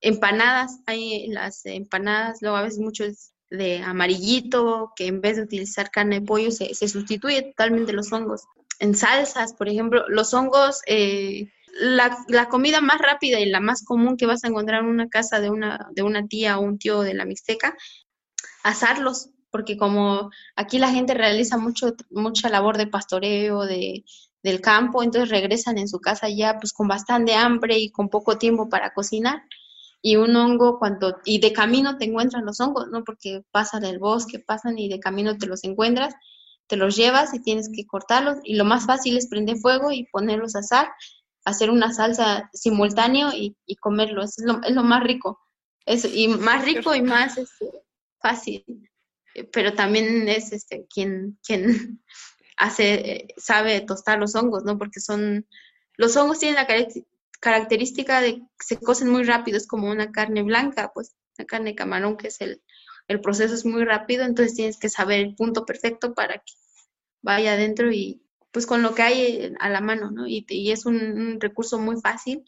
Empanadas, 0.00 0.80
hay 0.86 1.28
las 1.28 1.64
empanadas, 1.66 2.38
luego 2.40 2.56
a 2.56 2.62
veces 2.62 2.78
muchos 2.78 3.32
de 3.50 3.78
amarillito, 3.78 4.92
que 4.96 5.06
en 5.06 5.20
vez 5.20 5.36
de 5.36 5.42
utilizar 5.42 5.90
carne 5.90 6.20
de 6.20 6.26
pollo 6.26 6.50
se, 6.50 6.74
sustituye 6.74 7.42
totalmente 7.42 7.92
los 7.92 8.12
hongos. 8.12 8.44
En 8.78 8.94
salsas, 8.94 9.52
por 9.54 9.68
ejemplo, 9.68 10.04
los 10.08 10.32
hongos, 10.32 10.80
eh, 10.86 11.50
la, 11.72 12.16
la, 12.28 12.48
comida 12.48 12.80
más 12.80 12.98
rápida 12.98 13.40
y 13.40 13.46
la 13.46 13.60
más 13.60 13.84
común 13.84 14.16
que 14.16 14.26
vas 14.26 14.44
a 14.44 14.48
encontrar 14.48 14.82
en 14.82 14.88
una 14.88 15.08
casa 15.08 15.40
de 15.40 15.50
una, 15.50 15.88
de 15.92 16.02
una 16.02 16.26
tía 16.26 16.58
o 16.58 16.62
un 16.62 16.78
tío 16.78 17.02
de 17.02 17.14
la 17.14 17.24
Mixteca, 17.24 17.76
asarlos, 18.62 19.30
porque 19.50 19.76
como 19.76 20.30
aquí 20.56 20.78
la 20.78 20.90
gente 20.90 21.14
realiza 21.14 21.58
mucho, 21.58 21.94
mucha 22.10 22.48
labor 22.48 22.78
de 22.78 22.86
pastoreo, 22.86 23.64
de, 23.66 24.04
del 24.42 24.60
campo, 24.60 25.02
entonces 25.02 25.30
regresan 25.30 25.78
en 25.78 25.88
su 25.88 26.00
casa 26.00 26.28
ya 26.28 26.58
pues 26.58 26.72
con 26.72 26.88
bastante 26.88 27.34
hambre 27.34 27.78
y 27.78 27.90
con 27.90 28.08
poco 28.08 28.38
tiempo 28.38 28.68
para 28.68 28.92
cocinar. 28.92 29.42
Y 30.02 30.16
un 30.16 30.34
hongo 30.34 30.78
cuando, 30.78 31.18
y 31.26 31.40
de 31.40 31.52
camino 31.52 31.98
te 31.98 32.06
encuentran 32.06 32.46
los 32.46 32.58
hongos, 32.60 32.88
¿no? 32.88 33.04
Porque 33.04 33.42
pasan 33.50 33.82
del 33.82 33.98
bosque, 33.98 34.38
pasan 34.38 34.78
y 34.78 34.88
de 34.88 34.98
camino 34.98 35.36
te 35.36 35.46
los 35.46 35.62
encuentras, 35.64 36.14
te 36.66 36.76
los 36.76 36.96
llevas 36.96 37.34
y 37.34 37.42
tienes 37.42 37.68
que 37.74 37.86
cortarlos. 37.86 38.38
Y 38.44 38.54
lo 38.54 38.64
más 38.64 38.86
fácil 38.86 39.18
es 39.18 39.28
prender 39.28 39.58
fuego 39.58 39.92
y 39.92 40.06
ponerlos 40.10 40.56
a 40.56 40.60
asar, 40.60 40.88
hacer 41.44 41.70
una 41.70 41.92
salsa 41.92 42.48
simultáneo 42.54 43.30
y, 43.34 43.56
y 43.66 43.76
comerlos. 43.76 44.38
Es 44.38 44.44
lo, 44.46 44.62
es 44.62 44.74
lo 44.74 44.84
más 44.84 45.02
rico. 45.02 45.38
Es, 45.84 46.06
y 46.06 46.28
más 46.28 46.64
rico 46.64 46.94
y 46.94 47.02
más 47.02 47.36
este, 47.36 47.70
fácil. 48.22 48.64
Pero 49.52 49.74
también 49.74 50.28
es 50.28 50.52
este 50.52 50.86
quien, 50.92 51.38
quien 51.46 52.02
hace, 52.60 53.28
sabe 53.38 53.80
tostar 53.80 54.18
los 54.18 54.34
hongos, 54.34 54.64
¿no? 54.64 54.78
Porque 54.78 55.00
son, 55.00 55.46
los 55.96 56.16
hongos 56.16 56.38
tienen 56.38 56.56
la 56.56 56.68
característica 57.40 58.20
de 58.20 58.34
que 58.34 58.44
se 58.58 58.78
cocen 58.78 59.08
muy 59.08 59.24
rápido, 59.24 59.56
es 59.56 59.66
como 59.66 59.90
una 59.90 60.12
carne 60.12 60.42
blanca, 60.42 60.92
pues, 60.94 61.16
una 61.38 61.46
carne 61.46 61.70
de 61.70 61.76
camarón, 61.76 62.18
que 62.18 62.28
es 62.28 62.40
el, 62.42 62.62
el 63.08 63.20
proceso 63.22 63.54
es 63.54 63.64
muy 63.64 63.84
rápido, 63.84 64.24
entonces 64.24 64.54
tienes 64.54 64.78
que 64.78 64.90
saber 64.90 65.20
el 65.20 65.34
punto 65.34 65.64
perfecto 65.64 66.14
para 66.14 66.34
que 66.34 66.52
vaya 67.22 67.54
adentro 67.54 67.90
y 67.90 68.22
pues 68.52 68.66
con 68.66 68.82
lo 68.82 68.94
que 68.94 69.02
hay 69.02 69.54
a 69.58 69.70
la 69.70 69.80
mano, 69.80 70.10
¿no? 70.10 70.26
Y, 70.26 70.44
es 70.70 70.84
un, 70.84 71.40
recurso 71.40 71.78
muy 71.78 72.00
fácil 72.00 72.44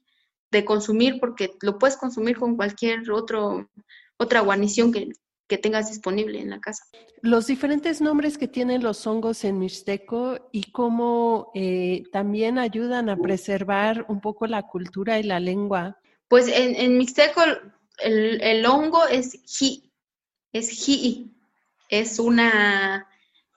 de 0.51 0.65
consumir 0.65 1.21
porque 1.21 1.55
lo 1.63 1.79
puedes 1.79 1.97
consumir 1.97 2.37
con 2.37 2.57
cualquier 2.57 3.11
otro, 3.11 3.71
otra 4.19 4.41
guarnición 4.41 4.93
que, 4.93 5.13
que 5.53 5.59
tengas 5.59 5.91
disponible 5.91 6.41
en 6.41 6.49
la 6.49 6.61
casa. 6.61 6.87
Los 7.21 7.47
diferentes 7.47 8.01
nombres 8.01 8.39
que 8.39 8.49
tienen 8.49 8.83
los 8.83 9.07
hongos 9.07 9.45
en 9.45 9.59
Mixteco 9.59 10.49
y 10.51 10.71
cómo 10.73 11.51
eh, 11.55 12.05
también 12.11 12.57
ayudan 12.57 13.11
a 13.11 13.19
preservar 13.19 14.07
un 14.09 14.23
poco 14.23 14.47
la 14.47 14.63
cultura 14.63 15.19
y 15.19 15.25
la 15.25 15.41
lengua. 15.41 15.99
Pues 16.29 16.49
en, 16.49 16.75
en 16.75 16.97
Mixteco 16.97 17.43
el, 17.99 18.41
el, 18.41 18.65
hongo 18.65 19.07
es 19.09 19.43
ji, 19.45 19.93
es 20.55 20.71
ji, 20.71 21.31
es 21.91 22.19
una, 22.19 23.07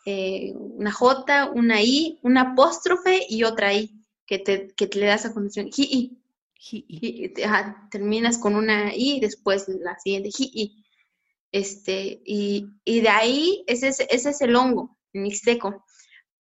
eh, 0.05 0.51
una 0.53 0.91
J, 0.91 1.51
una 1.55 1.81
I, 1.81 2.19
una 2.23 2.41
apóstrofe 2.41 3.25
y 3.29 3.43
otra 3.43 3.73
I 3.73 3.89
que 4.25 4.39
te, 4.39 4.67
que 4.75 4.87
te 4.87 4.99
le 4.99 5.05
das 5.05 5.25
a 5.25 5.33
condición. 5.33 5.71
Ji, 5.71 6.19
ji, 6.57 7.33
terminas 7.89 8.37
con 8.37 8.53
una 8.57 8.93
I 8.93 9.15
y 9.15 9.19
después 9.21 9.69
la 9.69 9.97
siguiente 9.97 10.29
ji. 10.29 10.84
Este, 11.55 12.21
y, 12.25 12.67
de 12.85 13.07
ahí, 13.07 13.63
ese 13.67 13.87
es, 13.87 14.01
ese 14.09 14.31
es 14.31 14.41
el 14.41 14.57
hongo 14.57 14.97
mixteco. 15.13 15.85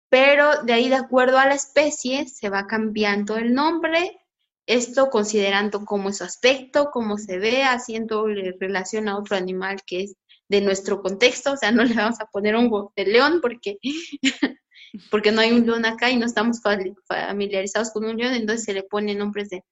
Pero 0.09 0.63
de 0.63 0.73
ahí, 0.73 0.89
de 0.89 0.95
acuerdo 0.95 1.37
a 1.37 1.45
la 1.45 1.55
especie, 1.55 2.27
se 2.29 2.49
va 2.49 2.67
cambiando 2.67 3.37
el 3.37 3.53
nombre, 3.53 4.19
esto 4.65 5.11
considerando 5.11 5.85
cómo 5.85 6.09
es 6.09 6.17
su 6.17 6.25
aspecto, 6.25 6.89
cómo 6.91 7.19
se 7.19 7.39
ve, 7.39 7.63
haciendo 7.63 8.27
relación 8.59 9.07
a 9.07 9.19
otro 9.19 9.37
animal 9.37 9.83
que 9.87 10.05
es 10.05 10.17
de 10.49 10.63
nuestro 10.63 11.03
contexto, 11.03 11.53
o 11.53 11.57
sea, 11.59 11.73
no 11.73 11.85
le 11.85 11.95
vamos 11.95 12.19
a 12.19 12.27
poner 12.33 12.55
hongo 12.55 12.95
de 12.97 13.05
león 13.05 13.41
porque, 13.43 13.77
porque 15.11 15.31
no 15.31 15.43
hay 15.43 15.53
un 15.53 15.67
león 15.67 15.85
acá 15.85 16.11
y 16.11 16.17
no 16.17 16.25
estamos 16.25 16.63
familiarizados 17.07 17.91
con 17.91 18.07
un 18.07 18.17
león, 18.17 18.33
entonces 18.33 18.65
se 18.65 18.73
le 18.73 18.85
ponen 18.85 19.19
nombres 19.19 19.51
de... 19.51 19.63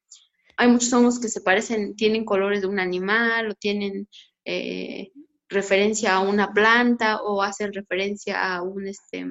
Hay 0.58 0.68
muchos 0.68 0.92
hongos 0.92 1.18
que 1.18 1.30
se 1.30 1.40
parecen, 1.40 1.96
tienen 1.96 2.26
colores 2.26 2.60
de 2.60 2.66
un 2.66 2.78
animal 2.78 3.48
o 3.48 3.54
tienen 3.54 4.06
eh, 4.44 5.12
referencia 5.50 6.14
a 6.14 6.20
una 6.20 6.52
planta 6.52 7.20
o 7.22 7.42
hacen 7.42 7.72
referencia 7.72 8.54
a 8.54 8.62
un, 8.62 8.86
este, 8.86 9.26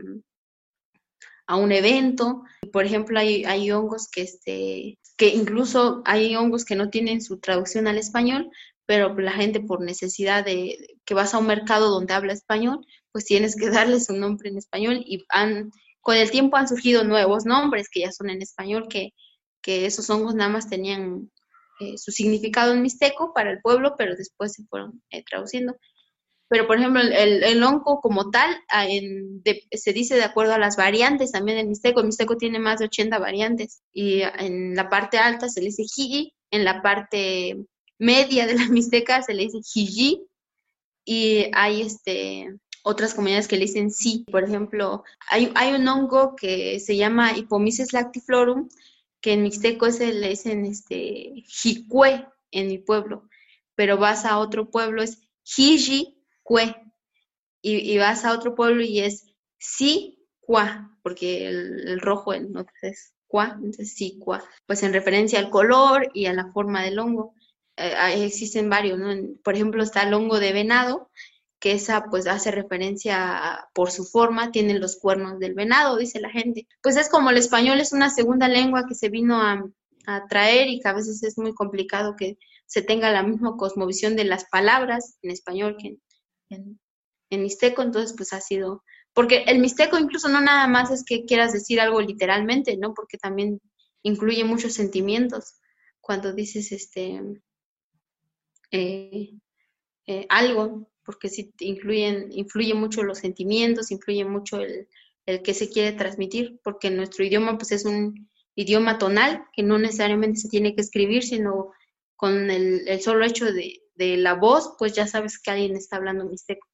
a 1.47 1.55
un 1.55 1.71
evento. 1.71 2.43
Por 2.71 2.85
ejemplo, 2.85 3.17
hay, 3.17 3.45
hay 3.45 3.71
hongos 3.71 4.09
que, 4.11 4.21
este, 4.21 4.99
que 5.17 5.27
incluso 5.29 6.01
hay 6.05 6.35
hongos 6.35 6.65
que 6.65 6.75
no 6.75 6.89
tienen 6.89 7.21
su 7.21 7.39
traducción 7.39 7.87
al 7.87 7.97
español, 7.97 8.51
pero 8.85 9.17
la 9.17 9.31
gente 9.31 9.61
por 9.61 9.81
necesidad 9.81 10.43
de 10.43 10.97
que 11.05 11.13
vas 11.13 11.33
a 11.33 11.39
un 11.39 11.47
mercado 11.47 11.89
donde 11.89 12.13
habla 12.13 12.33
español, 12.33 12.85
pues 13.11 13.25
tienes 13.25 13.55
que 13.55 13.69
darles 13.69 14.09
un 14.09 14.19
nombre 14.19 14.49
en 14.49 14.57
español 14.57 15.01
y 15.05 15.25
han, 15.29 15.71
con 16.01 16.17
el 16.17 16.29
tiempo 16.29 16.57
han 16.57 16.67
surgido 16.67 17.03
nuevos 17.03 17.45
nombres 17.45 17.87
que 17.89 18.01
ya 18.01 18.11
son 18.11 18.29
en 18.29 18.41
español, 18.41 18.87
que, 18.89 19.13
que 19.61 19.85
esos 19.85 20.09
hongos 20.09 20.35
nada 20.35 20.49
más 20.49 20.69
tenían 20.69 21.31
eh, 21.79 21.97
su 21.97 22.11
significado 22.11 22.73
en 22.73 22.81
mixteco 22.81 23.33
para 23.33 23.51
el 23.51 23.61
pueblo, 23.61 23.95
pero 23.97 24.15
después 24.15 24.51
se 24.51 24.65
fueron 24.65 25.01
eh, 25.11 25.23
traduciendo 25.23 25.77
pero 26.49 26.65
por 26.65 26.79
ejemplo 26.79 26.99
el, 26.99 27.43
el 27.43 27.63
onco 27.63 28.01
como 28.01 28.31
tal 28.31 28.53
ah, 28.69 28.85
se 29.71 29.93
dice 29.93 30.15
de 30.15 30.23
acuerdo 30.23 30.55
a 30.55 30.57
las 30.57 30.77
variantes 30.77 31.31
también 31.31 31.59
del 31.59 31.67
mixteco. 31.67 31.99
El 31.99 32.07
mixteco 32.07 32.37
tiene 32.37 32.59
más 32.59 32.79
de 32.79 32.85
80 32.85 33.19
variantes 33.19 33.83
y 33.93 34.21
en 34.21 34.75
la 34.75 34.89
parte 34.89 35.19
alta 35.19 35.47
se 35.47 35.61
le 35.61 35.67
dice 35.67 35.83
jigi, 35.83 36.33
en 36.49 36.65
la 36.65 36.81
parte 36.81 37.55
media 37.99 38.47
de 38.47 38.55
la 38.55 38.67
mixteca 38.67 39.21
se 39.21 39.35
le 39.35 39.43
dice 39.43 39.59
jiji 39.63 40.25
y 41.05 41.45
hay 41.53 41.83
este 41.83 42.55
otras 42.81 43.13
comunidades 43.13 43.47
que 43.47 43.57
le 43.57 43.65
dicen 43.65 43.91
sí. 43.91 44.25
Por 44.31 44.43
ejemplo, 44.43 45.03
hay, 45.29 45.51
hay 45.53 45.73
un 45.73 45.87
hongo 45.87 46.35
que 46.35 46.79
se 46.79 46.97
llama 46.97 47.37
Hipomyces 47.37 47.93
lactiflorum, 47.93 48.69
que 49.21 49.33
en 49.33 49.43
mixteco 49.43 49.91
se 49.91 50.13
le 50.13 50.29
dicen 50.29 50.65
este 50.65 51.43
jicue 51.45 52.25
en 52.49 52.67
mi 52.69 52.79
pueblo, 52.79 53.29
pero 53.75 53.97
vas 53.97 54.25
a 54.25 54.39
otro 54.39 54.71
pueblo 54.71 55.03
es 55.03 55.19
jiji 55.43 56.18
y, 57.61 57.97
vas 57.97 58.25
a 58.25 58.33
otro 58.33 58.55
pueblo 58.55 58.83
y 58.83 58.99
es 58.99 59.25
sí, 59.57 60.25
cua, 60.39 60.97
porque 61.03 61.47
el, 61.47 61.99
rojo 62.01 62.33
en 62.33 62.53
es 62.81 63.13
cua, 63.27 63.57
entonces 63.57 63.93
sí, 63.93 64.17
cua, 64.19 64.43
pues 64.65 64.83
en 64.83 64.93
referencia 64.93 65.39
al 65.39 65.49
color 65.49 66.09
y 66.13 66.25
a 66.25 66.33
la 66.33 66.51
forma 66.51 66.83
del 66.83 66.99
hongo. 66.99 67.35
Eh, 67.77 68.25
existen 68.25 68.69
varios, 68.69 68.99
¿no? 68.99 69.13
Por 69.43 69.55
ejemplo, 69.55 69.83
está 69.83 70.03
el 70.03 70.13
hongo 70.13 70.39
de 70.39 70.53
venado, 70.53 71.09
que 71.59 71.73
esa 71.73 72.05
pues 72.05 72.27
hace 72.27 72.51
referencia 72.51 73.67
por 73.73 73.91
su 73.91 74.05
forma, 74.05 74.51
tiene 74.51 74.79
los 74.79 74.97
cuernos 74.97 75.39
del 75.39 75.53
venado, 75.53 75.97
dice 75.97 76.19
la 76.19 76.29
gente. 76.29 76.67
Pues 76.81 76.97
es 76.97 77.09
como 77.09 77.29
el 77.29 77.37
español 77.37 77.79
es 77.79 77.93
una 77.93 78.09
segunda 78.09 78.47
lengua 78.47 78.85
que 78.87 78.95
se 78.95 79.09
vino 79.09 79.41
a, 79.41 79.63
a 80.07 80.27
traer 80.27 80.67
y 80.69 80.79
que 80.79 80.87
a 80.87 80.93
veces 80.93 81.21
es 81.23 81.37
muy 81.37 81.53
complicado 81.53 82.15
que 82.17 82.37
se 82.65 82.81
tenga 82.81 83.11
la 83.11 83.23
misma 83.23 83.57
cosmovisión 83.57 84.15
de 84.15 84.23
las 84.25 84.45
palabras 84.45 85.17
en 85.21 85.31
español 85.31 85.75
que 85.79 85.87
en, 85.89 86.01
mixteco, 87.29 87.81
entonces 87.81 88.15
pues 88.17 88.33
ha 88.33 88.41
sido, 88.41 88.83
porque 89.13 89.43
el 89.47 89.59
mixteco 89.59 89.97
incluso 89.97 90.29
no 90.29 90.41
nada 90.41 90.67
más 90.67 90.91
es 90.91 91.03
que 91.05 91.25
quieras 91.25 91.53
decir 91.53 91.79
algo 91.79 92.01
literalmente, 92.01 92.77
¿no? 92.77 92.93
Porque 92.93 93.17
también 93.17 93.61
incluye 94.03 94.43
muchos 94.43 94.73
sentimientos. 94.73 95.59
Cuando 96.01 96.33
dices 96.33 96.71
este 96.71 97.21
eh, 98.71 99.31
eh, 100.07 100.25
algo, 100.29 100.89
porque 101.03 101.29
sí 101.29 101.53
incluyen, 101.59 102.31
influye 102.31 102.73
mucho 102.73 103.03
los 103.03 103.19
sentimientos, 103.19 103.91
influye 103.91 104.25
mucho 104.25 104.59
el, 104.59 104.87
el 105.25 105.41
que 105.41 105.53
se 105.53 105.69
quiere 105.69 105.95
transmitir, 105.95 106.59
porque 106.63 106.89
nuestro 106.89 107.25
idioma 107.25 107.57
pues 107.57 107.71
es 107.71 107.85
un 107.85 108.29
idioma 108.55 108.97
tonal 108.97 109.45
que 109.53 109.63
no 109.63 109.77
necesariamente 109.77 110.39
se 110.39 110.49
tiene 110.49 110.75
que 110.75 110.81
escribir, 110.81 111.23
sino 111.23 111.71
con 112.15 112.49
el, 112.51 112.87
el 112.87 113.01
solo 113.01 113.25
hecho 113.25 113.45
de, 113.53 113.81
de 113.99 114.17
la 114.17 114.33
voz, 114.33 114.75
pues 114.79 114.93
ya 114.93 115.05
sabes 115.05 115.37
que 115.37 115.51
alguien 115.51 115.75
está 115.75 115.97
hablando 115.97 116.25
mixteco. 116.25 116.65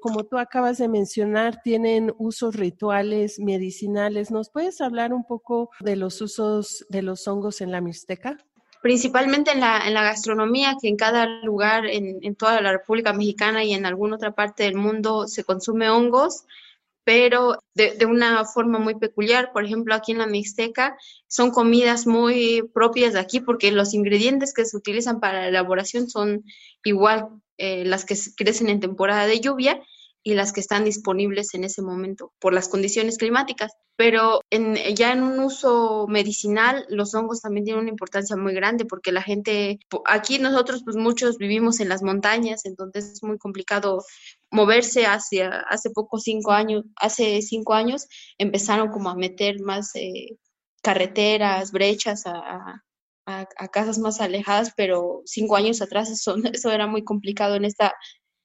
Como 0.00 0.24
tú 0.24 0.38
acabas 0.38 0.78
de 0.78 0.88
mencionar, 0.88 1.60
tienen 1.62 2.12
usos 2.18 2.56
rituales, 2.56 3.38
medicinales. 3.38 4.30
¿Nos 4.30 4.50
puedes 4.50 4.80
hablar 4.80 5.12
un 5.12 5.24
poco 5.24 5.70
de 5.80 5.96
los 5.96 6.20
usos 6.20 6.84
de 6.88 7.02
los 7.02 7.28
hongos 7.28 7.60
en 7.60 7.70
la 7.70 7.80
mixteca? 7.80 8.38
Principalmente 8.82 9.52
en 9.52 9.60
la, 9.60 9.86
en 9.86 9.94
la 9.94 10.02
gastronomía, 10.02 10.76
que 10.80 10.88
en 10.88 10.96
cada 10.96 11.26
lugar, 11.42 11.86
en, 11.86 12.18
en 12.22 12.34
toda 12.34 12.60
la 12.60 12.72
República 12.72 13.12
Mexicana 13.12 13.62
y 13.62 13.72
en 13.72 13.86
alguna 13.86 14.16
otra 14.16 14.32
parte 14.32 14.64
del 14.64 14.74
mundo 14.74 15.26
se 15.28 15.44
consume 15.44 15.88
hongos 15.88 16.44
pero 17.04 17.58
de, 17.74 17.94
de, 17.96 18.06
una 18.06 18.44
forma 18.44 18.78
muy 18.78 18.94
peculiar. 18.94 19.52
Por 19.52 19.64
ejemplo, 19.64 19.94
aquí 19.94 20.12
en 20.12 20.18
la 20.18 20.26
Mixteca 20.26 20.96
son 21.28 21.50
comidas 21.50 22.06
muy 22.06 22.62
propias 22.72 23.12
de 23.12 23.20
aquí 23.20 23.40
porque 23.40 23.70
los 23.70 23.94
ingredientes 23.94 24.54
que 24.54 24.64
se 24.64 24.76
utilizan 24.76 25.20
para 25.20 25.42
la 25.42 25.48
elaboración 25.48 26.08
son 26.08 26.44
igual 26.82 27.28
eh, 27.58 27.84
las 27.84 28.04
que 28.04 28.16
crecen 28.36 28.68
en 28.68 28.80
temporada 28.80 29.26
de 29.26 29.40
lluvia 29.40 29.80
y 30.26 30.34
las 30.34 30.52
que 30.52 30.60
están 30.60 30.84
disponibles 30.84 31.54
en 31.54 31.64
ese 31.64 31.82
momento 31.82 32.32
por 32.40 32.54
las 32.54 32.68
condiciones 32.68 33.18
climáticas. 33.18 33.72
Pero 33.94 34.40
en, 34.50 34.74
ya 34.96 35.12
en 35.12 35.22
un 35.22 35.38
uso 35.38 36.06
medicinal, 36.08 36.86
los 36.88 37.14
hongos 37.14 37.42
también 37.42 37.64
tienen 37.64 37.82
una 37.82 37.90
importancia 37.90 38.34
muy 38.34 38.54
grande 38.54 38.86
porque 38.86 39.12
la 39.12 39.22
gente, 39.22 39.78
aquí 40.06 40.38
nosotros 40.38 40.82
pues 40.82 40.96
muchos 40.96 41.36
vivimos 41.36 41.78
en 41.78 41.90
las 41.90 42.02
montañas, 42.02 42.64
entonces 42.64 43.12
es 43.12 43.22
muy 43.22 43.38
complicado 43.38 44.02
moverse 44.54 45.04
hacia, 45.04 45.64
hace 45.68 45.90
poco 45.90 46.18
cinco 46.18 46.52
años, 46.52 46.84
hace 46.96 47.42
cinco 47.42 47.74
años 47.74 48.06
empezaron 48.38 48.88
como 48.88 49.10
a 49.10 49.16
meter 49.16 49.60
más 49.60 49.90
eh, 49.96 50.38
carreteras, 50.80 51.72
brechas 51.72 52.22
a, 52.26 52.82
a, 53.26 53.68
casas 53.68 53.98
más 53.98 54.20
alejadas, 54.20 54.72
pero 54.76 55.22
cinco 55.24 55.56
años 55.56 55.82
atrás 55.82 56.10
eso, 56.10 56.36
eso 56.52 56.70
era 56.70 56.86
muy 56.86 57.02
complicado 57.02 57.56
en 57.56 57.64
esta, 57.64 57.94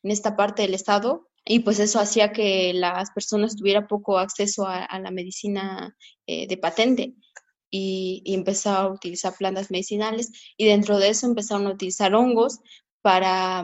en 0.04 0.12
esta 0.12 0.36
parte 0.36 0.64
del 0.64 0.74
estado. 0.74 1.28
Y 1.46 1.60
pues 1.60 1.80
eso 1.80 2.00
hacía 2.00 2.32
que 2.32 2.74
las 2.74 3.12
personas 3.12 3.56
tuvieran 3.56 3.88
poco 3.88 4.18
acceso 4.20 4.68
a, 4.68 5.00
la 5.00 5.12
medicina 5.12 5.96
eh, 6.28 6.48
de 6.48 6.58
patente. 6.58 7.14
Y, 7.72 8.24
y 8.26 8.34
empezaron 8.34 8.92
a 8.92 8.96
utilizar 8.96 9.34
plantas 9.38 9.72
medicinales. 9.72 10.32
Y 10.58 10.66
dentro 10.66 10.98
de 10.98 11.10
eso 11.10 11.28
empezaron 11.28 11.68
a 11.68 11.72
utilizar 11.72 12.14
hongos 12.14 12.60
para, 13.02 13.64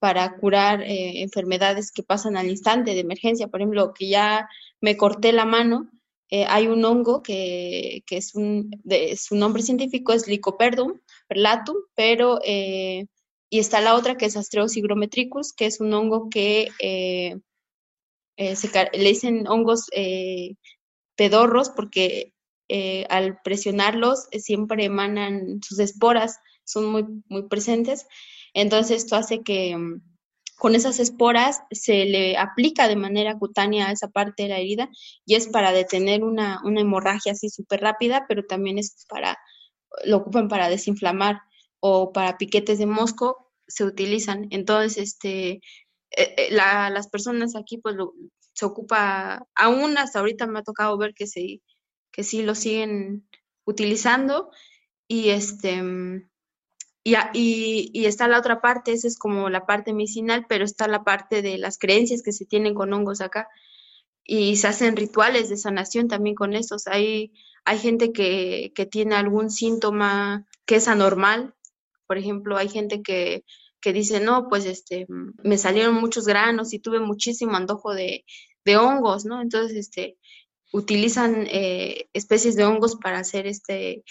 para 0.00 0.36
curar 0.38 0.82
eh, 0.82 1.22
enfermedades 1.22 1.92
que 1.92 2.02
pasan 2.02 2.36
al 2.36 2.48
instante 2.48 2.94
de 2.94 3.00
emergencia. 3.00 3.46
Por 3.48 3.60
ejemplo, 3.60 3.94
que 3.94 4.08
ya 4.08 4.48
me 4.80 4.96
corté 4.96 5.32
la 5.32 5.44
mano, 5.44 5.88
eh, 6.30 6.46
hay 6.48 6.66
un 6.66 6.84
hongo 6.84 7.22
que, 7.22 8.02
que 8.06 8.16
es 8.16 8.34
un, 8.34 8.70
su 9.16 9.36
nombre 9.36 9.62
científico 9.62 10.12
es 10.12 10.26
Lycoperdum 10.26 10.98
perlatum, 11.28 11.76
pero 11.94 12.40
y 13.50 13.58
está 13.58 13.80
la 13.80 13.96
otra 13.96 14.16
que 14.16 14.26
es 14.26 14.36
Astreus 14.36 14.76
hygrometricus, 14.76 15.52
que 15.52 15.66
es 15.66 15.80
un 15.80 15.92
hongo 15.92 16.30
que 16.30 16.68
eh, 16.78 17.36
eh, 18.36 18.56
se, 18.56 18.70
le 18.92 19.08
dicen 19.08 19.46
hongos 19.48 19.86
eh, 19.92 20.54
pedorros 21.16 21.68
porque 21.70 22.32
eh, 22.68 23.04
al 23.10 23.40
presionarlos 23.42 24.28
siempre 24.30 24.84
emanan 24.84 25.60
sus 25.62 25.80
esporas, 25.80 26.38
son 26.64 26.86
muy, 26.86 27.04
muy 27.28 27.48
presentes. 27.48 28.06
Entonces 28.54 29.04
esto 29.04 29.16
hace 29.16 29.42
que 29.42 29.76
mm, 29.76 30.02
con 30.60 30.74
esas 30.74 31.00
esporas 31.00 31.62
se 31.70 32.04
le 32.04 32.36
aplica 32.36 32.86
de 32.86 32.94
manera 32.94 33.38
cutánea 33.38 33.88
a 33.88 33.92
esa 33.92 34.08
parte 34.08 34.42
de 34.42 34.50
la 34.50 34.58
herida 34.58 34.90
y 35.24 35.34
es 35.34 35.48
para 35.48 35.72
detener 35.72 36.22
una, 36.22 36.60
hemorragia 36.64 37.32
así 37.32 37.48
súper 37.48 37.80
rápida, 37.80 38.26
pero 38.28 38.44
también 38.44 38.78
es 38.78 39.06
para, 39.08 39.38
lo 40.04 40.18
ocupan 40.18 40.48
para 40.48 40.68
desinflamar 40.68 41.40
o 41.80 42.12
para 42.12 42.36
piquetes 42.36 42.78
de 42.78 42.84
mosco 42.84 43.50
se 43.66 43.84
utilizan. 43.84 44.48
Entonces, 44.50 44.98
este, 44.98 45.62
eh, 46.10 46.34
eh, 46.36 46.48
las 46.50 47.08
personas 47.08 47.56
aquí 47.56 47.78
pues 47.78 47.96
se 48.52 48.66
ocupa, 48.66 49.46
aún 49.54 49.96
hasta 49.96 50.18
ahorita 50.18 50.46
me 50.46 50.58
ha 50.58 50.62
tocado 50.62 50.98
ver 50.98 51.14
que, 51.14 51.26
se, 51.26 51.62
que 52.12 52.22
sí 52.22 52.42
lo 52.42 52.54
siguen 52.54 53.26
utilizando 53.64 54.50
y 55.08 55.30
este 55.30 55.82
y, 57.02 57.90
y, 57.92 58.04
está 58.06 58.28
la 58.28 58.38
otra 58.38 58.60
parte, 58.60 58.92
esa 58.92 59.08
es 59.08 59.18
como 59.18 59.48
la 59.48 59.66
parte 59.66 59.92
medicinal, 59.92 60.46
pero 60.48 60.64
está 60.64 60.86
la 60.86 61.02
parte 61.02 61.42
de 61.42 61.56
las 61.58 61.78
creencias 61.78 62.22
que 62.22 62.32
se 62.32 62.44
tienen 62.44 62.74
con 62.74 62.92
hongos 62.92 63.20
acá. 63.20 63.48
Y 64.24 64.56
se 64.56 64.68
hacen 64.68 64.96
rituales 64.96 65.48
de 65.48 65.56
sanación 65.56 66.08
también 66.08 66.36
con 66.36 66.54
esos. 66.54 66.86
Hay, 66.86 67.32
hay 67.64 67.78
gente 67.78 68.12
que, 68.12 68.72
que 68.74 68.86
tiene 68.86 69.14
algún 69.16 69.50
síntoma 69.50 70.46
que 70.66 70.76
es 70.76 70.88
anormal. 70.88 71.54
Por 72.06 72.18
ejemplo, 72.18 72.56
hay 72.56 72.68
gente 72.68 73.02
que, 73.02 73.44
que 73.80 73.92
dice, 73.92 74.20
no, 74.20 74.48
pues 74.48 74.66
este, 74.66 75.06
me 75.08 75.58
salieron 75.58 75.94
muchos 75.94 76.26
granos 76.26 76.72
y 76.74 76.80
tuve 76.80 77.00
muchísimo 77.00 77.56
antojo 77.56 77.94
de, 77.94 78.24
de 78.64 78.76
hongos, 78.76 79.24
¿no? 79.24 79.40
Entonces, 79.40 79.76
este, 79.76 80.18
utilizan 80.72 81.46
eh, 81.48 82.08
especies 82.12 82.56
de 82.56 82.64
hongos 82.64 82.96
para 82.96 83.18
hacer 83.18 83.46
este 83.46 84.04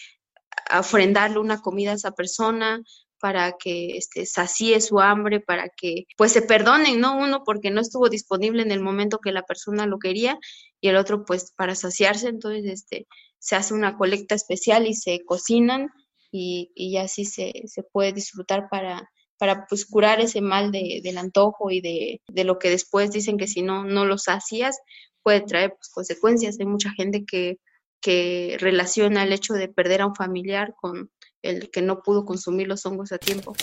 ofrendarle 0.78 1.40
una 1.40 1.62
comida 1.62 1.92
a 1.92 1.96
esa 1.96 2.12
persona 2.12 2.82
para 3.20 3.54
que 3.58 3.98
este, 3.98 4.26
sacie 4.26 4.80
su 4.82 5.00
hambre, 5.00 5.40
para 5.42 5.70
que 5.70 6.06
pues 6.18 6.32
se 6.32 6.42
perdonen, 6.42 7.00
¿no? 7.00 7.18
Uno 7.18 7.44
porque 7.46 7.70
no 7.70 7.82
estuvo 7.82 8.10
disponible 8.10 8.62
en 8.62 8.72
el 8.72 8.82
momento 8.82 9.20
que 9.20 9.32
la 9.32 9.44
persona 9.44 9.86
lo 9.86 10.00
quería 10.00 10.40
y 10.82 10.88
el 10.88 10.96
otro 10.96 11.26
pues 11.26 11.52
para 11.56 11.76
saciarse, 11.76 12.30
entonces 12.30 12.66
este, 12.66 13.08
se 13.38 13.56
hace 13.56 13.74
una 13.74 13.98
colecta 13.98 14.36
especial 14.36 14.88
y 14.88 14.94
se 14.94 15.24
cocinan 15.26 15.90
y, 16.32 16.72
y 16.76 16.98
así 16.98 17.26
se, 17.26 17.52
se 17.66 17.84
puede 17.84 18.14
disfrutar 18.14 18.68
para, 18.70 19.10
para 19.38 19.66
pues 19.68 19.86
curar 19.86 20.22
ese 20.22 20.42
mal 20.42 20.72
de, 20.72 21.02
del 21.04 21.18
antojo 21.18 21.72
y 21.72 21.82
de, 21.82 22.22
de, 22.28 22.44
lo 22.44 22.60
que 22.60 22.70
después 22.70 23.12
dicen 23.12 23.38
que 23.38 23.48
si 23.48 23.62
no, 23.62 23.84
no 23.84 24.06
lo 24.06 24.18
sacias 24.18 24.78
puede 25.24 25.42
traer 25.42 25.72
pues, 25.72 25.90
consecuencias. 25.90 26.58
Hay 26.60 26.66
mucha 26.66 26.92
gente 26.92 27.26
que 27.26 27.58
que 28.02 28.58
relaciona 28.60 29.24
el 29.24 29.34
hecho 29.34 29.54
de 29.54 29.68
perder 29.68 30.02
a 30.02 30.08
un 30.08 30.16
familiar 30.16 30.74
con 30.76 31.12
el 31.42 31.70
que 31.72 31.82
no 31.82 32.02
pudo 32.02 32.26
consumir 32.26 32.68
los 32.68 32.86
hongos 32.86 33.12
a 33.12 33.18
tiempo. 33.18 33.56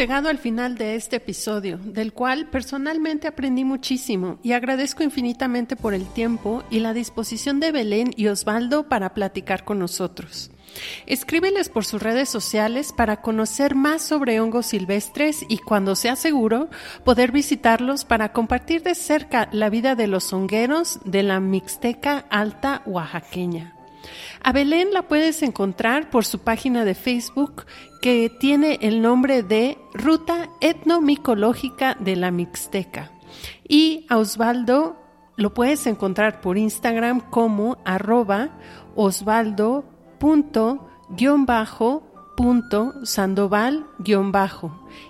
Llegado 0.00 0.30
al 0.30 0.38
final 0.38 0.78
de 0.78 0.94
este 0.94 1.16
episodio, 1.16 1.76
del 1.76 2.14
cual 2.14 2.48
personalmente 2.48 3.28
aprendí 3.28 3.64
muchísimo 3.64 4.38
y 4.42 4.52
agradezco 4.52 5.02
infinitamente 5.02 5.76
por 5.76 5.92
el 5.92 6.06
tiempo 6.06 6.62
y 6.70 6.78
la 6.78 6.94
disposición 6.94 7.60
de 7.60 7.70
Belén 7.70 8.14
y 8.16 8.28
Osvaldo 8.28 8.88
para 8.88 9.12
platicar 9.12 9.62
con 9.62 9.78
nosotros. 9.78 10.50
Escríbeles 11.04 11.68
por 11.68 11.84
sus 11.84 12.02
redes 12.02 12.30
sociales 12.30 12.94
para 12.96 13.20
conocer 13.20 13.74
más 13.74 14.00
sobre 14.00 14.40
hongos 14.40 14.64
silvestres 14.64 15.44
y 15.50 15.58
cuando 15.58 15.94
sea 15.94 16.16
seguro 16.16 16.70
poder 17.04 17.30
visitarlos 17.30 18.06
para 18.06 18.32
compartir 18.32 18.82
de 18.82 18.94
cerca 18.94 19.50
la 19.52 19.68
vida 19.68 19.96
de 19.96 20.06
los 20.06 20.32
hongueros 20.32 20.98
de 21.04 21.24
la 21.24 21.40
Mixteca 21.40 22.24
Alta 22.30 22.80
Oaxaqueña. 22.86 23.79
A 24.42 24.52
Belén 24.52 24.92
la 24.92 25.08
puedes 25.08 25.42
encontrar 25.42 26.10
por 26.10 26.24
su 26.24 26.38
página 26.38 26.84
de 26.84 26.94
Facebook 26.94 27.66
que 28.00 28.30
tiene 28.40 28.78
el 28.80 29.02
nombre 29.02 29.42
de 29.42 29.78
Ruta 29.92 30.48
Etnomicológica 30.60 31.96
de 32.00 32.16
la 32.16 32.30
Mixteca. 32.30 33.12
Y 33.68 34.06
a 34.08 34.18
Osvaldo 34.18 34.96
lo 35.36 35.54
puedes 35.54 35.86
encontrar 35.86 36.40
por 36.40 36.58
Instagram 36.58 37.20
como 37.30 37.78
arroba 37.84 38.50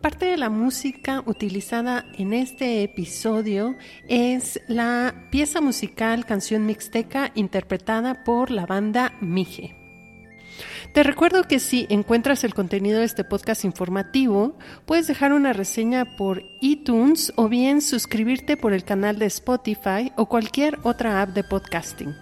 Parte 0.00 0.26
de 0.26 0.36
la 0.36 0.48
música 0.48 1.24
utilizada 1.26 2.04
en 2.18 2.34
este 2.34 2.84
episodio 2.84 3.74
es 4.08 4.60
la 4.68 5.26
pieza 5.30 5.60
musical 5.60 6.24
Canción 6.24 6.66
Mixteca 6.66 7.32
interpretada 7.34 8.22
por 8.22 8.52
la 8.52 8.66
banda 8.66 9.14
Mije. 9.20 9.81
Te 10.92 11.02
recuerdo 11.02 11.44
que 11.44 11.58
si 11.58 11.86
encuentras 11.88 12.44
el 12.44 12.52
contenido 12.52 12.98
de 12.98 13.06
este 13.06 13.24
podcast 13.24 13.64
informativo, 13.64 14.58
puedes 14.84 15.06
dejar 15.06 15.32
una 15.32 15.54
reseña 15.54 16.16
por 16.16 16.42
iTunes 16.60 17.32
o 17.36 17.48
bien 17.48 17.80
suscribirte 17.80 18.58
por 18.58 18.74
el 18.74 18.84
canal 18.84 19.18
de 19.18 19.24
Spotify 19.24 20.12
o 20.16 20.26
cualquier 20.26 20.78
otra 20.82 21.22
app 21.22 21.30
de 21.30 21.44
podcasting. 21.44 22.14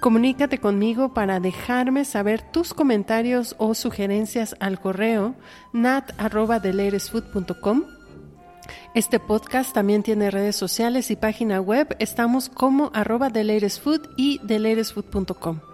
Comunícate 0.00 0.58
conmigo 0.58 1.14
para 1.14 1.40
dejarme 1.40 2.04
saber 2.04 2.42
tus 2.42 2.74
comentarios 2.74 3.54
o 3.56 3.74
sugerencias 3.74 4.54
al 4.60 4.80
correo 4.80 5.34
nat.deleiresfood.com. 5.72 7.84
Este 8.94 9.18
podcast 9.18 9.72
también 9.72 10.02
tiene 10.02 10.30
redes 10.30 10.56
sociales 10.56 11.10
y 11.10 11.16
página 11.16 11.62
web. 11.62 11.96
Estamos 11.98 12.50
como 12.50 12.90
arroba 12.92 13.28
y 13.28 14.40
deleiresfood.com. 14.42 15.69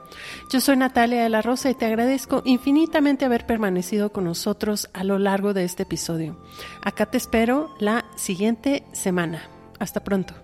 Yo 0.51 0.61
soy 0.61 0.77
Natalia 0.77 1.23
de 1.23 1.29
la 1.29 1.43
Rosa 1.43 1.71
y 1.71 1.75
te 1.75 1.87
agradezco 1.87 2.43
infinitamente 2.45 3.25
haber 3.25 3.47
permanecido 3.47 4.13
con 4.13 4.25
nosotros 4.25 4.89
a 4.93 5.05
lo 5.05 5.19
largo 5.19 5.55
de 5.55 5.65
este 5.65 5.83
episodio. 5.85 6.41
Acá 6.83 7.07
te 7.07 7.19
espero 7.19 7.75
la 7.79 8.05
siguiente 8.17 8.85
semana. 8.93 9.49
Hasta 9.79 10.03
pronto. 10.03 10.35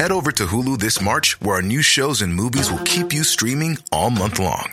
Head 0.00 0.12
over 0.12 0.32
to 0.32 0.46
Hulu 0.46 0.78
this 0.78 0.98
March, 1.02 1.38
where 1.42 1.56
our 1.56 1.62
new 1.62 1.82
shows 1.82 2.22
and 2.22 2.34
movies 2.34 2.70
will 2.70 2.82
keep 2.84 3.12
you 3.12 3.22
streaming 3.22 3.76
all 3.92 4.08
month 4.08 4.38
long. 4.38 4.72